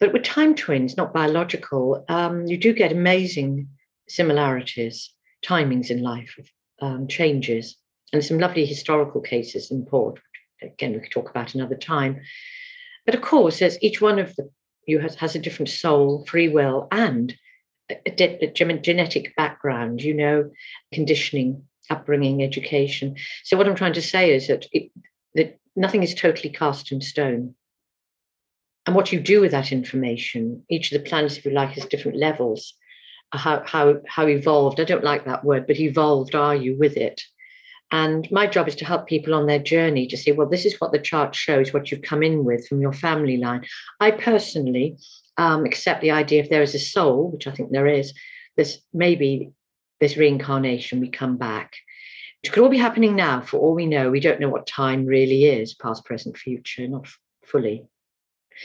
but 0.00 0.12
with 0.12 0.22
time 0.22 0.54
twins, 0.54 0.96
not 0.96 1.12
biological, 1.12 2.04
um, 2.08 2.46
you 2.46 2.56
do 2.56 2.72
get 2.72 2.92
amazing 2.92 3.68
similarities, 4.08 5.13
timings 5.44 5.90
in 5.90 6.02
life, 6.02 6.38
um, 6.80 7.06
changes, 7.08 7.76
and 8.12 8.24
some 8.24 8.38
lovely 8.38 8.64
historical 8.64 9.20
cases 9.20 9.70
in 9.70 9.84
port. 9.84 10.20
Again, 10.62 10.92
we 10.92 11.00
could 11.00 11.10
talk 11.10 11.30
about 11.30 11.54
another 11.54 11.76
time. 11.76 12.20
But 13.06 13.14
of 13.14 13.22
course, 13.22 13.60
as 13.60 13.78
each 13.82 14.00
one 14.00 14.18
of 14.18 14.34
the, 14.36 14.48
you 14.86 14.98
has, 15.00 15.14
has 15.16 15.34
a 15.34 15.38
different 15.38 15.68
soul, 15.68 16.24
free 16.26 16.48
will, 16.48 16.88
and 16.90 17.34
a, 17.90 17.96
a, 18.06 18.46
a 18.46 18.50
genetic 18.50 19.36
background, 19.36 20.02
you 20.02 20.14
know, 20.14 20.50
conditioning, 20.92 21.64
upbringing, 21.90 22.42
education. 22.42 23.16
So 23.44 23.56
what 23.56 23.66
I'm 23.66 23.74
trying 23.74 23.92
to 23.94 24.02
say 24.02 24.34
is 24.34 24.48
that 24.48 24.66
it, 24.72 24.90
that 25.34 25.58
nothing 25.76 26.02
is 26.02 26.14
totally 26.14 26.50
cast 26.50 26.92
in 26.92 27.00
stone. 27.00 27.54
And 28.86 28.94
what 28.94 29.12
you 29.12 29.20
do 29.20 29.40
with 29.40 29.52
that 29.52 29.72
information, 29.72 30.62
each 30.68 30.92
of 30.92 31.02
the 31.02 31.08
planets, 31.08 31.36
if 31.36 31.44
you 31.44 31.52
like, 31.52 31.70
has 31.70 31.86
different 31.86 32.18
levels. 32.18 32.74
How 33.36 33.62
how 33.64 34.00
how 34.06 34.26
evolved? 34.26 34.80
I 34.80 34.84
don't 34.84 35.04
like 35.04 35.24
that 35.24 35.44
word, 35.44 35.66
but 35.66 35.80
evolved 35.80 36.34
are 36.34 36.54
you 36.54 36.76
with 36.78 36.96
it? 36.96 37.20
And 37.90 38.28
my 38.30 38.46
job 38.46 38.66
is 38.66 38.74
to 38.76 38.84
help 38.84 39.06
people 39.06 39.34
on 39.34 39.46
their 39.46 39.58
journey 39.58 40.06
to 40.08 40.16
see, 40.16 40.32
well, 40.32 40.48
this 40.48 40.64
is 40.64 40.80
what 40.80 40.90
the 40.90 40.98
chart 40.98 41.34
shows, 41.34 41.72
what 41.72 41.90
you've 41.90 42.02
come 42.02 42.22
in 42.22 42.44
with 42.44 42.66
from 42.66 42.80
your 42.80 42.92
family 42.92 43.36
line. 43.36 43.64
I 44.00 44.10
personally 44.10 44.96
um, 45.36 45.64
accept 45.64 46.00
the 46.00 46.10
idea 46.10 46.42
if 46.42 46.50
there 46.50 46.62
is 46.62 46.74
a 46.74 46.78
soul, 46.78 47.30
which 47.30 47.46
I 47.46 47.52
think 47.52 47.70
there 47.70 47.86
is, 47.86 48.12
this 48.56 48.80
maybe 48.92 49.52
this 50.00 50.16
reincarnation, 50.16 51.00
we 51.00 51.08
come 51.08 51.36
back. 51.36 51.74
It 52.42 52.52
could 52.52 52.62
all 52.62 52.68
be 52.68 52.78
happening 52.78 53.16
now, 53.16 53.40
for 53.40 53.58
all 53.58 53.74
we 53.74 53.86
know. 53.86 54.10
We 54.10 54.20
don't 54.20 54.40
know 54.40 54.50
what 54.50 54.66
time 54.66 55.06
really 55.06 55.44
is, 55.44 55.74
past, 55.74 56.04
present, 56.04 56.36
future, 56.36 56.86
not 56.88 57.06
fully. 57.44 57.86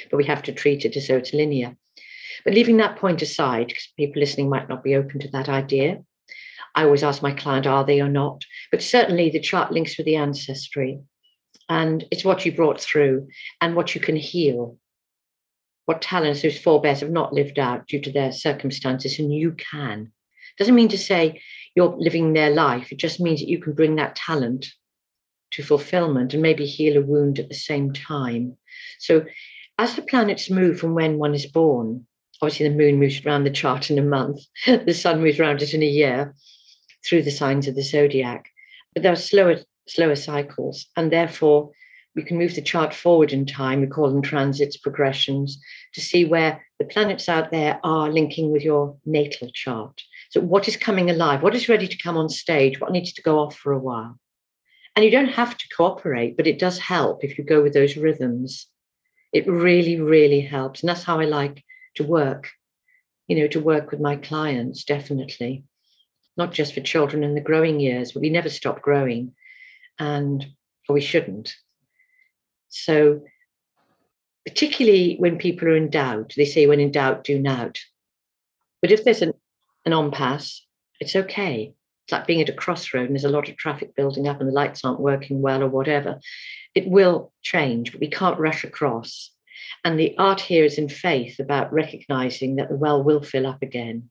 But 0.10 0.18
we 0.18 0.26
have 0.26 0.44
to 0.44 0.54
treat 0.54 0.86
it 0.86 0.98
as 0.98 1.08
though 1.08 1.18
it's 1.18 1.34
linear. 1.34 1.78
But 2.44 2.54
leaving 2.54 2.78
that 2.78 2.98
point 2.98 3.22
aside, 3.22 3.68
because 3.68 3.94
people 3.98 4.20
listening 4.20 4.50
might 4.50 4.70
not 4.70 4.84
be 4.84 4.96
open 4.96 5.20
to 5.20 5.28
that 5.30 5.50
idea, 5.50 6.04
I 6.76 6.84
always 6.84 7.04
ask 7.04 7.22
my 7.22 7.32
client, 7.32 7.68
are 7.68 7.84
they 7.84 8.00
or 8.00 8.10
not? 8.10 8.44
But 8.72 8.82
certainly 8.82 9.30
the 9.30 9.40
chart 9.40 9.72
links 9.72 9.98
with 9.98 10.06
the 10.06 10.16
ancestry. 10.16 11.00
And 11.68 12.06
it's 12.12 12.26
what 12.26 12.46
you 12.46 12.52
brought 12.52 12.80
through 12.80 13.28
and 13.62 13.76
what 13.76 13.96
you 13.96 14.02
can 14.02 14.16
heal. 14.16 14.78
What 15.86 16.02
talents 16.02 16.42
those 16.42 16.60
forebears 16.60 17.00
have 17.00 17.12
not 17.12 17.34
lived 17.34 17.60
out 17.60 17.88
due 17.88 18.02
to 18.02 18.12
their 18.12 18.32
circumstances, 18.32 19.18
and 19.20 19.34
you 19.34 19.54
can. 19.54 20.12
Doesn't 20.58 20.76
mean 20.76 20.90
to 20.90 20.98
say 20.98 21.42
you're 21.76 21.96
living 21.98 22.34
their 22.34 22.52
life. 22.52 22.92
It 22.92 23.00
just 23.00 23.20
means 23.20 23.40
that 23.40 23.50
you 23.50 23.60
can 23.60 23.74
bring 23.74 23.96
that 23.96 24.16
talent 24.16 24.68
to 25.52 25.64
fulfillment 25.64 26.34
and 26.34 26.44
maybe 26.44 26.66
heal 26.66 26.98
a 26.98 27.02
wound 27.02 27.40
at 27.40 27.50
the 27.50 27.56
same 27.56 27.94
time. 27.94 28.58
So, 29.00 29.26
as 29.78 29.96
the 29.96 30.02
planets 30.02 30.52
move 30.52 30.80
from 30.80 30.94
when 30.94 31.18
one 31.18 31.34
is 31.34 31.46
born, 31.46 32.06
obviously 32.42 32.68
the 32.68 32.76
moon 32.76 33.00
moves 33.00 33.26
around 33.26 33.44
the 33.44 33.50
chart 33.50 33.90
in 33.90 34.00
a 34.00 34.04
month, 34.04 34.40
the 34.66 34.94
sun 34.94 35.22
moves 35.22 35.40
around 35.40 35.62
it 35.62 35.74
in 35.74 35.84
a 35.84 35.88
year 35.88 36.36
through 37.08 37.24
the 37.24 37.32
signs 37.32 37.68
of 37.68 37.76
the 37.76 37.84
zodiac. 37.84 38.50
But 38.94 39.04
there 39.04 39.14
are 39.14 39.18
slower, 39.18 39.58
slower 39.88 40.16
cycles, 40.16 40.88
and 40.96 41.12
therefore 41.12 41.72
we 42.16 42.24
can 42.24 42.38
move 42.38 42.56
the 42.56 42.62
chart 42.62 42.94
forward 42.94 43.32
in 43.32 43.46
time. 43.46 43.82
We 43.82 43.88
call 43.88 44.10
them 44.10 44.22
transits, 44.22 44.78
progressions, 44.78 45.60
to 45.94 46.02
see 46.02 46.26
where 46.26 46.66
the 46.80 46.86
planets 46.86 47.30
out 47.30 47.52
there 47.52 47.80
are 47.84 48.10
linking 48.10 48.52
with 48.52 48.64
your 48.64 48.98
natal 49.06 49.50
chart. 49.54 50.02
So, 50.32 50.42
what 50.42 50.68
is 50.68 50.76
coming 50.76 51.10
alive? 51.10 51.44
What 51.44 51.56
is 51.56 51.70
ready 51.70 51.88
to 51.88 51.98
come 51.98 52.18
on 52.18 52.30
stage? 52.30 52.80
What 52.80 52.92
needs 52.92 53.14
to 53.14 53.22
go 53.22 53.40
off 53.40 53.56
for 53.56 53.72
a 53.72 53.80
while? 53.80 54.20
And 54.96 55.06
you 55.06 55.12
don't 55.12 55.30
have 55.30 55.58
to 55.58 55.68
cooperate, 55.76 56.36
but 56.36 56.48
it 56.48 56.60
does 56.60 56.80
help 56.80 57.24
if 57.24 57.38
you 57.38 57.44
go 57.44 57.62
with 57.62 57.74
those 57.74 57.96
rhythms. 57.96 58.68
It 59.32 59.48
really, 59.48 60.00
really 60.00 60.42
helps. 60.42 60.82
And 60.82 60.90
that's 60.90 61.04
how 61.04 61.20
I 61.20 61.26
like 61.26 61.64
to 61.96 62.04
work, 62.04 62.50
you 63.28 63.38
know, 63.38 63.48
to 63.48 63.60
work 63.60 63.92
with 63.92 64.00
my 64.00 64.16
clients, 64.16 64.84
definitely 64.84 65.64
not 66.40 66.54
just 66.54 66.74
for 66.74 66.80
children 66.80 67.24
in 67.24 67.36
the 67.36 67.42
growing 67.42 67.82
years, 67.82 68.14
but 68.14 68.22
we 68.22 68.30
never 68.30 68.50
stop 68.50 68.82
growing, 68.82 69.34
and 70.00 70.48
or 70.88 70.94
we 70.94 71.02
shouldn't. 71.02 71.54
So, 72.70 73.22
particularly 74.48 75.18
when 75.20 75.38
people 75.38 75.68
are 75.68 75.76
in 75.76 75.90
doubt, 75.90 76.34
they 76.38 76.46
say, 76.46 76.66
when 76.66 76.80
in 76.80 76.92
doubt, 76.92 77.26
do 77.26 77.38
not. 77.38 77.78
But 78.82 78.92
if 78.92 79.04
there's 79.04 79.22
an, 79.22 79.34
an 79.86 79.92
on 79.92 80.12
pass, 80.12 80.66
it's 81.02 81.16
okay. 81.16 81.74
It's 82.06 82.14
like 82.14 82.26
being 82.26 82.42
at 82.42 82.50
a 82.50 82.54
crossroad 82.54 83.08
and 83.08 83.12
there's 83.12 83.26
a 83.26 83.30
lot 83.30 83.50
of 83.50 83.58
traffic 83.58 83.94
building 83.96 84.28
up 84.28 84.40
and 84.40 84.48
the 84.48 84.54
lights 84.54 84.86
aren't 84.86 85.02
working 85.02 85.42
well 85.42 85.62
or 85.62 85.68
whatever. 85.68 86.20
It 86.74 86.88
will 86.88 87.34
change, 87.42 87.92
but 87.92 88.02
we 88.02 88.10
can't 88.10 88.40
rush 88.40 88.64
across. 88.64 89.32
And 89.84 90.00
the 90.00 90.16
art 90.18 90.42
here 90.42 90.66
is 90.66 90.78
in 90.78 90.90
faith 90.90 91.40
about 91.40 91.72
recognizing 91.74 92.56
that 92.56 92.70
the 92.70 92.76
well 92.76 93.04
will 93.04 93.22
fill 93.22 93.48
up 93.48 93.62
again 93.62 94.10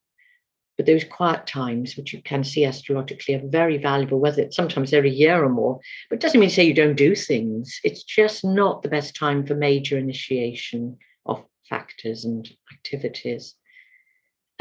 but 0.78 0.86
those 0.86 1.02
quiet 1.02 1.44
times, 1.44 1.96
which 1.96 2.12
you 2.12 2.22
can 2.22 2.44
see 2.44 2.64
astrologically, 2.64 3.34
are 3.34 3.42
very 3.44 3.78
valuable, 3.78 4.20
whether 4.20 4.42
it's 4.42 4.54
sometimes 4.54 4.92
every 4.92 5.10
year 5.10 5.44
or 5.44 5.48
more. 5.48 5.80
But 6.08 6.16
it 6.16 6.20
doesn't 6.22 6.38
mean 6.38 6.48
to 6.48 6.54
say 6.54 6.64
you 6.64 6.72
don't 6.72 6.94
do 6.94 7.16
things. 7.16 7.80
It's 7.82 8.04
just 8.04 8.44
not 8.44 8.82
the 8.82 8.88
best 8.88 9.16
time 9.16 9.44
for 9.44 9.56
major 9.56 9.98
initiation 9.98 10.96
of 11.26 11.44
factors 11.68 12.24
and 12.24 12.48
activities. 12.72 13.56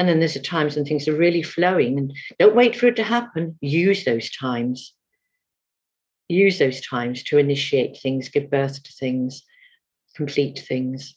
And 0.00 0.08
then 0.08 0.18
there's 0.18 0.34
a 0.34 0.40
times 0.40 0.74
when 0.74 0.84
things 0.84 1.06
are 1.06 1.16
really 1.16 1.42
flowing 1.42 1.98
and 1.98 2.12
don't 2.40 2.56
wait 2.56 2.74
for 2.74 2.88
it 2.88 2.96
to 2.96 3.04
happen. 3.04 3.56
Use 3.60 4.04
those 4.04 4.28
times. 4.28 4.94
Use 6.28 6.58
those 6.58 6.80
times 6.80 7.22
to 7.24 7.38
initiate 7.38 7.96
things, 8.02 8.28
give 8.28 8.50
birth 8.50 8.82
to 8.82 8.92
things, 8.92 9.44
complete 10.18 10.58
things. 10.68 11.14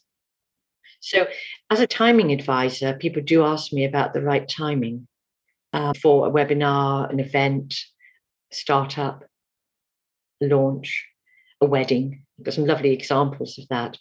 So, 1.00 1.26
as 1.68 1.80
a 1.80 1.86
timing 1.86 2.30
advisor, 2.30 2.94
people 2.94 3.22
do 3.22 3.44
ask 3.44 3.72
me 3.72 3.84
about 3.84 4.14
the 4.14 4.22
right 4.22 4.48
timing 4.48 5.08
uh, 5.72 5.92
for 6.00 6.26
a 6.26 6.30
webinar, 6.30 7.10
an 7.10 7.18
event, 7.18 7.74
startup, 8.52 9.24
launch, 10.40 11.04
a 11.60 11.66
wedding. 11.66 12.24
I've 12.38 12.44
got 12.44 12.54
some 12.54 12.66
lovely 12.66 12.92
examples 12.92 13.58
of 13.58 13.66
that. 13.68 13.98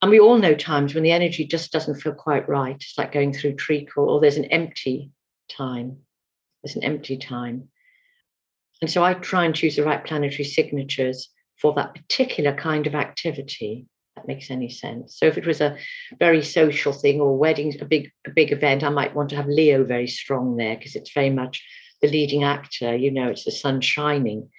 And 0.00 0.10
we 0.10 0.18
all 0.18 0.38
know 0.38 0.56
times 0.56 0.94
when 0.94 1.04
the 1.04 1.12
energy 1.12 1.46
just 1.46 1.70
doesn't 1.70 2.00
feel 2.00 2.12
quite 2.12 2.48
right. 2.48 2.74
It's 2.74 2.98
like 2.98 3.12
going 3.12 3.32
through 3.32 3.54
treacle, 3.54 4.10
or 4.10 4.20
there's 4.20 4.36
an 4.36 4.46
empty 4.46 5.12
time. 5.48 5.98
There's 6.62 6.74
an 6.74 6.82
empty 6.82 7.16
time. 7.16 7.68
And 8.80 8.90
so 8.90 9.04
I 9.04 9.14
try 9.14 9.44
and 9.44 9.54
choose 9.54 9.76
the 9.76 9.84
right 9.84 10.04
planetary 10.04 10.42
signatures 10.44 11.28
for 11.60 11.72
that 11.74 11.94
particular 11.94 12.52
kind 12.52 12.88
of 12.88 12.96
activity 12.96 13.86
that 14.16 14.28
makes 14.28 14.50
any 14.50 14.68
sense. 14.68 15.16
So 15.18 15.26
if 15.26 15.38
it 15.38 15.46
was 15.46 15.60
a 15.60 15.76
very 16.18 16.42
social 16.42 16.92
thing 16.92 17.20
or 17.20 17.36
weddings, 17.36 17.76
a 17.80 17.84
big 17.84 18.10
a 18.26 18.30
big 18.30 18.52
event, 18.52 18.84
I 18.84 18.90
might 18.90 19.14
want 19.14 19.30
to 19.30 19.36
have 19.36 19.46
Leo 19.46 19.84
very 19.84 20.06
strong 20.06 20.56
there 20.56 20.76
because 20.76 20.96
it's 20.96 21.12
very 21.12 21.30
much 21.30 21.64
the 22.00 22.08
leading 22.08 22.44
actor. 22.44 22.94
You 22.94 23.10
know, 23.10 23.28
it's 23.28 23.44
the 23.44 23.50
sun 23.50 23.80
shining. 23.80 24.50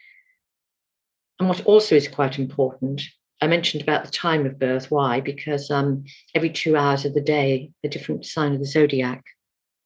And 1.40 1.50
what 1.50 1.66
also 1.66 1.96
is 1.96 2.08
quite 2.08 2.40
important, 2.40 3.02
I 3.42 3.48
mentioned 3.48 3.84
about 3.84 4.06
the 4.06 4.12
time 4.12 4.46
of 4.46 4.60
birth. 4.60 4.90
Why? 4.90 5.20
Because 5.20 5.70
um, 5.70 6.06
every 6.34 6.50
two 6.50 6.78
hours 6.78 7.06
of 7.06 7.14
the 7.14 7.22
day, 7.22 7.72
a 7.84 7.90
different 7.90 8.26
sign 8.26 8.54
of 8.54 8.60
the 8.60 8.66
zodiac, 8.66 9.24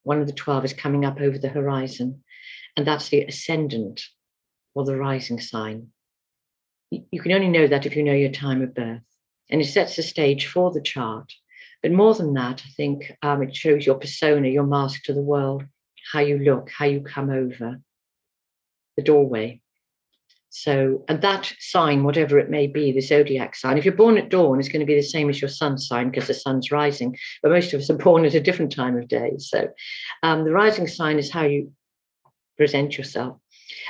one 0.03 0.21
of 0.21 0.27
the 0.27 0.33
twelve 0.33 0.63
is 0.65 0.73
coming 0.73 1.03
up 1.05 1.19
over 1.19 1.37
the 1.37 1.49
horizon, 1.49 2.23
and 2.75 2.85
that's 2.85 3.09
the 3.09 3.23
ascendant 3.23 4.03
or 4.75 4.85
the 4.85 4.95
rising 4.95 5.39
sign. 5.39 5.87
You 6.89 7.19
can 7.21 7.33
only 7.33 7.49
know 7.49 7.67
that 7.67 7.85
if 7.85 7.97
you 7.97 8.03
know 8.03 8.13
your 8.13 8.31
time 8.31 8.61
of 8.61 8.73
birth 8.73 9.01
and 9.49 9.61
it 9.61 9.65
sets 9.65 9.95
the 9.95 10.03
stage 10.03 10.47
for 10.47 10.71
the 10.71 10.81
chart. 10.81 11.31
But 11.81 11.91
more 11.91 12.13
than 12.13 12.33
that, 12.33 12.63
I 12.65 12.69
think 12.75 13.11
um, 13.21 13.43
it 13.43 13.55
shows 13.55 13.85
your 13.85 13.95
persona, 13.95 14.47
your 14.47 14.65
mask 14.65 15.03
to 15.03 15.13
the 15.13 15.21
world, 15.21 15.63
how 16.11 16.19
you 16.19 16.39
look, 16.39 16.69
how 16.69 16.85
you 16.85 17.01
come 17.01 17.29
over 17.29 17.79
the 18.95 19.03
doorway. 19.03 19.61
So, 20.49 21.05
and 21.07 21.21
that 21.21 21.53
sign, 21.59 22.03
whatever 22.03 22.39
it 22.39 22.49
may 22.49 22.65
be, 22.65 22.91
the 22.91 23.01
zodiac 23.01 23.55
sign, 23.55 23.77
if 23.77 23.85
you're 23.85 23.93
born 23.93 24.17
at 24.17 24.29
dawn, 24.29 24.59
it's 24.59 24.69
going 24.69 24.79
to 24.79 24.87
be 24.87 24.95
the 24.95 25.03
same 25.03 25.29
as 25.29 25.39
your 25.39 25.49
sun 25.49 25.77
sign 25.77 26.09
because 26.09 26.27
the 26.27 26.33
sun's 26.33 26.71
rising. 26.71 27.15
But 27.43 27.51
most 27.51 27.73
of 27.73 27.81
us 27.81 27.89
are 27.89 27.97
born 27.97 28.25
at 28.25 28.33
a 28.33 28.39
different 28.39 28.71
time 28.71 28.97
of 28.97 29.07
day. 29.07 29.33
So, 29.37 29.69
um, 30.23 30.45
the 30.45 30.51
rising 30.51 30.87
sign 30.87 31.19
is 31.19 31.31
how 31.31 31.43
you 31.43 31.73
present 32.57 32.97
yourself. 32.97 33.37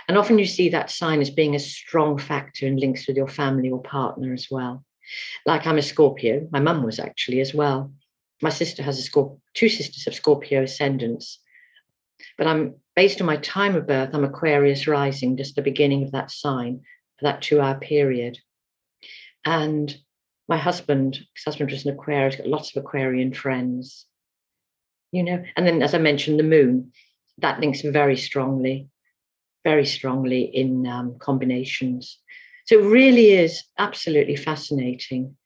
And 0.08 0.18
often 0.18 0.40
you 0.40 0.46
see 0.46 0.70
that 0.70 0.92
sign 0.92 1.22
as 1.22 1.30
being 1.30 1.56
a 1.56 1.60
strong 1.60 2.18
factor 2.18 2.68
in 2.68 2.78
links 2.78 3.08
with 3.08 3.16
your 3.16 3.28
family 3.28 3.70
or 3.70 3.82
partner 3.82 4.34
as 4.34 4.48
well. 4.52 4.84
Like 5.46 5.66
I'm 5.66 5.78
a 5.78 5.82
Scorpio. 5.82 6.48
My 6.52 6.60
mum 6.60 6.84
was 6.84 7.00
actually 7.00 7.40
as 7.42 7.54
well. 7.54 7.92
My 8.42 8.50
sister 8.50 8.84
has 8.84 9.00
a 9.00 9.02
Scorpio, 9.02 9.40
two 9.54 9.70
sisters 9.70 10.06
have 10.06 10.16
Scorpio 10.16 10.64
ascendants. 10.64 11.40
But 12.38 12.48
I'm 12.48 12.76
based 12.96 13.22
on 13.22 13.28
my 13.28 13.38
time 13.38 13.76
of 13.76 13.88
birth, 13.88 14.10
I'm 14.14 14.24
Aquarius 14.24 14.88
rising, 14.88 15.38
just 15.38 15.56
the 15.56 15.62
beginning 15.62 16.04
of 16.04 16.12
that 16.12 16.32
sign 16.32 16.82
for 17.18 17.26
that 17.26 17.42
two 17.42 17.60
hour 17.62 17.80
period. 17.80 18.38
And 19.46 19.96
my 20.48 20.58
husband, 20.58 21.16
his 21.16 21.44
husband 21.46 21.72
was 21.72 21.86
an 21.86 21.94
Aquarius, 21.94 22.36
got 22.36 22.48
lots 22.48 22.76
of 22.76 22.84
Aquarian 22.84 23.34
friends, 23.34 24.06
you 25.12 25.24
know. 25.24 25.44
And 25.56 25.66
then, 25.66 25.82
as 25.82 25.94
I 25.94 26.00
mentioned, 26.00 26.40
the 26.40 26.44
moon, 26.44 26.92
that 27.40 27.60
links 27.60 27.82
very 27.82 28.18
strongly, 28.18 28.90
very 29.64 29.86
strongly 29.86 30.42
in 30.42 30.88
um, 30.88 31.18
combinations. 31.20 32.20
So 32.68 32.80
it 32.80 32.84
really 32.84 33.32
is 33.32 33.64
absolutely 33.78 34.36
fascinating. 34.36 35.38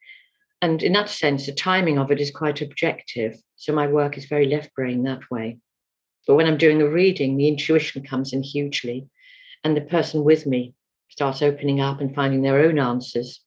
And 0.61 0.81
in 0.81 0.93
that 0.93 1.09
sense, 1.09 1.45
the 1.45 1.51
timing 1.53 1.99
of 1.99 2.11
it 2.11 2.19
is 2.19 2.31
quite 2.31 2.61
objective. 2.61 3.35
So 3.55 3.73
my 3.73 3.87
work 3.87 4.17
is 4.17 4.25
very 4.25 4.47
left 4.47 4.73
brain 4.73 5.03
that 5.03 5.29
way. 5.29 5.59
But 6.27 6.35
when 6.35 6.47
I'm 6.47 6.57
doing 6.57 6.81
a 6.81 6.89
reading, 6.89 7.37
the 7.37 7.47
intuition 7.47 8.03
comes 8.03 8.33
in 8.33 8.41
hugely, 8.41 9.07
and 9.63 9.77
the 9.77 9.81
person 9.81 10.23
with 10.23 10.47
me 10.47 10.73
starts 11.09 11.43
opening 11.43 11.79
up 11.79 12.01
and 12.01 12.13
finding 12.13 12.41
their 12.41 12.59
own 12.59 12.79
answers. 12.79 13.41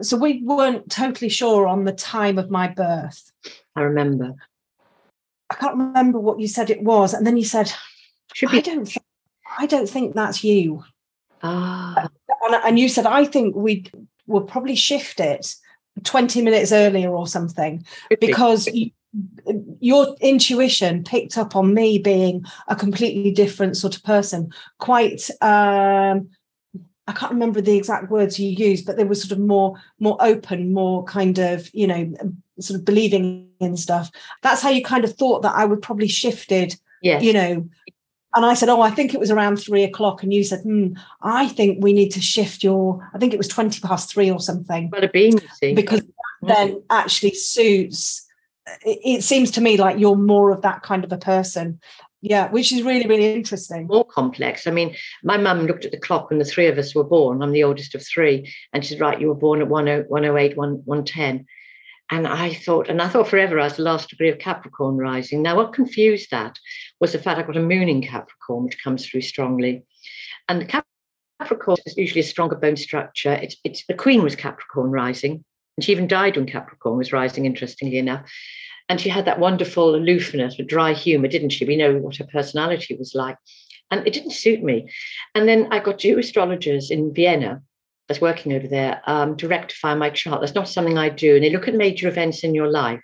So 0.00 0.16
we 0.16 0.42
weren't 0.44 0.90
totally 0.90 1.28
sure 1.28 1.66
on 1.66 1.84
the 1.84 1.92
time 1.92 2.38
of 2.38 2.50
my 2.50 2.68
birth. 2.68 3.32
I 3.74 3.82
remember. 3.82 4.34
I 5.50 5.54
can't 5.56 5.76
remember 5.76 6.20
what 6.20 6.40
you 6.40 6.48
said 6.48 6.70
it 6.70 6.82
was, 6.82 7.14
and 7.14 7.26
then 7.26 7.36
you 7.36 7.44
said, 7.44 7.72
Should 8.32 8.50
be- 8.50 8.58
"I 8.58 8.60
don't, 8.60 8.84
th- 8.86 8.98
I 9.58 9.66
don't 9.66 9.88
think 9.88 10.14
that's 10.14 10.44
you." 10.44 10.84
Ah. 11.42 12.08
And, 12.44 12.54
and 12.54 12.78
you 12.78 12.88
said, 12.88 13.06
"I 13.06 13.24
think 13.24 13.54
we 13.56 13.86
will 14.26 14.42
probably 14.42 14.74
shift 14.74 15.20
it 15.20 15.54
20 16.02 16.42
minutes 16.42 16.72
earlier 16.72 17.10
or 17.10 17.26
something 17.26 17.84
because 18.20 18.66
you, 18.68 18.90
your 19.80 20.16
intuition 20.20 21.04
picked 21.04 21.38
up 21.38 21.54
on 21.54 21.72
me 21.72 21.98
being 21.98 22.44
a 22.68 22.74
completely 22.74 23.30
different 23.30 23.76
sort 23.76 23.96
of 23.96 24.02
person. 24.02 24.52
Quite 24.78 25.30
um 25.40 26.28
i 27.06 27.12
can't 27.12 27.32
remember 27.32 27.60
the 27.60 27.76
exact 27.76 28.10
words 28.10 28.38
you 28.38 28.48
used 28.48 28.86
but 28.86 28.96
they 28.96 29.04
were 29.04 29.14
sort 29.14 29.30
of 29.30 29.38
more 29.38 29.74
more 29.98 30.16
open 30.20 30.72
more 30.72 31.04
kind 31.04 31.38
of 31.38 31.68
you 31.74 31.86
know 31.86 32.10
sort 32.58 32.78
of 32.78 32.84
believing 32.84 33.46
in 33.60 33.76
stuff. 33.76 34.10
That's 34.42 34.62
how 34.62 34.70
you 34.70 34.82
kind 34.82 35.04
of 35.04 35.14
thought 35.14 35.42
that 35.42 35.54
i 35.54 35.64
would 35.64 35.82
probably 35.82 36.08
shifted 36.08 36.76
yes. 37.02 37.22
you 37.22 37.32
know 37.32 37.68
and 38.34 38.44
I 38.44 38.54
said, 38.54 38.68
Oh, 38.68 38.80
I 38.80 38.90
think 38.90 39.14
it 39.14 39.20
was 39.20 39.30
around 39.30 39.56
three 39.56 39.84
o'clock. 39.84 40.22
And 40.22 40.32
you 40.32 40.44
said, 40.44 40.60
hmm, 40.60 40.94
I 41.22 41.48
think 41.48 41.82
we 41.82 41.92
need 41.92 42.10
to 42.10 42.20
shift 42.20 42.64
your, 42.64 43.08
I 43.14 43.18
think 43.18 43.32
it 43.32 43.38
was 43.38 43.48
20 43.48 43.80
past 43.80 44.12
three 44.12 44.30
or 44.30 44.40
something. 44.40 44.90
Well, 44.90 45.04
a 45.04 45.08
Because 45.74 46.02
then 46.42 46.82
actually 46.90 47.34
suits 47.34 48.24
it, 48.84 48.98
it 49.04 49.24
seems 49.24 49.50
to 49.52 49.60
me 49.60 49.76
like 49.76 49.98
you're 49.98 50.16
more 50.16 50.50
of 50.50 50.62
that 50.62 50.82
kind 50.82 51.04
of 51.04 51.12
a 51.12 51.18
person. 51.18 51.80
Yeah 52.20 52.50
which 52.50 52.72
is 52.72 52.82
really 52.82 53.06
really 53.06 53.34
interesting. 53.34 53.86
More 53.86 54.04
complex. 54.04 54.66
I 54.66 54.70
mean 54.70 54.96
my 55.22 55.36
mum 55.36 55.66
looked 55.66 55.84
at 55.84 55.92
the 55.92 55.98
clock 55.98 56.30
when 56.30 56.38
the 56.38 56.44
three 56.44 56.66
of 56.66 56.78
us 56.78 56.94
were 56.94 57.04
born. 57.04 57.42
I'm 57.42 57.52
the 57.52 57.64
oldest 57.64 57.94
of 57.94 58.06
three. 58.06 58.52
And 58.72 58.84
she's 58.84 59.00
right 59.00 59.20
you 59.20 59.28
were 59.28 59.34
born 59.34 59.60
at 59.60 59.68
108 59.68 60.56
110 60.56 61.46
and 62.10 62.26
i 62.26 62.52
thought 62.52 62.90
and 62.90 63.00
i 63.00 63.08
thought 63.08 63.26
forever 63.26 63.58
i 63.58 63.64
was 63.64 63.76
the 63.76 63.82
last 63.82 64.10
degree 64.10 64.28
of 64.28 64.38
capricorn 64.38 64.96
rising. 64.96 65.42
Now 65.42 65.56
what 65.56 65.72
confused 65.72 66.30
that 66.30 66.58
was 67.04 67.12
the 67.12 67.18
fact 67.18 67.38
i 67.38 67.42
got 67.42 67.56
a 67.56 67.60
moon 67.60 67.88
in 67.88 68.02
capricorn 68.02 68.64
which 68.64 68.82
comes 68.82 69.06
through 69.06 69.20
strongly 69.20 69.84
and 70.48 70.68
capricorn 71.40 71.78
is 71.86 71.96
usually 71.96 72.20
a 72.20 72.24
stronger 72.24 72.56
bone 72.56 72.76
structure 72.76 73.32
it's, 73.34 73.56
it's 73.64 73.84
the 73.86 73.94
queen 73.94 74.22
was 74.22 74.34
capricorn 74.34 74.90
rising 74.90 75.44
and 75.76 75.84
she 75.84 75.92
even 75.92 76.06
died 76.06 76.36
when 76.36 76.46
Capricorn 76.46 76.96
was 76.98 77.12
rising, 77.12 77.46
interestingly 77.46 77.98
enough. 77.98 78.30
And 78.88 79.00
she 79.00 79.08
had 79.08 79.24
that 79.24 79.40
wonderful 79.40 79.94
aloofness, 79.94 80.58
with 80.58 80.68
dry 80.68 80.92
humor, 80.92 81.28
didn't 81.28 81.50
she? 81.50 81.64
We 81.64 81.76
know 81.76 81.96
what 81.98 82.16
her 82.16 82.26
personality 82.26 82.96
was 82.96 83.14
like. 83.14 83.36
And 83.90 84.06
it 84.06 84.12
didn't 84.12 84.32
suit 84.32 84.62
me. 84.62 84.90
And 85.34 85.48
then 85.48 85.68
I 85.70 85.78
got 85.78 85.98
two 85.98 86.18
astrologers 86.18 86.90
in 86.90 87.14
Vienna. 87.14 87.62
that's 88.06 88.20
working 88.20 88.52
over 88.52 88.68
there 88.68 89.00
um, 89.06 89.36
to 89.38 89.48
rectify 89.48 89.94
my 89.94 90.10
chart. 90.10 90.40
That's 90.40 90.54
not 90.54 90.68
something 90.68 90.98
I 90.98 91.08
do. 91.08 91.34
And 91.34 91.44
they 91.44 91.50
look 91.50 91.68
at 91.68 91.74
major 91.74 92.08
events 92.08 92.44
in 92.44 92.54
your 92.54 92.70
life 92.70 93.00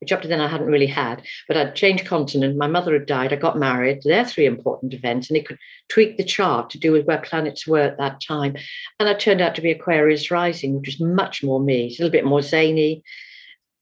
which 0.00 0.12
up 0.12 0.22
to 0.22 0.28
then 0.28 0.40
I 0.40 0.48
hadn't 0.48 0.66
really 0.66 0.86
had. 0.86 1.22
But 1.48 1.56
I'd 1.56 1.76
changed 1.76 2.06
continent. 2.06 2.56
My 2.56 2.66
mother 2.66 2.92
had 2.92 3.06
died. 3.06 3.32
I 3.32 3.36
got 3.36 3.58
married. 3.58 4.02
They're 4.04 4.24
three 4.24 4.46
important 4.46 4.94
events, 4.94 5.28
and 5.28 5.36
they 5.36 5.42
could 5.42 5.58
tweak 5.88 6.16
the 6.16 6.24
chart 6.24 6.70
to 6.70 6.78
do 6.78 6.92
with 6.92 7.06
where 7.06 7.18
planets 7.18 7.66
were 7.66 7.80
at 7.80 7.98
that 7.98 8.20
time. 8.20 8.56
And 9.00 9.08
I 9.08 9.14
turned 9.14 9.40
out 9.40 9.54
to 9.54 9.62
be 9.62 9.70
Aquarius 9.70 10.30
rising, 10.30 10.76
which 10.76 10.88
is 10.88 11.00
much 11.00 11.42
more 11.42 11.60
me. 11.60 11.86
It's 11.86 11.98
a 11.98 12.02
little 12.02 12.12
bit 12.12 12.26
more 12.26 12.42
zany. 12.42 13.02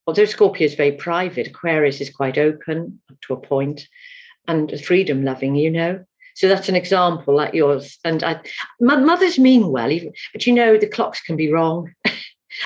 Although 0.06 0.24
Scorpio 0.24 0.64
is 0.64 0.74
very 0.74 0.92
private, 0.92 1.46
Aquarius 1.48 2.00
is 2.00 2.10
quite 2.10 2.38
open 2.38 3.00
up 3.10 3.20
to 3.22 3.34
a 3.34 3.40
point 3.40 3.86
and 4.48 4.72
freedom 4.80 5.24
loving, 5.24 5.54
you 5.54 5.70
know. 5.70 6.04
So 6.34 6.48
that's 6.48 6.68
an 6.68 6.76
example 6.76 7.36
like 7.36 7.54
yours. 7.54 7.98
And 8.04 8.22
I, 8.24 8.40
mothers 8.80 9.38
mean 9.38 9.68
well, 9.68 9.90
even, 9.90 10.12
but 10.32 10.46
you 10.46 10.52
know, 10.52 10.76
the 10.76 10.88
clocks 10.88 11.20
can 11.20 11.36
be 11.36 11.52
wrong. 11.52 11.92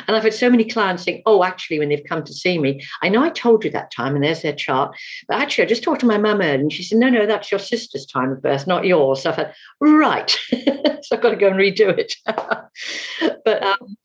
And 0.06 0.16
I've 0.16 0.22
had 0.22 0.34
so 0.34 0.50
many 0.50 0.64
clients 0.64 1.04
saying, 1.04 1.22
oh, 1.26 1.44
actually, 1.44 1.78
when 1.78 1.88
they've 1.88 2.04
come 2.08 2.24
to 2.24 2.32
see 2.32 2.58
me, 2.58 2.84
I 3.02 3.08
know 3.08 3.22
I 3.22 3.30
told 3.30 3.64
you 3.64 3.70
that 3.70 3.90
time, 3.90 4.14
and 4.14 4.24
there's 4.24 4.42
their 4.42 4.54
chart. 4.54 4.96
But 5.28 5.40
actually, 5.40 5.64
I 5.64 5.68
just 5.68 5.82
talked 5.82 6.00
to 6.00 6.06
my 6.06 6.18
mum 6.18 6.40
and 6.40 6.72
she 6.72 6.82
said, 6.82 6.98
no, 6.98 7.08
no, 7.08 7.26
that's 7.26 7.50
your 7.50 7.60
sister's 7.60 8.06
time 8.06 8.32
of 8.32 8.42
birth, 8.42 8.66
not 8.66 8.84
yours. 8.84 9.22
So 9.22 9.30
I 9.30 9.34
thought, 9.34 9.54
right. 9.80 10.30
so 10.50 11.16
I've 11.16 11.22
got 11.22 11.30
to 11.30 11.36
go 11.36 11.48
and 11.48 11.56
redo 11.56 11.96
it. 11.96 12.14
but, 13.44 13.62
um, 13.62 13.96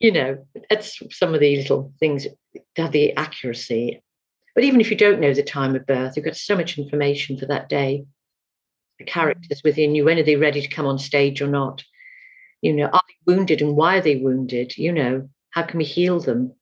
you 0.00 0.12
know, 0.12 0.46
it's 0.70 1.00
some 1.16 1.34
of 1.34 1.40
the 1.40 1.56
little 1.56 1.92
things 2.00 2.26
the 2.76 3.12
accuracy. 3.16 4.02
But 4.54 4.64
even 4.64 4.80
if 4.80 4.90
you 4.90 4.96
don't 4.96 5.20
know 5.20 5.32
the 5.32 5.42
time 5.42 5.74
of 5.74 5.86
birth, 5.86 6.16
you've 6.16 6.26
got 6.26 6.36
so 6.36 6.56
much 6.56 6.78
information 6.78 7.38
for 7.38 7.46
that 7.46 7.68
day. 7.68 8.04
The 8.98 9.04
characters 9.04 9.62
within 9.64 9.94
you, 9.94 10.04
when 10.04 10.18
are 10.18 10.24
they 10.24 10.36
ready 10.36 10.60
to 10.60 10.68
come 10.68 10.86
on 10.86 10.98
stage 10.98 11.40
or 11.40 11.46
not? 11.46 11.82
You 12.62 12.72
know, 12.72 12.86
are 12.86 13.02
they 13.06 13.32
wounded 13.32 13.60
and 13.60 13.76
why 13.76 13.98
are 13.98 14.00
they 14.00 14.16
wounded? 14.16 14.78
You 14.78 14.92
know, 14.92 15.28
how 15.50 15.62
can 15.62 15.78
we 15.78 15.84
heal 15.84 16.20
them? 16.20 16.54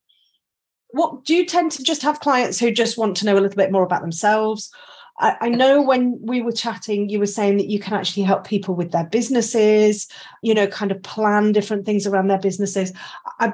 What 0.89 1.25
do 1.25 1.35
you 1.35 1.47
tend 1.47 1.73
to 1.73 1.85
just 1.85 2.03
have 2.03 2.21
clients 2.21 2.59
who 2.59 2.73
just 2.73 2.99
want 2.99 3.17
to 3.19 3.27
know 3.27 3.35
a 3.35 3.41
little 3.41 3.57
bit 3.57 3.71
more 3.71 3.85
about 3.85 4.01
themselves? 4.01 4.73
I, 5.21 5.37
I 5.43 5.49
know 5.51 5.83
when 5.83 6.19
we 6.21 6.41
were 6.41 6.53
chatting, 6.53 7.09
you 7.09 7.19
were 7.19 7.27
saying 7.27 7.59
that 7.59 7.69
you 7.69 7.79
can 7.79 7.95
actually 7.95 8.25
help 8.25 8.47
people 8.47 8.75
with 8.75 8.91
their 8.91 9.05
businesses, 9.05 10.09
you 10.43 10.55
know, 10.55 10.67
kind 10.67 10.91
of 10.91 11.03
plan 11.03 11.53
different 11.53 11.87
things 11.87 12.07
around 12.07 12.29
their 12.29 12.41
businesses. 12.41 12.93
I, 13.39 13.53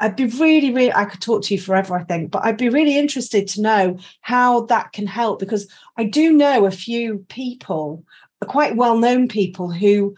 I'd 0.00 0.16
be 0.16 0.26
really, 0.26 0.72
really, 0.72 0.92
I 0.92 1.06
could 1.06 1.20
talk 1.20 1.42
to 1.44 1.54
you 1.54 1.60
forever, 1.60 1.96
I 1.96 2.04
think, 2.04 2.30
but 2.30 2.44
I'd 2.44 2.56
be 2.56 2.68
really 2.68 2.96
interested 2.96 3.48
to 3.48 3.62
know 3.62 3.98
how 4.20 4.66
that 4.66 4.92
can 4.92 5.06
help 5.06 5.40
because 5.40 5.66
I 5.96 6.04
do 6.04 6.32
know 6.32 6.66
a 6.66 6.70
few 6.70 7.24
people, 7.28 8.04
quite 8.46 8.76
well 8.76 8.96
known 8.96 9.26
people 9.26 9.72
who 9.72 10.14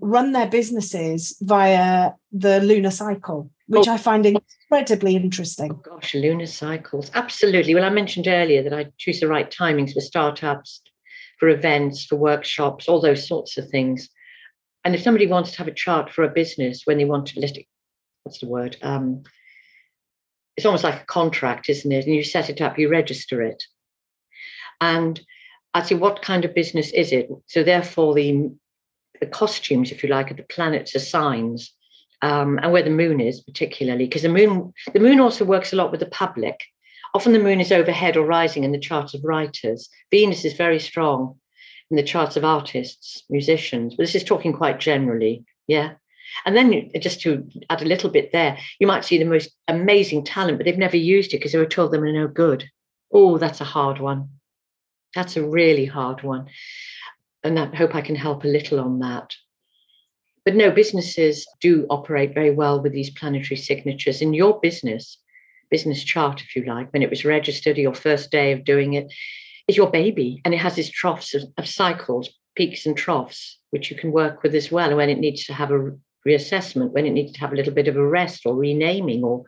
run 0.00 0.32
their 0.32 0.48
businesses 0.48 1.36
via 1.40 2.12
the 2.32 2.60
lunar 2.60 2.90
cycle, 2.90 3.50
which 3.66 3.88
oh. 3.88 3.92
I 3.92 3.96
find 3.96 4.26
incredibly 4.26 5.16
interesting. 5.16 5.72
Oh 5.72 5.96
gosh, 5.96 6.14
lunar 6.14 6.46
cycles. 6.46 7.10
Absolutely. 7.14 7.74
Well, 7.74 7.84
I 7.84 7.90
mentioned 7.90 8.26
earlier 8.28 8.62
that 8.62 8.74
I 8.74 8.92
choose 8.98 9.20
the 9.20 9.28
right 9.28 9.50
timings 9.50 9.94
for 9.94 10.00
startups, 10.00 10.82
for 11.38 11.48
events, 11.48 12.04
for 12.04 12.16
workshops, 12.16 12.88
all 12.88 13.00
those 13.00 13.26
sorts 13.26 13.56
of 13.56 13.68
things. 13.68 14.08
And 14.84 14.94
if 14.94 15.02
somebody 15.02 15.26
wants 15.26 15.52
to 15.52 15.58
have 15.58 15.68
a 15.68 15.74
chart 15.74 16.10
for 16.10 16.24
a 16.24 16.28
business 16.28 16.82
when 16.84 16.98
they 16.98 17.04
want 17.04 17.26
to 17.28 17.40
list 17.40 17.56
it, 17.56 17.66
what's 18.24 18.40
the 18.40 18.48
word? 18.48 18.76
Um, 18.82 19.22
it's 20.56 20.66
almost 20.66 20.84
like 20.84 21.02
a 21.02 21.06
contract, 21.06 21.68
isn't 21.68 21.90
it? 21.90 22.06
And 22.06 22.14
you 22.14 22.22
set 22.22 22.50
it 22.50 22.60
up, 22.60 22.78
you 22.78 22.88
register 22.88 23.42
it. 23.42 23.62
And 24.80 25.20
I 25.72 25.82
say, 25.82 25.94
what 25.94 26.22
kind 26.22 26.44
of 26.44 26.54
business 26.54 26.92
is 26.92 27.12
it? 27.12 27.28
So 27.46 27.64
therefore, 27.64 28.14
the 28.14 28.50
the 29.24 29.30
costumes, 29.30 29.90
if 29.90 30.02
you 30.02 30.08
like, 30.08 30.30
of 30.30 30.36
the 30.36 30.42
planets 30.44 30.94
as 30.94 31.08
signs, 31.08 31.72
um, 32.22 32.58
and 32.62 32.72
where 32.72 32.82
the 32.82 32.90
moon 32.90 33.20
is 33.20 33.40
particularly, 33.40 34.06
because 34.06 34.22
the 34.22 34.28
moon 34.28 34.72
the 34.92 35.00
moon 35.00 35.20
also 35.20 35.44
works 35.44 35.72
a 35.72 35.76
lot 35.76 35.90
with 35.90 36.00
the 36.00 36.06
public. 36.06 36.60
Often 37.14 37.32
the 37.32 37.38
moon 37.38 37.60
is 37.60 37.72
overhead 37.72 38.16
or 38.16 38.26
rising 38.26 38.64
in 38.64 38.72
the 38.72 38.78
charts 38.78 39.14
of 39.14 39.24
writers. 39.24 39.88
Venus 40.10 40.44
is 40.44 40.54
very 40.54 40.80
strong 40.80 41.38
in 41.90 41.96
the 41.96 42.02
charts 42.02 42.36
of 42.36 42.44
artists, 42.44 43.24
musicians. 43.30 43.94
But 43.94 44.04
this 44.04 44.16
is 44.16 44.24
talking 44.24 44.52
quite 44.52 44.80
generally, 44.80 45.44
yeah. 45.68 45.92
And 46.44 46.56
then 46.56 46.90
just 46.98 47.20
to 47.20 47.48
add 47.70 47.82
a 47.82 47.86
little 47.86 48.10
bit 48.10 48.32
there, 48.32 48.58
you 48.80 48.86
might 48.86 49.04
see 49.04 49.18
the 49.18 49.24
most 49.24 49.50
amazing 49.68 50.24
talent, 50.24 50.58
but 50.58 50.64
they've 50.64 50.86
never 50.86 50.96
used 50.96 51.32
it 51.32 51.36
because 51.38 51.52
they 51.52 51.58
were 51.58 51.66
told 51.66 51.92
they 51.92 51.98
were 51.98 52.10
no 52.10 52.26
good. 52.26 52.64
Oh, 53.12 53.38
that's 53.38 53.60
a 53.60 53.64
hard 53.64 54.00
one. 54.00 54.30
That's 55.14 55.36
a 55.36 55.46
really 55.46 55.84
hard 55.84 56.24
one 56.24 56.48
and 57.44 57.58
I 57.58 57.66
hope 57.76 57.94
I 57.94 58.00
can 58.00 58.16
help 58.16 58.44
a 58.44 58.48
little 58.48 58.80
on 58.80 58.98
that. 59.00 59.34
But 60.44 60.56
no, 60.56 60.70
businesses 60.70 61.46
do 61.60 61.86
operate 61.88 62.34
very 62.34 62.50
well 62.50 62.82
with 62.82 62.92
these 62.92 63.10
planetary 63.10 63.56
signatures. 63.56 64.20
In 64.20 64.34
your 64.34 64.60
business, 64.60 65.18
business 65.70 66.02
chart, 66.02 66.42
if 66.42 66.56
you 66.56 66.64
like, 66.64 66.92
when 66.92 67.02
it 67.02 67.10
was 67.10 67.24
registered, 67.24 67.78
your 67.78 67.94
first 67.94 68.30
day 68.30 68.52
of 68.52 68.64
doing 68.64 68.94
it, 68.94 69.12
is 69.68 69.76
your 69.76 69.90
baby. 69.90 70.40
And 70.44 70.52
it 70.52 70.58
has 70.58 70.74
these 70.74 70.90
troughs 70.90 71.34
of, 71.34 71.44
of 71.56 71.68
cycles, 71.68 72.28
peaks 72.56 72.86
and 72.86 72.96
troughs, 72.96 73.58
which 73.70 73.90
you 73.90 73.96
can 73.96 74.12
work 74.12 74.42
with 74.42 74.54
as 74.54 74.70
well. 74.70 74.88
And 74.88 74.96
when 74.96 75.10
it 75.10 75.18
needs 75.18 75.44
to 75.46 75.54
have 75.54 75.70
a 75.70 75.92
reassessment, 76.26 76.90
when 76.90 77.06
it 77.06 77.12
needs 77.12 77.32
to 77.32 77.40
have 77.40 77.52
a 77.52 77.56
little 77.56 77.72
bit 77.72 77.88
of 77.88 77.96
a 77.96 78.06
rest 78.06 78.46
or 78.46 78.54
renaming 78.54 79.24
or 79.24 79.44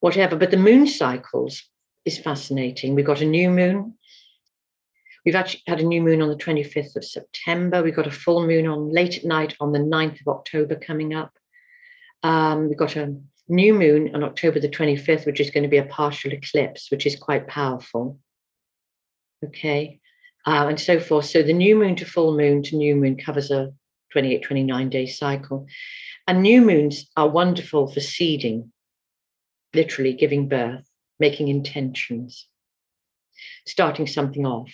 whatever. 0.00 0.36
But 0.36 0.50
the 0.50 0.56
moon 0.56 0.86
cycles 0.86 1.62
is 2.04 2.18
fascinating. 2.18 2.94
We've 2.94 3.04
got 3.04 3.20
a 3.20 3.26
new 3.26 3.50
moon, 3.50 3.94
We've 5.26 5.34
actually 5.34 5.64
had 5.66 5.80
a 5.80 5.84
new 5.84 6.00
moon 6.00 6.22
on 6.22 6.28
the 6.28 6.36
25th 6.36 6.94
of 6.94 7.04
September. 7.04 7.82
We've 7.82 7.96
got 7.96 8.06
a 8.06 8.12
full 8.12 8.46
moon 8.46 8.68
on 8.68 8.92
late 8.92 9.18
at 9.18 9.24
night 9.24 9.56
on 9.58 9.72
the 9.72 9.80
9th 9.80 10.20
of 10.20 10.28
October 10.28 10.76
coming 10.76 11.14
up. 11.14 11.32
Um, 12.22 12.68
we've 12.68 12.78
got 12.78 12.94
a 12.94 13.16
new 13.48 13.74
moon 13.74 14.14
on 14.14 14.22
October 14.22 14.60
the 14.60 14.68
25th, 14.68 15.26
which 15.26 15.40
is 15.40 15.50
going 15.50 15.64
to 15.64 15.68
be 15.68 15.78
a 15.78 15.84
partial 15.84 16.32
eclipse, 16.32 16.92
which 16.92 17.06
is 17.06 17.16
quite 17.16 17.48
powerful. 17.48 18.20
Okay. 19.44 19.98
Uh, 20.46 20.66
and 20.68 20.80
so 20.80 21.00
forth. 21.00 21.24
So 21.24 21.42
the 21.42 21.52
new 21.52 21.74
moon 21.74 21.96
to 21.96 22.04
full 22.04 22.36
moon 22.36 22.62
to 22.62 22.76
new 22.76 22.94
moon 22.94 23.16
covers 23.16 23.50
a 23.50 23.72
28, 24.12 24.44
29 24.44 24.90
day 24.90 25.06
cycle. 25.06 25.66
And 26.28 26.40
new 26.40 26.62
moons 26.62 27.10
are 27.16 27.28
wonderful 27.28 27.88
for 27.88 28.00
seeding, 28.00 28.72
literally 29.74 30.12
giving 30.12 30.48
birth, 30.48 30.88
making 31.18 31.48
intentions, 31.48 32.46
starting 33.66 34.06
something 34.06 34.46
off. 34.46 34.72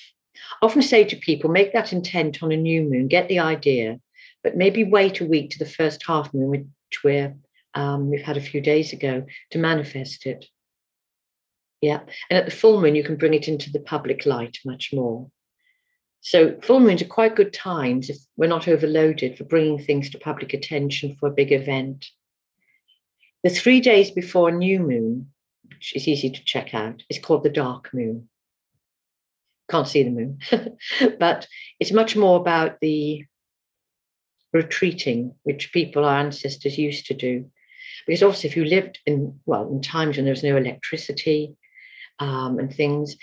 I 0.61 0.67
often 0.67 0.83
say 0.83 1.05
to 1.05 1.17
people, 1.17 1.51
make 1.51 1.73
that 1.73 1.93
intent 1.93 2.43
on 2.43 2.53
a 2.53 2.57
new 2.57 2.83
moon, 2.83 3.09
get 3.09 3.29
the 3.29 3.41
idea, 3.41 4.01
but 4.43 4.57
maybe 4.57 4.85
wait 4.85 5.21
a 5.21 5.27
week 5.27 5.51
to 5.51 5.59
the 5.59 5.67
first 5.67 6.05
half 6.07 6.33
moon, 6.33 6.51
which 6.51 7.05
we're 7.05 7.35
um, 7.75 8.11
we've 8.11 8.23
had 8.23 8.37
a 8.37 8.41
few 8.43 8.61
days 8.61 8.93
ago, 8.93 9.25
to 9.51 9.59
manifest 9.59 10.27
it. 10.27 10.45
Yeah. 11.81 12.01
And 12.31 12.39
at 12.39 12.45
the 12.45 12.51
full 12.51 12.81
moon, 12.81 12.95
you 12.95 13.03
can 13.03 13.17
bring 13.17 13.35
it 13.35 13.49
into 13.49 13.71
the 13.71 13.81
public 13.81 14.27
light 14.27 14.59
much 14.65 14.91
more. 14.93 15.31
So 16.21 16.61
full 16.63 16.79
moons 16.79 17.03
are 17.03 17.07
quite 17.07 17.35
good 17.35 17.53
times 17.53 18.09
if 18.09 18.19
we're 18.37 18.47
not 18.47 18.69
overloaded 18.69 19.37
for 19.37 19.45
bringing 19.45 19.83
things 19.83 20.11
to 20.11 20.19
public 20.19 20.55
attention 20.55 21.17
for 21.17 21.29
a 21.29 21.33
big 21.33 21.51
event. 21.51 22.07
The 23.43 23.51
three 23.51 23.81
days 23.81 24.13
before 24.13 24.51
a 24.51 24.57
new 24.57 24.79
moon, 24.79 25.33
which 25.69 25.97
is 25.97 26.07
easy 26.07 26.31
to 26.31 26.45
check 26.45 26.75
out, 26.75 27.03
is 27.11 27.19
called 27.19 27.43
the 27.43 27.51
dark 27.51 27.93
moon. 27.93 28.29
Can't 29.71 29.89
see 29.89 30.03
the 30.03 30.11
moon, 30.11 30.39
but 31.19 31.47
it's 31.81 31.93
much 31.93 32.17
more 32.17 32.39
about 32.39 32.79
the 32.81 33.25
retreating, 34.53 35.35
which 35.45 35.73
people, 35.73 36.05
our 36.05 36.19
ancestors, 36.19 36.77
used 36.77 37.07
to 37.07 37.15
do. 37.15 37.51
Because 38.07 38.23
obviously, 38.23 38.51
if 38.51 38.57
you 38.57 38.65
lived 38.65 38.99
in, 39.07 39.41
well, 39.47 39.69
in 39.71 39.81
times 39.81 40.17
when 40.17 40.25
there 40.25 40.33
was 40.33 40.43
no 40.43 40.57
electricity 40.57 41.55
um, 42.19 42.59
and 42.59 42.75
things, 42.75 43.17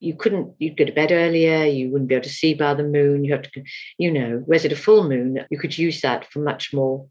you 0.00 0.14
couldn't 0.14 0.54
you'd 0.58 0.76
go 0.76 0.84
to 0.84 0.92
bed 0.92 1.10
earlier 1.10 1.64
you 1.64 1.90
wouldn't 1.90 2.08
be 2.08 2.14
able 2.14 2.22
to 2.22 2.28
see 2.28 2.54
by 2.54 2.74
the 2.74 2.82
moon 2.82 3.24
you 3.24 3.32
had 3.32 3.44
to 3.44 3.62
you 3.98 4.10
know 4.10 4.42
whereas 4.44 4.64
at 4.64 4.72
a 4.72 4.76
full 4.76 5.08
moon 5.08 5.44
you 5.50 5.58
could 5.58 5.76
use 5.76 6.00
that 6.02 6.30
for 6.30 6.40
much 6.40 6.74
more 6.74 7.06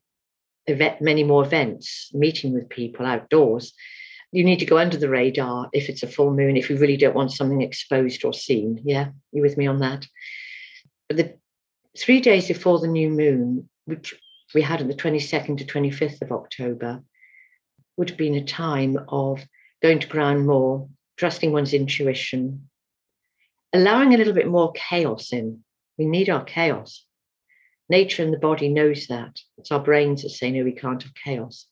event 0.68 1.02
many 1.02 1.24
more 1.24 1.44
events 1.44 2.12
meeting 2.14 2.54
with 2.54 2.70
people 2.70 3.06
outdoors 3.06 3.74
you 4.36 4.44
need 4.44 4.60
to 4.60 4.66
go 4.66 4.78
under 4.78 4.98
the 4.98 5.10
radar 5.10 5.70
if 5.74 5.90
it's 5.90 6.04
a 6.04 6.08
full 6.08 6.34
moon 6.34 6.58
if 6.58 6.70
you 6.70 6.78
really 6.78 6.98
don't 6.98 7.16
want 7.16 7.32
something 7.32 7.62
exposed 7.62 8.24
or 8.26 8.34
seen 8.34 8.82
yeah 8.84 9.08
you 9.32 9.42
with 9.42 9.58
me 9.58 9.68
on 9.68 9.80
that 9.80 10.06
but 11.08 11.18
the 11.18 11.34
three 11.98 12.20
days 12.20 12.48
before 12.48 12.80
the 12.80 12.88
new 12.88 13.10
moon 13.10 13.70
which 13.86 14.16
we 14.54 14.62
had 14.62 14.82
on 14.82 14.88
the 14.88 14.94
22nd 14.94 15.58
to 15.58 15.66
25th 15.66 16.22
of 16.22 16.32
october 16.32 17.02
would 17.98 18.10
have 18.10 18.18
been 18.18 18.36
a 18.36 18.44
time 18.44 18.98
of 19.08 19.42
going 19.82 20.00
to 20.00 20.08
ground 20.08 20.46
more 20.46 20.90
trusting 21.18 21.52
one's 21.52 21.74
intuition 21.74 22.68
allowing 23.76 24.14
a 24.14 24.18
little 24.18 24.34
bit 24.34 24.48
more 24.48 24.72
chaos 24.72 25.34
in. 25.34 25.64
We 25.98 26.06
need 26.06 26.30
our 26.30 26.44
chaos. 26.44 27.06
Nature 27.90 28.24
and 28.24 28.34
the 28.34 28.40
body 28.40 28.70
knows 28.70 29.08
that. 29.08 29.38
It's 29.58 29.72
our 29.72 29.82
brains 29.82 30.24
that 30.24 30.30
say, 30.30 30.50
no, 30.50 30.64
we 30.64 30.72
can't 30.72 31.04
have 31.04 31.14
chaos. 31.14 31.68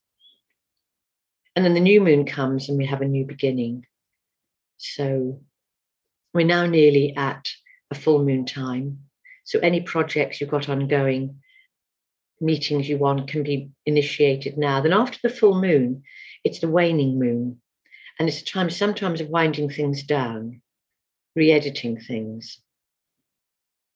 And 1.55 1.63
then 1.63 1.73
the 1.73 1.79
new 1.79 2.01
moon 2.01 2.25
comes 2.25 2.69
and 2.69 2.77
we 2.77 2.85
have 2.87 3.01
a 3.01 3.05
new 3.05 3.25
beginning. 3.25 3.85
So 4.77 5.41
we're 6.33 6.45
now 6.45 6.65
nearly 6.65 7.15
at 7.15 7.49
a 7.91 7.95
full 7.95 8.23
moon 8.23 8.45
time. 8.45 8.99
So 9.43 9.59
any 9.59 9.81
projects 9.81 10.41
you've 10.41 10.49
got 10.49 10.69
ongoing, 10.69 11.39
meetings 12.41 12.89
you 12.89 12.97
want 12.97 13.27
can 13.27 13.43
be 13.43 13.69
initiated 13.85 14.57
now. 14.57 14.81
Then 14.81 14.93
after 14.93 15.19
the 15.21 15.33
full 15.33 15.59
moon, 15.61 16.03
it's 16.43 16.59
the 16.59 16.69
waning 16.69 17.19
moon. 17.19 17.61
And 18.19 18.27
it's 18.27 18.41
a 18.41 18.45
time 18.45 18.69
sometimes 18.69 19.21
of 19.21 19.29
winding 19.29 19.69
things 19.69 20.03
down 20.03 20.61
re 21.35 21.51
editing 21.51 21.99
things. 21.99 22.59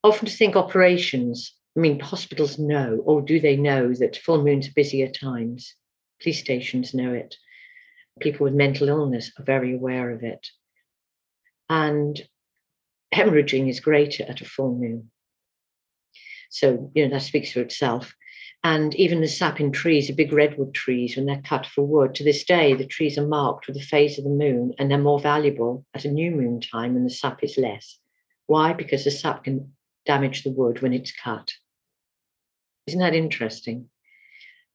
Often 0.03 0.28
to 0.28 0.36
think 0.36 0.55
operations, 0.55 1.53
I 1.76 1.80
mean, 1.80 1.99
hospitals 1.99 2.58
know, 2.58 3.01
or 3.05 3.22
do 3.22 3.39
they 3.39 3.58
know 3.58 3.93
that 3.93 4.18
full 4.18 4.43
moons 4.43 4.68
are 4.68 4.74
busier 4.74 5.10
times? 5.10 5.76
Police 6.22 6.39
stations 6.39 6.93
know 6.93 7.14
it. 7.14 7.36
People 8.20 8.45
with 8.45 8.53
mental 8.53 8.89
illness 8.89 9.32
are 9.38 9.43
very 9.43 9.74
aware 9.74 10.11
of 10.11 10.24
it. 10.24 10.47
And 11.70 12.22
hemorrhaging 13.13 13.70
is 13.70 13.80
greater 13.80 14.24
at 14.24 14.41
a 14.41 14.45
full 14.45 14.76
moon. 14.76 15.11
So, 16.49 16.91
you 16.95 17.05
know, 17.05 17.13
that 17.13 17.24
speaks 17.24 17.51
for 17.51 17.61
itself. 17.61 18.13
And 18.63 18.95
even 18.95 19.22
the 19.22 19.28
sap 19.28 19.59
in 19.59 19.72
trees, 19.72 20.07
the 20.07 20.13
big 20.13 20.34
redwood 20.34 20.74
trees, 20.74 21.15
when 21.15 21.26
they're 21.26 21.41
cut 21.41 21.65
for 21.65 21.86
wood, 21.86 22.15
to 22.15 22.24
this 22.24 22.43
day, 22.43 22.74
the 22.74 22.86
trees 22.86 23.18
are 23.18 23.28
marked 23.28 23.68
with 23.68 23.76
the 23.76 23.84
phase 23.84 24.18
of 24.18 24.24
the 24.24 24.30
moon 24.30 24.74
and 24.78 24.89
they're 24.89 24.97
more 24.97 25.20
valuable 25.20 25.86
at 25.93 26.05
a 26.05 26.11
new 26.11 26.32
moon 26.32 26.59
time 26.59 26.93
when 26.93 27.03
the 27.03 27.09
sap 27.09 27.43
is 27.43 27.57
less. 27.57 27.99
Why? 28.47 28.74
Because 28.74 29.03
the 29.03 29.11
sap 29.11 29.43
can 29.43 29.74
damage 30.05 30.43
the 30.43 30.51
wood 30.51 30.82
when 30.82 30.93
it's 30.93 31.11
cut. 31.11 31.51
Isn't 32.88 33.01
that 33.01 33.13
interesting? 33.13 33.89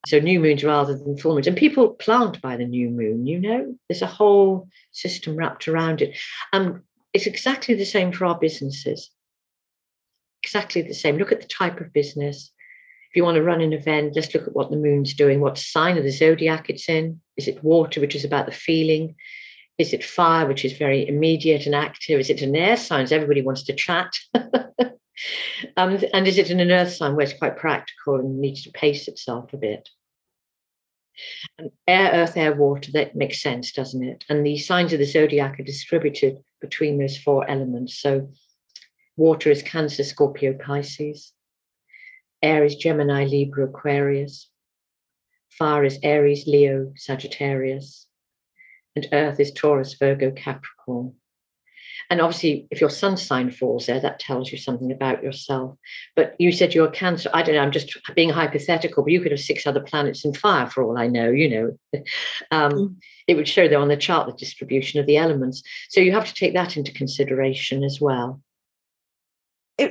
So 0.07 0.19
new 0.19 0.41
moons 0.41 0.65
rather 0.65 0.97
than 0.97 1.17
full 1.17 1.35
moons. 1.35 1.47
And 1.47 1.57
people 1.57 1.91
plant 1.91 2.43
by 2.43 2.57
the 2.57 2.65
new 2.65 2.91
moon, 2.91 3.27
you 3.27 3.39
know, 3.39 3.75
there's 3.89 4.03
a 4.03 4.07
whole 4.07 4.69
system 4.91 5.37
wrapped 5.37 5.69
around 5.69 6.03
it. 6.03 6.19
And 6.53 6.81
it's 7.13 7.27
exactly 7.27 7.75
the 7.75 7.85
same 7.85 8.11
for 8.13 8.27
our 8.27 8.39
businesses. 8.39 9.11
Exactly 10.43 10.83
the 10.83 10.95
same. 10.95 11.19
Look 11.19 11.31
at 11.31 11.41
the 11.41 11.47
type 11.47 11.81
of 11.81 11.93
business, 11.93 12.51
if 13.13 13.17
you 13.17 13.25
want 13.25 13.35
to 13.35 13.43
run 13.43 13.61
an 13.61 13.75
event, 13.75 14.15
let's 14.17 14.33
look 14.33 14.47
at 14.47 14.57
what 14.57 14.71
the 14.71 14.77
moon's 14.79 15.13
doing. 15.13 15.43
What 15.43 15.59
sign 15.59 15.99
of 15.99 16.05
the 16.05 16.11
zodiac 16.11 16.71
it's 16.71 16.89
in? 16.89 17.21
Is 17.37 17.47
it 17.47 17.63
water, 17.63 18.01
which 18.01 18.15
is 18.15 18.25
about 18.25 18.47
the 18.47 18.53
feeling? 18.53 19.17
Is 19.77 19.93
it 19.93 20.03
fire, 20.03 20.47
which 20.47 20.65
is 20.65 20.73
very 20.73 21.07
immediate 21.07 21.67
and 21.67 21.75
active? 21.75 22.19
Is 22.19 22.31
it 22.31 22.41
an 22.41 22.57
air 22.57 22.79
sign? 22.79 23.07
Everybody 23.13 23.43
wants 23.43 23.65
to 23.65 23.75
chat. 23.75 24.15
um, 25.77 25.99
and 26.13 26.27
is 26.27 26.39
it 26.39 26.51
in 26.51 26.61
an 26.61 26.71
earth 26.71 26.93
sign 26.93 27.15
where 27.15 27.25
it's 27.25 27.39
quite 27.39 27.57
practical 27.57 28.17
and 28.17 28.41
needs 28.41 28.63
to 28.63 28.71
pace 28.71 29.09
itself 29.09 29.53
a 29.53 29.57
bit? 29.57 29.89
And 31.59 31.71
air, 31.87 32.11
earth, 32.13 32.37
air, 32.37 32.55
water, 32.55 32.93
that 32.93 33.15
makes 33.15 33.43
sense, 33.43 33.73
doesn't 33.73 34.03
it? 34.03 34.25
And 34.29 34.45
the 34.45 34.59
signs 34.59 34.93
of 34.93 34.99
the 34.99 35.05
zodiac 35.05 35.61
are 35.61 35.65
distributed 35.65 36.39
between 36.61 36.99
those 36.99 37.19
four 37.19 37.49
elements. 37.49 37.99
So 38.01 38.31
water 39.17 39.51
is 39.51 39.63
Cancer, 39.63 40.05
Scorpio, 40.05 40.55
Pisces. 40.55 41.33
Air 42.43 42.65
is 42.65 42.77
Gemini, 42.77 43.25
Libra, 43.27 43.67
Aquarius. 43.67 44.49
Fire 45.51 45.85
is 45.85 45.99
Aries, 46.03 46.47
Leo, 46.47 46.93
Sagittarius. 46.97 48.07
And 48.97 49.07
Earth 49.13 49.39
is 49.39 49.53
Taurus, 49.53 49.95
Virgo, 49.95 50.33
Capricorn. 50.33 51.15
And 52.13 52.21
obviously, 52.21 52.67
if 52.71 52.79
your 52.79 52.91
sun 52.91 53.17
sign 53.17 53.51
falls 53.51 53.87
there, 53.87 53.99
that 53.99 54.19
tells 54.19 54.53
you 54.53 54.59
something 54.59 54.93
about 54.93 55.23
yourself. 55.23 55.79
But 56.15 56.37
you 56.39 56.53
said 56.53 56.75
you're 56.75 56.91
Cancer. 56.91 57.31
I 57.33 57.43
don't 57.43 57.55
know, 57.55 57.63
I'm 57.63 57.73
just 57.73 57.99
being 58.15 58.29
hypothetical, 58.29 59.03
but 59.03 59.13
you 59.13 59.23
could 59.23 59.33
have 59.33 59.41
six 59.41 59.67
other 59.67 59.81
planets 59.81 60.23
in 60.23 60.35
fire 60.35 60.69
for 60.69 60.85
all 60.85 60.99
I 60.99 61.07
know, 61.07 61.31
you 61.31 61.49
know. 61.49 61.79
um, 62.51 62.73
mm. 62.73 62.97
It 63.29 63.37
would 63.37 63.49
show 63.49 63.67
there 63.67 63.79
on 63.79 63.89
the 63.89 63.97
chart 63.97 64.27
the 64.27 64.35
distribution 64.35 65.01
of 65.01 65.07
the 65.07 65.17
elements. 65.17 65.63
So 65.89 66.03
you 66.03 66.13
have 66.13 66.27
to 66.27 66.35
take 66.35 66.53
that 66.53 66.77
into 66.77 66.93
consideration 66.93 67.83
as 67.83 67.99
well 67.99 68.43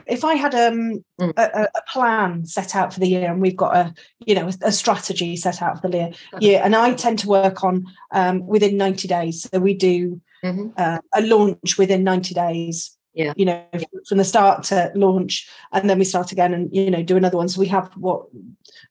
if, 0.08 0.24
I 0.24 0.36
had 0.36 0.54
um, 0.56 1.04
mm. 1.20 1.34
a, 1.38 1.68
a, 1.76 1.82
plan 1.92 2.46
set 2.46 2.76
out 2.76 2.94
for 2.94 3.00
the 3.00 3.08
year, 3.08 3.32
and 3.32 3.42
we've 3.42 3.56
got 3.56 3.76
a 3.76 3.94
you 4.26 4.36
know 4.36 4.50
a, 4.62 4.72
strategy 4.72 5.36
set 5.36 5.62
out 5.62 5.82
for 5.82 5.90
the 5.90 5.98
year, 5.98 6.12
year, 6.40 6.62
and 6.64 6.76
I 6.76 6.94
tend 6.94 7.20
to 7.20 7.28
work 7.28 7.64
on 7.64 7.86
um, 8.12 8.46
within 8.46 8.78
ninety 8.78 9.08
days. 9.08 9.48
So 9.50 9.60
we 9.60 9.74
do 9.74 10.22
mm-hmm. 10.44 10.70
uh, 10.78 11.00
a 11.14 11.22
launch 11.22 11.78
within 11.78 12.04
ninety 12.04 12.34
days. 12.34 12.98
Yeah, 13.14 13.34
you 13.36 13.46
know, 13.46 13.66
from 14.08 14.20
the 14.20 14.24
start 14.24 14.64
to 14.66 14.92
launch, 14.96 15.50
and 15.72 15.90
then 15.90 16.00
we 16.00 16.06
start 16.06 16.32
again, 16.32 16.54
and 16.54 16.74
you 16.76 16.90
know, 16.90 17.04
do 17.04 17.18
another 17.18 17.38
one. 17.38 17.50
So 17.50 17.60
we 17.60 17.68
have 17.68 17.92
what 17.96 18.26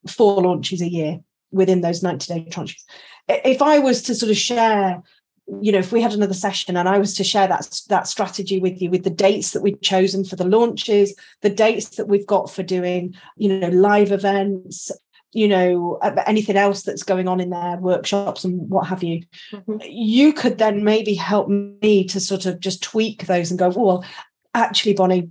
four 0.08 0.42
launches 0.42 0.82
a 0.82 0.88
year 0.88 1.20
within 1.50 1.80
those 1.80 2.02
ninety 2.02 2.32
day 2.32 2.48
tranches. 2.50 2.82
If 3.28 3.62
I 3.62 3.78
was 3.78 4.02
to 4.02 4.14
sort 4.14 4.30
of 4.30 4.36
share 4.36 5.02
you 5.60 5.72
know 5.72 5.78
if 5.78 5.92
we 5.92 6.00
had 6.00 6.12
another 6.12 6.34
session 6.34 6.76
and 6.76 6.88
i 6.88 6.98
was 6.98 7.14
to 7.14 7.24
share 7.24 7.48
that 7.48 7.80
that 7.88 8.06
strategy 8.06 8.60
with 8.60 8.80
you 8.80 8.90
with 8.90 9.04
the 9.04 9.10
dates 9.10 9.50
that 9.50 9.62
we've 9.62 9.80
chosen 9.80 10.24
for 10.24 10.36
the 10.36 10.44
launches 10.44 11.14
the 11.42 11.50
dates 11.50 11.96
that 11.96 12.08
we've 12.08 12.26
got 12.26 12.50
for 12.50 12.62
doing 12.62 13.14
you 13.36 13.48
know 13.48 13.68
live 13.68 14.12
events 14.12 14.90
you 15.32 15.48
know 15.48 15.98
anything 16.26 16.56
else 16.56 16.82
that's 16.82 17.02
going 17.02 17.28
on 17.28 17.40
in 17.40 17.50
their 17.50 17.76
workshops 17.76 18.44
and 18.44 18.68
what 18.68 18.86
have 18.86 19.02
you 19.02 19.22
mm-hmm. 19.52 19.76
you 19.82 20.32
could 20.32 20.58
then 20.58 20.84
maybe 20.84 21.14
help 21.14 21.48
me 21.48 22.04
to 22.04 22.20
sort 22.20 22.46
of 22.46 22.60
just 22.60 22.82
tweak 22.82 23.26
those 23.26 23.50
and 23.50 23.58
go 23.58 23.68
well 23.70 24.04
actually 24.54 24.94
bonny 24.94 25.30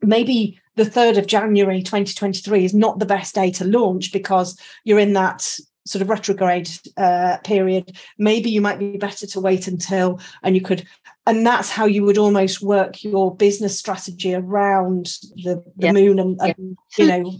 maybe 0.00 0.58
the 0.76 0.84
3rd 0.84 1.18
of 1.18 1.26
january 1.26 1.82
2023 1.82 2.64
is 2.64 2.74
not 2.74 2.98
the 2.98 3.06
best 3.06 3.34
day 3.34 3.50
to 3.50 3.64
launch 3.64 4.12
because 4.12 4.58
you're 4.84 4.98
in 4.98 5.12
that 5.12 5.56
sort 5.84 6.02
of 6.02 6.08
retrograde 6.08 6.68
uh, 6.96 7.38
period, 7.44 7.96
maybe 8.18 8.50
you 8.50 8.60
might 8.60 8.78
be 8.78 8.96
better 8.96 9.26
to 9.26 9.40
wait 9.40 9.66
until, 9.66 10.20
and 10.42 10.54
you 10.54 10.62
could, 10.62 10.86
and 11.26 11.46
that's 11.46 11.70
how 11.70 11.84
you 11.84 12.04
would 12.04 12.18
almost 12.18 12.62
work 12.62 13.02
your 13.02 13.34
business 13.34 13.78
strategy 13.78 14.34
around 14.34 15.06
the, 15.44 15.62
the 15.76 15.86
yeah. 15.86 15.92
moon 15.92 16.18
and, 16.18 16.40
and 16.40 16.76
you 16.96 17.06
know. 17.06 17.38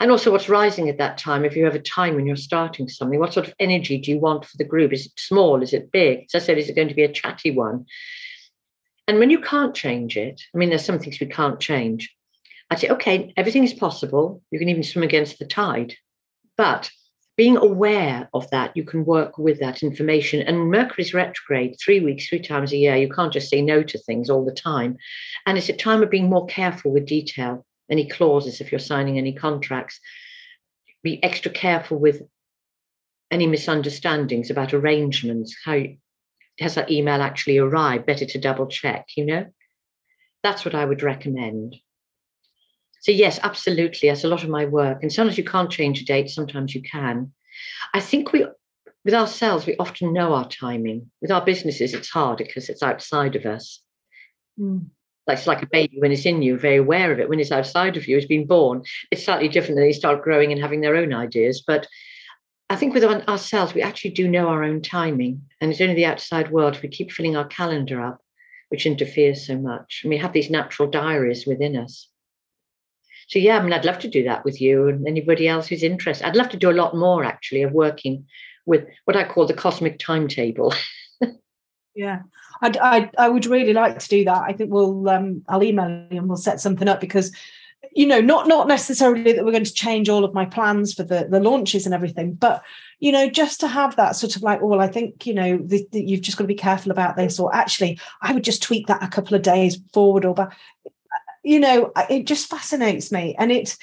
And 0.00 0.10
also, 0.10 0.30
what's 0.30 0.48
rising 0.48 0.88
at 0.88 0.98
that 0.98 1.18
time? 1.18 1.44
If 1.44 1.56
you 1.56 1.64
have 1.64 1.74
a 1.74 1.80
time 1.80 2.14
when 2.14 2.26
you're 2.26 2.36
starting 2.36 2.88
something, 2.88 3.18
what 3.18 3.32
sort 3.32 3.48
of 3.48 3.54
energy 3.58 3.98
do 3.98 4.10
you 4.10 4.18
want 4.18 4.44
for 4.44 4.56
the 4.56 4.64
group? 4.64 4.92
Is 4.92 5.06
it 5.06 5.12
small? 5.16 5.62
Is 5.62 5.72
it 5.72 5.92
big? 5.92 6.26
As 6.32 6.42
I 6.42 6.46
said, 6.46 6.58
is 6.58 6.68
it 6.68 6.76
going 6.76 6.88
to 6.88 6.94
be 6.94 7.04
a 7.04 7.12
chatty 7.12 7.50
one? 7.50 7.86
And 9.06 9.18
when 9.18 9.30
you 9.30 9.40
can't 9.40 9.74
change 9.74 10.16
it, 10.16 10.40
I 10.54 10.58
mean, 10.58 10.70
there's 10.70 10.84
some 10.84 10.98
things 10.98 11.20
we 11.20 11.26
can't 11.26 11.60
change. 11.60 12.14
I'd 12.70 12.78
say, 12.78 12.88
okay, 12.88 13.32
everything 13.36 13.64
is 13.64 13.74
possible. 13.74 14.42
You 14.50 14.58
can 14.58 14.68
even 14.68 14.82
swim 14.82 15.04
against 15.04 15.38
the 15.38 15.44
tide. 15.44 15.94
But 16.56 16.90
being 17.36 17.56
aware 17.56 18.28
of 18.32 18.48
that, 18.50 18.76
you 18.76 18.84
can 18.84 19.04
work 19.04 19.38
with 19.38 19.58
that 19.60 19.82
information. 19.82 20.42
And 20.42 20.70
Mercury's 20.70 21.14
retrograde 21.14 21.76
three 21.78 22.00
weeks, 22.00 22.28
three 22.28 22.40
times 22.40 22.72
a 22.72 22.76
year. 22.76 22.96
You 22.96 23.08
can't 23.08 23.32
just 23.32 23.50
say 23.50 23.60
no 23.60 23.82
to 23.82 23.98
things 23.98 24.30
all 24.30 24.44
the 24.44 24.52
time. 24.52 24.96
And 25.46 25.58
it's 25.58 25.68
a 25.68 25.72
time 25.72 26.02
of 26.02 26.10
being 26.10 26.28
more 26.28 26.46
careful 26.46 26.92
with 26.92 27.06
detail, 27.06 27.66
any 27.90 28.08
clauses 28.08 28.60
if 28.60 28.70
you're 28.70 28.78
signing 28.78 29.18
any 29.18 29.32
contracts. 29.32 29.98
Be 31.02 31.22
extra 31.24 31.50
careful 31.50 31.98
with 31.98 32.22
any 33.30 33.46
misunderstandings 33.48 34.50
about 34.50 34.72
arrangements. 34.72 35.56
How 35.64 35.82
has 36.60 36.76
that 36.76 36.90
email 36.90 37.20
actually 37.20 37.58
arrived? 37.58 38.06
Better 38.06 38.26
to 38.26 38.38
double 38.38 38.68
check, 38.68 39.06
you 39.16 39.26
know? 39.26 39.46
That's 40.44 40.64
what 40.64 40.74
I 40.74 40.84
would 40.84 41.02
recommend. 41.02 41.76
So, 43.04 43.12
yes, 43.12 43.38
absolutely. 43.42 44.08
That's 44.08 44.24
a 44.24 44.28
lot 44.28 44.44
of 44.44 44.48
my 44.48 44.64
work. 44.64 45.02
And 45.02 45.12
sometimes 45.12 45.36
you 45.36 45.44
can't 45.44 45.70
change 45.70 46.00
a 46.00 46.06
date, 46.06 46.30
sometimes 46.30 46.74
you 46.74 46.80
can. 46.80 47.30
I 47.92 48.00
think 48.00 48.32
we, 48.32 48.46
with 49.04 49.12
ourselves, 49.12 49.66
we 49.66 49.76
often 49.76 50.14
know 50.14 50.32
our 50.32 50.48
timing. 50.48 51.10
With 51.20 51.30
our 51.30 51.44
businesses, 51.44 51.92
it's 51.92 52.08
hard 52.08 52.38
because 52.38 52.70
it's 52.70 52.82
outside 52.82 53.36
of 53.36 53.44
us. 53.44 53.82
Mm. 54.58 54.86
Like 55.26 55.36
it's 55.36 55.46
like 55.46 55.62
a 55.62 55.66
baby 55.66 55.98
when 55.98 56.12
it's 56.12 56.24
in 56.24 56.40
you, 56.40 56.58
very 56.58 56.78
aware 56.78 57.12
of 57.12 57.20
it. 57.20 57.28
When 57.28 57.40
it's 57.40 57.52
outside 57.52 57.98
of 57.98 58.08
you, 58.08 58.16
it's 58.16 58.24
been 58.24 58.46
born. 58.46 58.84
It's 59.10 59.26
slightly 59.26 59.48
different. 59.48 59.76
They 59.76 59.92
start 59.92 60.24
growing 60.24 60.50
and 60.50 60.60
having 60.62 60.80
their 60.80 60.96
own 60.96 61.12
ideas. 61.12 61.62
But 61.66 61.86
I 62.70 62.76
think 62.76 62.94
with 62.94 63.04
ourselves, 63.04 63.74
we 63.74 63.82
actually 63.82 64.12
do 64.12 64.28
know 64.28 64.48
our 64.48 64.64
own 64.64 64.80
timing. 64.80 65.42
And 65.60 65.70
it's 65.70 65.82
only 65.82 65.94
the 65.94 66.06
outside 66.06 66.50
world, 66.50 66.80
we 66.82 66.88
keep 66.88 67.12
filling 67.12 67.36
our 67.36 67.48
calendar 67.48 68.00
up, 68.00 68.22
which 68.70 68.86
interferes 68.86 69.46
so 69.46 69.58
much. 69.58 70.00
And 70.04 70.08
we 70.08 70.16
have 70.16 70.32
these 70.32 70.48
natural 70.48 70.88
diaries 70.88 71.46
within 71.46 71.76
us 71.76 72.08
so 73.28 73.38
yeah, 73.38 73.58
I 73.58 73.62
mean, 73.62 73.72
I'd 73.72 73.84
love 73.84 73.98
to 74.00 74.08
do 74.08 74.24
that 74.24 74.44
with 74.44 74.60
you 74.60 74.88
and 74.88 75.06
anybody 75.06 75.48
else 75.48 75.66
who's 75.66 75.82
interested. 75.82 76.26
I'd 76.26 76.36
love 76.36 76.50
to 76.50 76.56
do 76.56 76.70
a 76.70 76.72
lot 76.72 76.96
more 76.96 77.24
actually 77.24 77.62
of 77.62 77.72
working 77.72 78.26
with 78.66 78.86
what 79.04 79.16
I 79.16 79.24
call 79.24 79.46
the 79.46 79.54
cosmic 79.54 79.98
timetable. 79.98 80.74
yeah, 81.94 82.22
I'd, 82.60 82.76
I 82.78 83.10
I 83.18 83.28
would 83.28 83.46
really 83.46 83.72
like 83.72 83.98
to 83.98 84.08
do 84.08 84.24
that. 84.24 84.42
I 84.42 84.52
think 84.52 84.70
we'll 84.72 85.08
um, 85.08 85.42
I'll 85.48 85.62
email 85.62 85.88
you 86.10 86.18
and 86.18 86.28
we'll 86.28 86.36
set 86.36 86.60
something 86.60 86.88
up 86.88 87.00
because 87.00 87.32
you 87.92 88.06
know 88.06 88.20
not 88.20 88.48
not 88.48 88.66
necessarily 88.66 89.32
that 89.32 89.44
we're 89.44 89.52
going 89.52 89.64
to 89.64 89.72
change 89.72 90.08
all 90.08 90.24
of 90.24 90.34
my 90.34 90.44
plans 90.44 90.94
for 90.94 91.02
the 91.02 91.26
the 91.30 91.40
launches 91.40 91.84
and 91.84 91.94
everything 91.94 92.34
but 92.34 92.62
you 92.98 93.12
know 93.12 93.28
just 93.28 93.60
to 93.60 93.68
have 93.68 93.94
that 93.96 94.16
sort 94.16 94.36
of 94.36 94.42
like 94.42 94.60
well 94.62 94.80
i 94.80 94.88
think 94.88 95.26
you 95.26 95.34
know 95.34 95.58
the, 95.58 95.86
the, 95.92 96.02
you've 96.02 96.22
just 96.22 96.36
got 96.38 96.44
to 96.44 96.48
be 96.48 96.54
careful 96.54 96.90
about 96.90 97.16
this 97.16 97.38
or 97.38 97.54
actually 97.54 97.98
i 98.22 98.32
would 98.32 98.44
just 98.44 98.62
tweak 98.62 98.86
that 98.86 99.02
a 99.02 99.08
couple 99.08 99.34
of 99.34 99.42
days 99.42 99.78
forward 99.92 100.24
or 100.24 100.34
back 100.34 100.56
you 101.44 101.60
know, 101.60 101.92
it 102.10 102.26
just 102.26 102.48
fascinates 102.48 103.12
me. 103.12 103.36
And 103.38 103.52
it's 103.52 103.78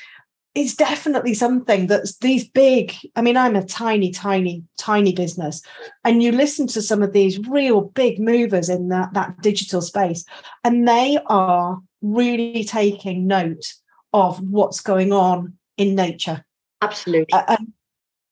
it's 0.54 0.76
definitely 0.76 1.34
something 1.34 1.88
that's 1.88 2.18
these 2.18 2.46
big. 2.48 2.94
I 3.16 3.22
mean, 3.22 3.38
I'm 3.38 3.56
a 3.56 3.66
tiny, 3.66 4.12
tiny, 4.12 4.64
tiny 4.78 5.14
business. 5.14 5.62
And 6.04 6.22
you 6.22 6.34
listen 6.34 6.68
to 6.68 6.82
some 6.82 7.02
of 7.02 7.14
these 7.14 7.40
real 7.40 7.82
big 7.82 8.20
movers 8.20 8.68
in 8.68 8.90
that, 8.90 9.14
that 9.14 9.42
digital 9.42 9.82
space, 9.82 10.26
and 10.64 10.88
they 10.88 11.20
are 11.28 11.80
really 12.02 12.66
taking 12.66 13.28
note 13.28 13.74
of 14.12 14.42
what's 14.42 14.82
going 14.82 15.14
on 15.14 15.54
in 15.78 15.96
nature. 15.96 16.44
Absolutely. 16.82 17.32
Uh, 17.32 17.44
and, 17.48 17.74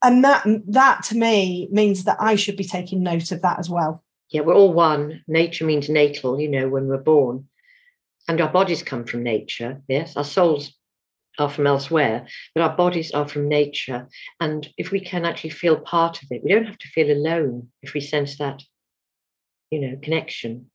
and 0.01 0.23
that 0.23 0.45
that 0.67 1.03
to 1.03 1.15
me 1.15 1.69
means 1.71 2.03
that 2.03 2.17
I 2.19 2.35
should 2.35 2.57
be 2.57 2.65
taking 2.65 3.03
note 3.03 3.31
of 3.31 3.41
that 3.43 3.59
as 3.59 3.69
well. 3.69 4.03
Yeah, 4.29 4.41
we're 4.41 4.55
all 4.55 4.73
one. 4.73 5.23
Nature 5.27 5.65
means 5.65 5.89
natal, 5.89 6.39
you 6.39 6.49
know, 6.49 6.67
when 6.67 6.87
we're 6.87 6.97
born 6.97 7.48
and 8.29 8.39
our 8.41 8.51
bodies 8.51 8.83
come 8.83 9.05
from 9.05 9.23
nature. 9.23 9.81
Yes, 9.87 10.15
our 10.15 10.23
souls 10.23 10.71
are 11.39 11.49
from 11.49 11.65
elsewhere, 11.65 12.27
but 12.53 12.61
our 12.61 12.77
bodies 12.77 13.11
are 13.11 13.27
from 13.27 13.49
nature. 13.49 14.07
And 14.39 14.69
if 14.77 14.91
we 14.91 14.99
can 14.99 15.25
actually 15.25 15.49
feel 15.49 15.79
part 15.79 16.21
of 16.21 16.27
it, 16.29 16.43
we 16.43 16.51
don't 16.51 16.67
have 16.67 16.77
to 16.77 16.87
feel 16.89 17.11
alone 17.11 17.69
if 17.81 17.95
we 17.95 18.01
sense 18.01 18.37
that, 18.37 18.61
you 19.71 19.81
know, 19.81 19.97
connection. 20.03 20.69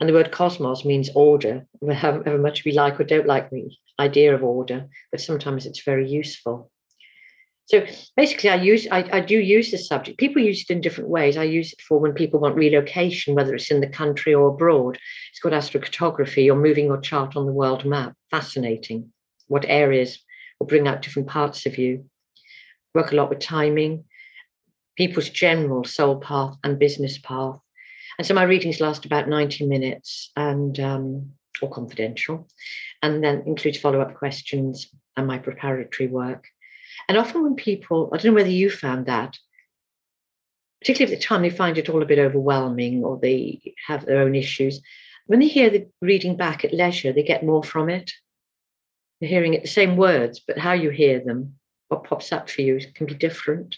And 0.00 0.08
the 0.08 0.14
word 0.14 0.32
cosmos 0.32 0.86
means 0.86 1.10
order, 1.14 1.66
however 1.92 2.38
much 2.38 2.64
we 2.64 2.72
like 2.72 2.98
or 2.98 3.04
don't 3.04 3.26
like 3.26 3.50
the 3.50 3.68
idea 3.98 4.34
of 4.34 4.42
order, 4.42 4.88
but 5.12 5.20
sometimes 5.20 5.66
it's 5.66 5.84
very 5.84 6.08
useful. 6.08 6.70
So 7.70 7.86
basically, 8.16 8.50
I 8.50 8.56
use 8.56 8.88
I, 8.90 9.08
I, 9.12 9.20
do 9.20 9.38
use 9.38 9.70
this 9.70 9.86
subject. 9.86 10.18
People 10.18 10.42
use 10.42 10.62
it 10.62 10.72
in 10.72 10.80
different 10.80 11.08
ways. 11.08 11.36
I 11.36 11.44
use 11.44 11.72
it 11.72 11.80
for 11.80 12.00
when 12.00 12.14
people 12.14 12.40
want 12.40 12.56
relocation, 12.56 13.36
whether 13.36 13.54
it's 13.54 13.70
in 13.70 13.80
the 13.80 13.86
country 13.86 14.34
or 14.34 14.48
abroad. 14.48 14.98
It's 15.30 15.38
called 15.38 15.54
astrocartography. 15.54 16.44
You're 16.44 16.56
moving 16.56 16.86
your 16.86 17.00
chart 17.00 17.36
on 17.36 17.46
the 17.46 17.52
world 17.52 17.84
map. 17.84 18.14
Fascinating. 18.28 19.12
What 19.46 19.64
areas 19.68 20.18
will 20.58 20.66
bring 20.66 20.88
out 20.88 21.00
different 21.00 21.28
parts 21.28 21.64
of 21.64 21.78
you. 21.78 22.06
Work 22.92 23.12
a 23.12 23.14
lot 23.14 23.30
with 23.30 23.38
timing, 23.38 24.02
people's 24.96 25.28
general 25.28 25.84
soul 25.84 26.18
path 26.18 26.56
and 26.64 26.76
business 26.76 27.18
path. 27.18 27.56
And 28.18 28.26
so 28.26 28.34
my 28.34 28.42
readings 28.42 28.80
last 28.80 29.06
about 29.06 29.28
90 29.28 29.68
minutes 29.68 30.32
and 30.34 30.80
um, 30.80 31.30
or 31.62 31.70
confidential, 31.70 32.48
and 33.00 33.22
then 33.22 33.44
includes 33.46 33.78
follow-up 33.78 34.16
questions 34.16 34.90
and 35.16 35.28
my 35.28 35.38
preparatory 35.38 36.08
work. 36.08 36.48
And 37.08 37.18
often 37.18 37.42
when 37.42 37.54
people, 37.54 38.10
I 38.12 38.16
don't 38.16 38.32
know 38.32 38.36
whether 38.36 38.50
you 38.50 38.70
found 38.70 39.06
that, 39.06 39.36
particularly 40.80 41.14
at 41.14 41.20
the 41.20 41.24
time 41.24 41.42
they 41.42 41.50
find 41.50 41.76
it 41.78 41.88
all 41.88 42.02
a 42.02 42.06
bit 42.06 42.18
overwhelming 42.18 43.04
or 43.04 43.18
they 43.18 43.74
have 43.86 44.06
their 44.06 44.18
own 44.18 44.34
issues, 44.34 44.80
when 45.26 45.40
they 45.40 45.48
hear 45.48 45.70
the 45.70 45.88
reading 46.00 46.36
back 46.36 46.64
at 46.64 46.74
leisure, 46.74 47.12
they 47.12 47.22
get 47.22 47.44
more 47.44 47.62
from 47.62 47.88
it. 47.88 48.10
They're 49.20 49.28
hearing 49.28 49.54
it 49.54 49.62
the 49.62 49.68
same 49.68 49.96
words, 49.96 50.40
but 50.40 50.58
how 50.58 50.72
you 50.72 50.90
hear 50.90 51.20
them, 51.20 51.58
what 51.88 52.04
pops 52.04 52.32
up 52.32 52.48
for 52.48 52.62
you 52.62 52.80
can 52.94 53.06
be 53.06 53.14
different. 53.14 53.76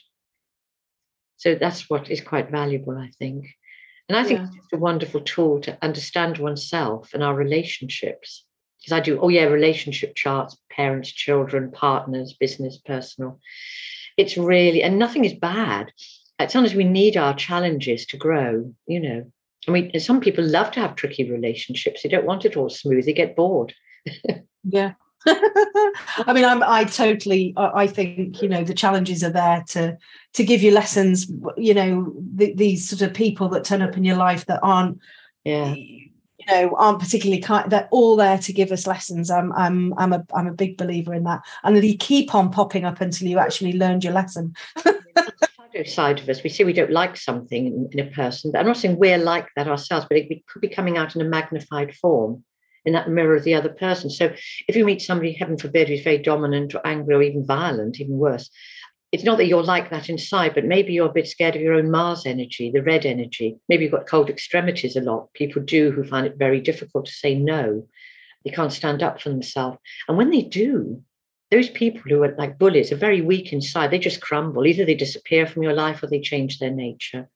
So 1.37 1.55
that's 1.55 1.91
what 1.91 2.11
is 2.11 2.21
quite 2.21 2.51
valuable, 2.51 2.97
I 2.97 3.11
think. 3.19 3.49
And 4.09 4.17
I 4.17 4.25
think 4.25 4.41
yeah. 4.41 4.59
it's 4.59 4.73
a 4.73 4.79
wonderful 4.79 5.21
tool 5.21 5.61
to 5.63 5.79
understand 5.83 6.39
oneself 6.39 7.15
and 7.15 7.23
our 7.23 7.35
relationships 7.35 8.45
because 8.83 8.97
I 8.97 9.01
do, 9.01 9.21
oh 9.21 9.29
yeah, 9.29 9.45
relationship 9.45 10.15
charts, 10.17 10.57
parents, 10.71 11.11
children, 11.11 11.71
partners, 11.71 12.33
business, 12.33 12.79
personal. 12.79 13.39
It's 14.17 14.37
really, 14.37 14.83
and 14.83 14.99
nothing 14.99 15.25
is 15.25 15.35
bad. 15.35 15.93
At 16.39 16.51
times 16.51 16.75
we 16.75 16.85
need 16.85 17.17
our 17.17 17.35
challenges 17.35 18.07
to 18.07 18.17
grow, 18.17 18.75
you 18.87 19.01
know. 19.01 19.33
I 19.69 19.71
mean, 19.71 20.01
some 20.01 20.21
people 20.21 20.45
love 20.45 20.73
to 20.73 20.81
have 20.81 20.97
tricky 20.97 21.31
relationships. 21.31 22.03
They 22.03 22.09
don't 22.09 22.27
want 22.27 22.45
it 22.45 22.57
all 22.57 22.69
smooth. 22.69 23.07
They 23.07 23.13
get 23.13 23.37
bored. 23.37 23.73
yeah. 24.65 24.95
I 25.27 26.33
mean, 26.35 26.45
I'm, 26.45 26.65
I 26.65 26.83
totally, 26.83 27.55
I 27.57 27.87
think, 27.87 28.43
you 28.43 28.49
know, 28.49 28.65
the 28.65 28.75
challenges 28.75 29.23
are 29.23 29.31
there 29.31 29.63
to, 29.69 29.97
to 30.33 30.45
give 30.45 30.65
you 30.65 30.73
lessons, 30.73 31.31
you 31.57 31.75
know, 31.75 32.13
the, 32.35 32.53
these 32.55 32.89
sort 32.89 33.03
of 33.03 33.15
people 33.15 33.49
that 33.51 33.63
turn 33.63 33.83
up 33.83 33.97
in 33.97 34.03
your 34.03 34.17
life 34.17 34.47
that 34.47 34.59
aren't, 34.65 34.99
yeah 35.45 35.77
you 36.47 36.55
know 36.55 36.75
aren't 36.77 37.01
particularly 37.01 37.41
kind 37.41 37.71
they're 37.71 37.89
all 37.91 38.17
there 38.17 38.39
to 38.39 38.53
give 38.53 38.73
us 38.73 38.87
lessons. 38.87 39.31
I'm 39.31 39.53
i'm 39.53 39.95
i'm 39.99 40.13
a 40.13 40.25
i'm 40.35 40.47
a 40.47 40.53
big 40.53 40.77
believer 40.77 41.15
in 41.15 41.25
that. 41.25 41.43
And 41.65 41.77
they 41.77 41.95
keep 41.95 42.35
on 42.35 42.51
popping 42.51 42.85
up 42.85 43.01
until 43.01 43.29
you 43.29 43.39
actually 43.39 43.75
learned 43.75 44.05
your 44.05 44.13
lesson. 44.13 44.55
Shadow 45.75 45.89
side 45.89 46.21
of 46.21 46.29
us 46.29 46.43
we 46.43 46.51
see 46.51 46.65
we 46.65 46.73
don't 46.75 46.91
like 46.91 47.17
something 47.17 47.67
in, 47.67 47.89
in, 47.93 48.07
a 48.07 48.11
person 48.11 48.53
but 48.53 48.59
i'm 48.59 48.67
not 48.67 48.77
saying 48.77 48.99
we're 48.99 49.17
like 49.17 49.49
that 49.57 49.69
ourselves 49.69 50.05
but 50.07 50.19
it 50.19 50.47
could 50.47 50.61
be 50.61 50.69
coming 50.69 50.99
out 50.99 51.17
in 51.17 51.23
a 51.23 51.25
magnified 51.25 51.95
form 51.95 52.45
in 52.85 52.93
that 52.93 53.09
mirror 53.09 53.37
of 53.37 53.45
the 53.45 53.55
other 53.55 53.69
person. 53.69 54.11
So 54.11 54.33
if 54.69 54.77
you 54.77 54.85
meet 54.85 55.03
somebody 55.03 55.33
heaven 55.33 55.57
forbid 55.57 55.89
who's 55.89 56.03
very 56.03 56.19
dominant 56.19 56.75
or 56.75 56.87
angry 56.87 57.15
or 57.15 57.23
even 57.23 57.47
violent 57.47 58.01
even 58.01 58.17
worse 58.17 58.51
it's 59.13 59.25
not 59.25 59.37
that 59.37 59.47
you're 59.47 59.63
like 59.63 59.91
that 59.91 60.09
inside, 60.09 60.55
but 60.55 60.65
maybe 60.65 60.95
you're 60.95 61.11
a 61.11 61.13
bit 61.13 61.29
scared 61.29 61.55
of 61.55 61.61
your 61.61 61.75
own 61.75 61.91
Mars 61.91 62.25
energy, 62.25 62.71
the 62.71 62.83
red 62.83 63.05
energy. 63.05 63.59
Maybe 63.69 63.85
you've 63.85 63.93
got 63.93 64.07
cold 64.07 64.31
extremities 64.31 64.97
a 64.97 65.03
lot. 65.03 65.33
People 65.35 65.63
do 65.63 65.93
who 65.93 66.03
find 66.03 66.27
it 66.27 66.39
very 66.39 66.63
difficult 66.63 67.05
to 67.07 67.13
say 67.13 67.35
no. 67.35 67.87
They 68.45 68.51
can't 68.51 68.73
stand 68.73 69.03
up 69.03 69.21
for 69.21 69.29
themselves. 69.29 69.77
And 70.09 70.17
when 70.17 70.31
they 70.31 70.41
do, 70.41 71.03
those 71.51 71.69
people 71.69 72.01
who 72.09 72.23
are 72.23 72.35
like 72.37 72.59
bullies 72.59 72.91
are 72.91 72.97
very 72.97 73.21
weak 73.21 73.53
inside. 73.53 73.91
They 73.91 73.99
just 73.99 74.23
crumble. 74.23 74.67
Either 74.67 74.87
they 74.87 74.95
disappear 74.95 75.47
from 75.47 75.63
your 75.63 75.75
life 75.75 76.03
or 76.03 76.07
they 76.07 76.21
change 76.21 76.59
their 76.59 76.71
nature. 76.71 77.29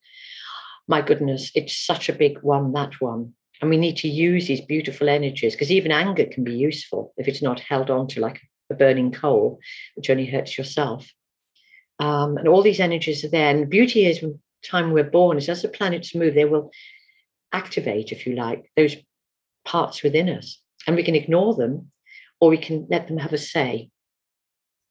My 0.89 1.03
goodness, 1.03 1.53
it's 1.55 1.77
such 1.77 2.09
a 2.09 2.15
big 2.15 2.39
one, 2.41 2.73
that 2.73 2.99
one. 3.03 3.35
And 3.61 3.69
we 3.69 3.77
need 3.77 3.99
to 3.99 4.09
use 4.09 4.47
these 4.47 4.63
beautiful 4.63 5.11
energies 5.11 5.53
because 5.53 5.71
even 5.71 5.93
anger 5.93 6.25
can 6.25 6.43
be 6.43 6.55
useful 6.55 7.13
if 7.19 7.29
it's 7.29 7.43
not 7.43 7.61
held 7.61 7.91
on 7.91 8.07
to 8.09 8.21
like 8.21 8.41
a 8.71 8.75
burning 8.75 9.13
coal, 9.13 9.59
which 9.95 10.09
only 10.09 10.25
hurts 10.25 10.57
yourself. 10.57 11.07
Um, 11.99 12.37
and 12.37 12.49
all 12.49 12.63
these 12.63 12.81
energies 12.81 13.25
are 13.25 13.31
there. 13.31 13.51
And 13.51 13.63
the 13.63 13.67
beauty 13.67 14.07
is, 14.07 14.21
when 14.21 14.39
time 14.63 14.93
we're 14.93 15.05
born, 15.05 15.39
is 15.39 15.49
as 15.49 15.63
the 15.63 15.69
planets 15.69 16.15
move, 16.15 16.35
they 16.35 16.45
will 16.45 16.71
activate, 17.53 18.13
if 18.13 18.27
you 18.27 18.35
like, 18.35 18.71
those 18.77 18.97
parts 19.65 20.03
within 20.03 20.29
us. 20.29 20.61
And 20.87 20.97
we 20.97 21.03
can 21.03 21.15
ignore 21.15 21.55
them 21.55 21.91
or 22.41 22.51
we 22.51 22.59
can 22.59 22.87
let 22.91 23.09
them 23.09 23.19
have 23.19 23.33
a 23.33 23.39
say. 23.39 23.91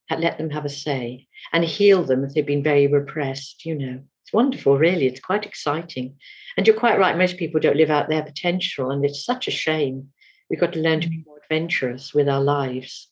Let 0.10 0.38
them 0.38 0.52
have 0.52 0.66
a 0.66 0.70
say 0.70 1.28
and 1.52 1.64
heal 1.64 2.04
them 2.04 2.24
if 2.24 2.34
they've 2.34 2.46
been 2.46 2.64
very 2.64 2.88
repressed, 2.88 3.66
you 3.66 3.76
know. 3.76 4.02
It's 4.24 4.34
wonderful, 4.34 4.78
really. 4.78 5.06
It's 5.06 5.20
quite 5.20 5.46
exciting. 5.46 6.18
And 6.58 6.66
you're 6.66 6.76
quite 6.80 6.98
right, 6.98 7.18
most 7.18 7.38
people 7.38 7.60
don't 7.60 7.78
live 7.78 7.92
out 7.92 8.10
their 8.10 8.24
potential, 8.24 8.90
and 8.90 9.06
it's 9.06 9.24
such 9.24 9.48
a 9.48 9.52
shame. 9.52 10.10
We've 10.50 10.60
got 10.60 10.74
to 10.74 10.80
learn 10.80 11.02
to 11.02 11.10
be 11.10 11.18
mm. 11.18 11.26
more 11.28 11.40
adventurous 11.44 12.14
with 12.14 12.28
our 12.28 12.42
lives, 12.42 13.08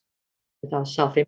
with 0.63 0.73
our 0.73 0.85
self 0.87 1.17
image. 1.17 1.27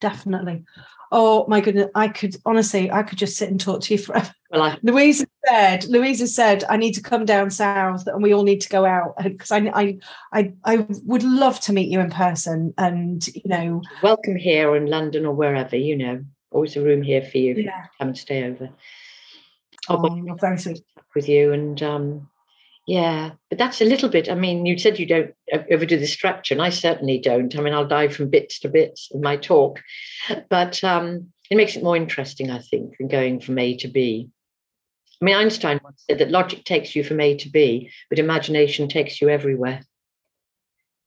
Definitely. 0.00 0.64
Oh 1.12 1.46
my 1.46 1.60
goodness, 1.60 1.90
I 1.94 2.08
could 2.08 2.36
honestly, 2.44 2.90
I 2.90 3.02
could 3.02 3.18
just 3.18 3.36
sit 3.36 3.48
and 3.48 3.60
talk 3.60 3.82
to 3.82 3.94
you 3.94 3.98
forever. 3.98 4.32
Well, 4.50 4.62
I, 4.62 4.78
Louisa 4.84 5.26
said, 5.44 5.84
Louisa 5.86 6.28
said, 6.28 6.62
I 6.68 6.76
need 6.76 6.92
to 6.92 7.02
come 7.02 7.24
down 7.24 7.50
south 7.50 8.06
and 8.06 8.22
we 8.22 8.32
all 8.32 8.44
need 8.44 8.60
to 8.60 8.68
go 8.68 8.84
out 8.84 9.14
because 9.20 9.50
I, 9.50 9.58
I, 9.74 9.98
I, 10.32 10.52
I 10.64 10.86
would 11.04 11.24
love 11.24 11.58
to 11.62 11.72
meet 11.72 11.88
you 11.88 11.98
in 11.98 12.08
person 12.08 12.72
and 12.78 13.26
you 13.26 13.42
know, 13.46 13.82
welcome 14.00 14.36
here 14.36 14.76
in 14.76 14.86
London 14.86 15.26
or 15.26 15.34
wherever 15.34 15.74
you 15.74 15.96
know 15.96 16.24
always 16.52 16.76
a 16.76 16.80
room 16.80 17.02
here 17.02 17.20
for 17.22 17.38
you. 17.38 17.54
Yeah. 17.54 17.86
Come 17.98 18.08
and 18.08 18.18
stay 18.18 18.44
over. 18.44 18.70
Oh, 19.88 20.36
very 20.40 20.58
sweet. 20.58 20.80
With 21.14 21.28
you 21.28 21.52
and 21.52 21.82
um, 21.82 22.28
yeah, 22.86 23.32
but 23.48 23.58
that's 23.58 23.80
a 23.80 23.86
little 23.86 24.08
bit. 24.08 24.30
I 24.30 24.34
mean, 24.34 24.66
you 24.66 24.78
said 24.78 24.98
you 24.98 25.06
don't 25.06 25.34
overdo 25.70 25.98
the 25.98 26.06
structure, 26.06 26.54
and 26.54 26.62
I 26.62 26.70
certainly 26.70 27.18
don't. 27.18 27.56
I 27.56 27.60
mean, 27.60 27.72
I'll 27.72 27.86
dive 27.86 28.14
from 28.14 28.30
bits 28.30 28.60
to 28.60 28.68
bits 28.68 29.08
in 29.12 29.20
my 29.20 29.36
talk, 29.36 29.80
but 30.50 30.82
um, 30.84 31.32
it 31.50 31.56
makes 31.56 31.76
it 31.76 31.82
more 31.82 31.96
interesting, 31.96 32.50
I 32.50 32.58
think, 32.58 32.96
than 32.98 33.08
going 33.08 33.40
from 33.40 33.58
A 33.58 33.76
to 33.78 33.88
B. 33.88 34.28
I 35.20 35.24
mean, 35.24 35.36
Einstein 35.36 35.80
once 35.82 36.04
said 36.08 36.18
that 36.18 36.30
logic 36.30 36.64
takes 36.64 36.94
you 36.94 37.04
from 37.04 37.20
A 37.20 37.36
to 37.36 37.48
B, 37.48 37.90
but 38.10 38.18
imagination 38.18 38.88
takes 38.88 39.20
you 39.20 39.28
everywhere. 39.28 39.82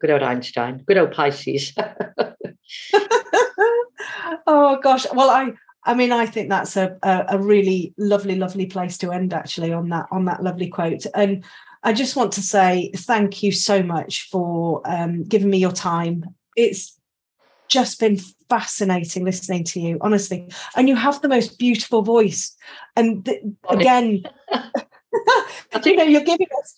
Good 0.02 0.12
old 0.12 0.24
Einstein. 0.24 0.84
Good 0.86 0.98
old 0.98 1.12
Pisces. 1.12 1.74
oh 4.48 4.80
gosh 4.82 5.06
well 5.14 5.30
i 5.30 5.52
i 5.86 5.94
mean 5.94 6.12
i 6.12 6.26
think 6.26 6.50
that's 6.50 6.76
a, 6.78 6.98
a, 7.04 7.26
a 7.30 7.38
really 7.38 7.94
lovely 7.98 8.36
lovely 8.36 8.66
place 8.66 8.98
to 8.98 9.12
end 9.12 9.34
actually 9.34 9.72
on 9.72 9.90
that 9.90 10.06
on 10.12 10.26
that 10.26 10.44
lovely 10.44 10.68
quote 10.68 11.06
and 11.14 11.44
i 11.84 11.94
just 11.94 12.16
want 12.16 12.32
to 12.32 12.42
say 12.42 12.92
thank 12.96 13.44
you 13.44 13.52
so 13.52 13.84
much 13.84 14.28
for 14.30 14.82
um, 14.86 15.24
giving 15.24 15.50
me 15.50 15.58
your 15.58 15.72
time 15.72 16.24
it's 16.56 17.00
just 17.68 18.00
been 18.00 18.18
fascinating 18.50 19.26
listening 19.26 19.64
to 19.64 19.80
you 19.80 19.98
honestly 20.02 20.50
and 20.76 20.88
you 20.88 20.96
have 20.96 21.22
the 21.22 21.28
most 21.28 21.60
beautiful 21.60 22.02
voice 22.02 22.56
and 22.96 23.26
th- 23.26 23.44
again 23.70 24.24
you 24.24 24.24
know, 25.96 26.04
you're 26.04 26.22
giving 26.22 26.48
us. 26.60 26.78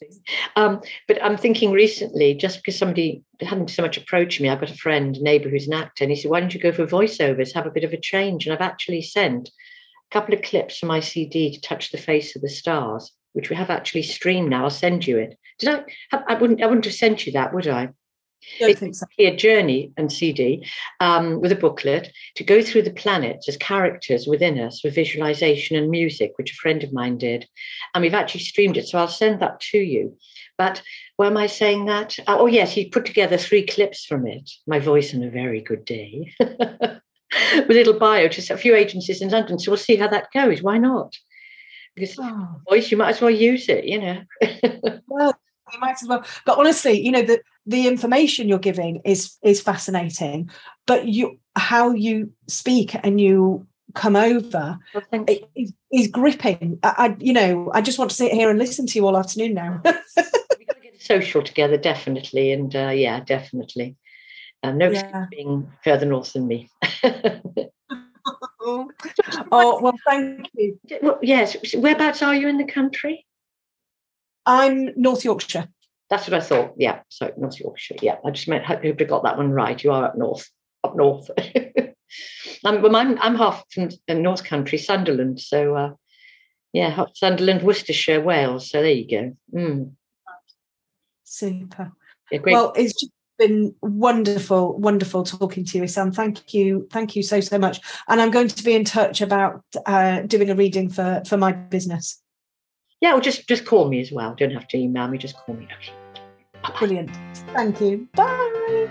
Um, 0.56 0.82
but 1.08 1.24
I'm 1.24 1.38
thinking 1.38 1.72
recently, 1.72 2.34
just 2.34 2.58
because 2.58 2.78
somebody 2.78 3.24
hadn't 3.42 3.70
so 3.70 3.82
much 3.82 3.98
approached 3.98 4.40
me, 4.40 4.50
I've 4.50 4.60
got 4.60 4.72
a 4.72 4.78
friend, 4.78 5.20
neighbour 5.22 5.50
who's 5.50 5.68
an 5.68 5.74
actor, 5.74 6.04
and 6.04 6.12
he 6.12 6.18
said, 6.18 6.32
"Why 6.32 6.40
don't 6.40 6.54
you 6.54 6.60
go 6.60 6.72
for 6.72 6.86
voiceovers? 6.86 7.54
Have 7.54 7.66
a 7.66 7.72
bit 7.72 7.84
of 7.84 7.94
a 7.94 8.00
change." 8.00 8.46
And 8.46 8.54
I've 8.54 8.62
actually 8.62 9.02
sent 9.02 9.50
a 9.50 10.14
couple 10.14 10.34
of 10.34 10.42
clips 10.42 10.78
from 10.78 10.88
my 10.88 11.00
CD 11.00 11.52
to 11.52 11.62
touch 11.62 11.92
the 11.92 11.98
face 11.98 12.36
of 12.36 12.42
the 12.42 12.50
stars, 12.50 13.12
which 13.34 13.50
we 13.50 13.56
have 13.56 13.70
actually 13.70 14.04
streamed 14.04 14.50
now. 14.50 14.64
I'll 14.64 14.70
send 14.70 15.06
you 15.06 15.18
it. 15.18 15.38
Did 15.60 15.70
I? 16.12 16.22
I 16.28 16.34
wouldn't. 16.36 16.62
I 16.62 16.68
wouldn't 16.68 16.86
have 16.86 16.94
sent 16.94 17.26
you 17.26 17.34
that, 17.34 17.54
would 17.54 17.68
I? 17.68 17.90
it's 18.60 19.00
so. 19.00 19.06
a 19.20 19.36
journey 19.36 19.92
and 19.98 20.12
CD 20.12 20.66
um, 21.00 21.42
with 21.42 21.52
a 21.52 21.56
booklet 21.56 22.12
to 22.36 22.44
go 22.44 22.62
through 22.62 22.84
the 22.84 22.94
planets 22.94 23.48
as 23.50 23.58
characters 23.58 24.28
within 24.28 24.60
us 24.60 24.84
with 24.84 24.96
visualization 24.96 25.76
and 25.76 25.90
music, 25.90 26.34
which 26.38 26.52
a 26.52 26.56
friend 26.56 26.84
of 26.84 26.94
mine 26.94 27.18
did. 27.18 27.48
And 27.94 28.02
we've 28.02 28.14
actually 28.14 28.42
streamed 28.42 28.78
it. 28.78 28.88
So 28.88 28.98
I'll 28.98 29.08
send 29.08 29.42
that 29.42 29.60
to 29.72 29.78
you. 29.78 30.18
But 30.58 30.82
why 31.16 31.28
am 31.28 31.38
I 31.38 31.48
saying 31.48 31.86
that? 31.86 32.18
Uh, 32.20 32.38
oh, 32.40 32.48
yes, 32.48 32.72
he 32.72 32.90
put 32.90 33.06
together 33.06 33.38
three 33.38 33.66
clips 33.66 34.06
from 34.06 34.28
it. 34.28 34.50
My 34.68 34.80
voice 34.80 35.14
on 35.14 35.24
a 35.24 35.30
very 35.30 35.62
good 35.62 35.86
day. 35.86 36.34
with 36.40 37.70
a 37.70 37.74
little 37.74 37.98
bio, 37.98 38.28
just 38.28 38.50
a 38.50 38.58
few 38.58 38.76
agencies 38.76 39.22
in 39.22 39.30
London. 39.30 39.60
So 39.60 39.72
we'll 39.72 39.78
see 39.78 39.96
how 39.96 40.08
that 40.08 40.32
goes. 40.34 40.62
Why 40.62 40.78
not? 40.78 41.16
Because 41.96 42.16
oh. 42.20 42.62
voice, 42.70 42.92
you 42.92 42.98
might 42.98 43.10
as 43.10 43.22
well 43.22 43.32
use 43.32 43.68
it, 43.70 43.86
you 43.86 44.00
know. 44.00 44.22
well, 45.08 45.38
you 45.74 45.80
might 45.80 46.02
as 46.02 46.08
well. 46.08 46.24
But 46.46 46.58
honestly, 46.58 47.00
you 47.00 47.12
know, 47.12 47.22
the 47.22 47.42
the 47.66 47.88
information 47.88 48.48
you're 48.48 48.60
giving 48.60 49.02
is 49.06 49.38
is 49.44 49.62
fascinating, 49.62 50.50
but 50.88 51.08
you 51.08 51.40
how 51.56 51.92
you 51.92 52.32
speak 52.48 52.96
and 53.04 53.20
you 53.20 53.68
come 53.96 54.16
over 54.16 54.78
well, 54.94 55.26
is, 55.56 55.74
is, 55.92 56.08
gripping. 56.08 56.80
I, 56.84 56.94
I, 56.98 57.16
you 57.20 57.34
know, 57.34 57.72
I 57.74 57.82
just 57.82 57.98
want 57.98 58.12
to 58.12 58.16
sit 58.16 58.32
here 58.32 58.50
and 58.50 58.60
listen 58.60 58.86
to 58.86 59.00
you 59.00 59.08
all 59.08 59.18
afternoon 59.18 59.56
now. 59.56 59.82
We've 59.84 59.94
got 60.68 60.76
to 60.76 60.82
get 60.84 61.02
social 61.02 61.42
together, 61.42 61.78
definitely, 61.78 62.52
and 62.52 62.76
uh, 62.76 62.90
yeah, 62.90 63.20
definitely. 63.22 63.98
Um, 64.62 64.78
no 64.78 64.92
yeah. 64.92 65.26
being 65.32 65.72
further 65.84 66.06
north 66.06 66.34
than 66.34 66.48
me. 66.48 66.70
oh 69.52 69.82
well, 69.82 69.98
thank 70.08 70.48
you. 70.54 70.80
Well, 71.02 71.20
yes, 71.22 71.56
whereabouts 71.76 72.22
are 72.22 72.36
you 72.36 72.48
in 72.48 72.58
the 72.58 72.66
country? 72.66 73.26
I'm 74.46 74.90
North 74.96 75.24
Yorkshire. 75.24 75.68
That's 76.10 76.28
what 76.28 76.42
I 76.42 76.44
thought. 76.44 76.74
Yeah, 76.78 77.02
so 77.10 77.32
North 77.38 77.60
Yorkshire. 77.60 77.98
Yeah, 78.02 78.16
I 78.26 78.32
just 78.32 78.48
meant 78.48 78.66
hope 78.66 78.84
you 78.84 78.94
got 78.94 79.24
that 79.24 79.38
one 79.38 79.52
right. 79.52 79.84
You 79.84 79.92
are 79.92 80.06
up 80.06 80.18
north, 80.18 80.50
up 80.84 80.96
north. 80.96 81.30
I'm, 82.66 82.82
well, 82.82 82.96
I'm 82.96 83.20
I'm 83.22 83.36
half 83.36 83.64
from 83.74 83.90
North 84.10 84.44
Country, 84.44 84.78
Sunderland. 84.78 85.40
So 85.40 85.76
uh, 85.76 85.92
yeah, 86.74 87.06
Sunderland, 87.14 87.64
Worcestershire, 87.64 88.22
Wales. 88.22 88.70
So 88.70 88.82
there 88.82 88.92
you 88.92 89.08
go. 89.08 89.38
Mm. 89.56 89.92
Super. 91.24 91.92
Yeah, 92.32 92.40
well, 92.44 92.74
it's 92.76 92.94
just 92.94 93.12
been 93.40 93.74
wonderful, 93.82 94.78
wonderful 94.78 95.24
talking 95.24 95.66
to 95.66 95.78
you, 95.78 95.84
Ysanne. 95.86 96.12
Thank 96.12 96.54
you, 96.54 96.88
thank 96.92 97.16
you 97.16 97.24
so 97.24 97.40
so 97.40 97.58
much. 97.58 97.80
And 98.08 98.22
I'm 98.22 98.30
going 98.30 98.50
to 98.50 98.64
be 98.64 98.76
in 98.76 98.86
touch 98.86 99.22
about 99.22 99.64
uh, 99.88 100.22
doing 100.22 100.52
a 100.52 100.56
reading 100.56 100.90
for 100.90 101.24
for 101.26 101.38
my 101.38 101.54
business. 101.54 102.22
Yeah, 103.02 103.14
well, 103.14 103.22
just 103.22 103.48
just 103.48 103.66
call 103.66 103.90
me 103.90 104.02
as 104.02 104.12
well. 104.12 104.36
Don't 104.36 104.52
have 104.52 104.68
to 104.68 104.78
email 104.78 105.08
me. 105.08 105.18
Just 105.18 105.36
call 105.38 105.56
me. 105.56 105.68
Brilliant. 106.78 107.10
Thank 107.54 107.82
you. 107.82 108.08
Bye. 108.14 108.90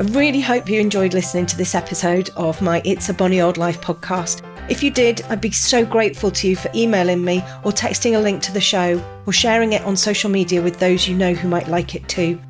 I 0.00 0.02
really 0.02 0.40
hope 0.40 0.68
you 0.68 0.80
enjoyed 0.80 1.12
listening 1.12 1.46
to 1.46 1.56
this 1.56 1.74
episode 1.74 2.30
of 2.36 2.62
my 2.62 2.80
It's 2.84 3.08
a 3.08 3.14
Bonny 3.14 3.40
Old 3.40 3.58
Life 3.58 3.80
podcast. 3.80 4.44
If 4.70 4.82
you 4.82 4.90
did, 4.90 5.22
I'd 5.22 5.40
be 5.40 5.50
so 5.50 5.84
grateful 5.84 6.30
to 6.30 6.48
you 6.48 6.54
for 6.54 6.70
emailing 6.74 7.24
me 7.24 7.38
or 7.64 7.72
texting 7.72 8.16
a 8.16 8.20
link 8.20 8.42
to 8.42 8.52
the 8.52 8.60
show 8.60 9.02
or 9.26 9.32
sharing 9.32 9.72
it 9.72 9.82
on 9.82 9.96
social 9.96 10.30
media 10.30 10.62
with 10.62 10.78
those 10.78 11.08
you 11.08 11.16
know 11.16 11.32
who 11.32 11.48
might 11.48 11.68
like 11.68 11.94
it 11.94 12.08
too. 12.08 12.40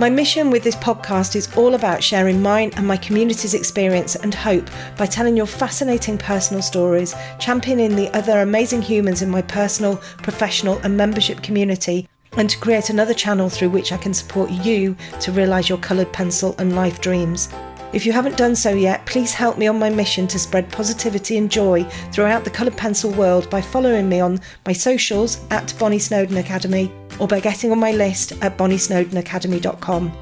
My 0.00 0.10
mission 0.10 0.50
with 0.50 0.64
this 0.64 0.74
podcast 0.74 1.36
is 1.36 1.56
all 1.56 1.76
about 1.76 2.02
sharing 2.02 2.42
mine 2.42 2.72
and 2.76 2.84
my 2.84 2.96
community's 2.96 3.54
experience 3.54 4.16
and 4.16 4.34
hope 4.34 4.68
by 4.98 5.06
telling 5.06 5.36
your 5.36 5.46
fascinating 5.46 6.18
personal 6.18 6.62
stories, 6.62 7.14
championing 7.38 7.94
the 7.94 8.08
other 8.08 8.40
amazing 8.40 8.82
humans 8.82 9.22
in 9.22 9.30
my 9.30 9.40
personal, 9.40 9.98
professional, 10.16 10.78
and 10.78 10.96
membership 10.96 11.44
community, 11.44 12.08
and 12.36 12.50
to 12.50 12.58
create 12.58 12.90
another 12.90 13.14
channel 13.14 13.48
through 13.48 13.70
which 13.70 13.92
I 13.92 13.96
can 13.96 14.12
support 14.12 14.50
you 14.50 14.96
to 15.20 15.30
realise 15.30 15.68
your 15.68 15.78
coloured 15.78 16.12
pencil 16.12 16.56
and 16.58 16.74
life 16.74 17.00
dreams. 17.00 17.48
If 17.94 18.04
you 18.04 18.10
haven't 18.10 18.36
done 18.36 18.56
so 18.56 18.74
yet, 18.74 19.06
please 19.06 19.32
help 19.32 19.56
me 19.56 19.68
on 19.68 19.78
my 19.78 19.88
mission 19.88 20.26
to 20.26 20.36
spread 20.36 20.68
positivity 20.68 21.38
and 21.38 21.48
joy 21.48 21.84
throughout 22.10 22.42
the 22.42 22.50
coloured 22.50 22.76
pencil 22.76 23.12
world 23.12 23.48
by 23.50 23.60
following 23.60 24.08
me 24.08 24.18
on 24.18 24.40
my 24.66 24.72
socials 24.72 25.40
at 25.50 25.72
Bonny 25.78 26.00
Snowdon 26.00 26.38
Academy 26.38 26.90
or 27.20 27.28
by 27.28 27.38
getting 27.38 27.70
on 27.70 27.78
my 27.78 27.92
list 27.92 28.32
at 28.42 28.58
bonnysnowdonacademy.com. 28.58 30.12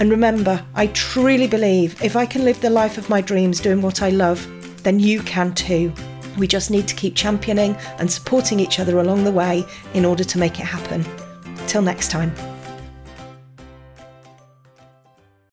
And 0.00 0.10
remember, 0.10 0.64
I 0.74 0.86
truly 0.86 1.46
believe 1.46 2.02
if 2.02 2.16
I 2.16 2.24
can 2.24 2.42
live 2.42 2.58
the 2.62 2.70
life 2.70 2.96
of 2.96 3.10
my 3.10 3.20
dreams 3.20 3.60
doing 3.60 3.82
what 3.82 4.00
I 4.00 4.08
love, 4.08 4.48
then 4.82 4.98
you 4.98 5.20
can 5.22 5.52
too. 5.52 5.92
We 6.38 6.46
just 6.46 6.70
need 6.70 6.88
to 6.88 6.94
keep 6.94 7.16
championing 7.16 7.76
and 7.98 8.10
supporting 8.10 8.58
each 8.58 8.80
other 8.80 8.98
along 8.98 9.24
the 9.24 9.30
way 9.30 9.66
in 9.92 10.06
order 10.06 10.24
to 10.24 10.38
make 10.38 10.58
it 10.58 10.64
happen. 10.64 11.04
Till 11.66 11.82
next 11.82 12.10
time. 12.10 12.32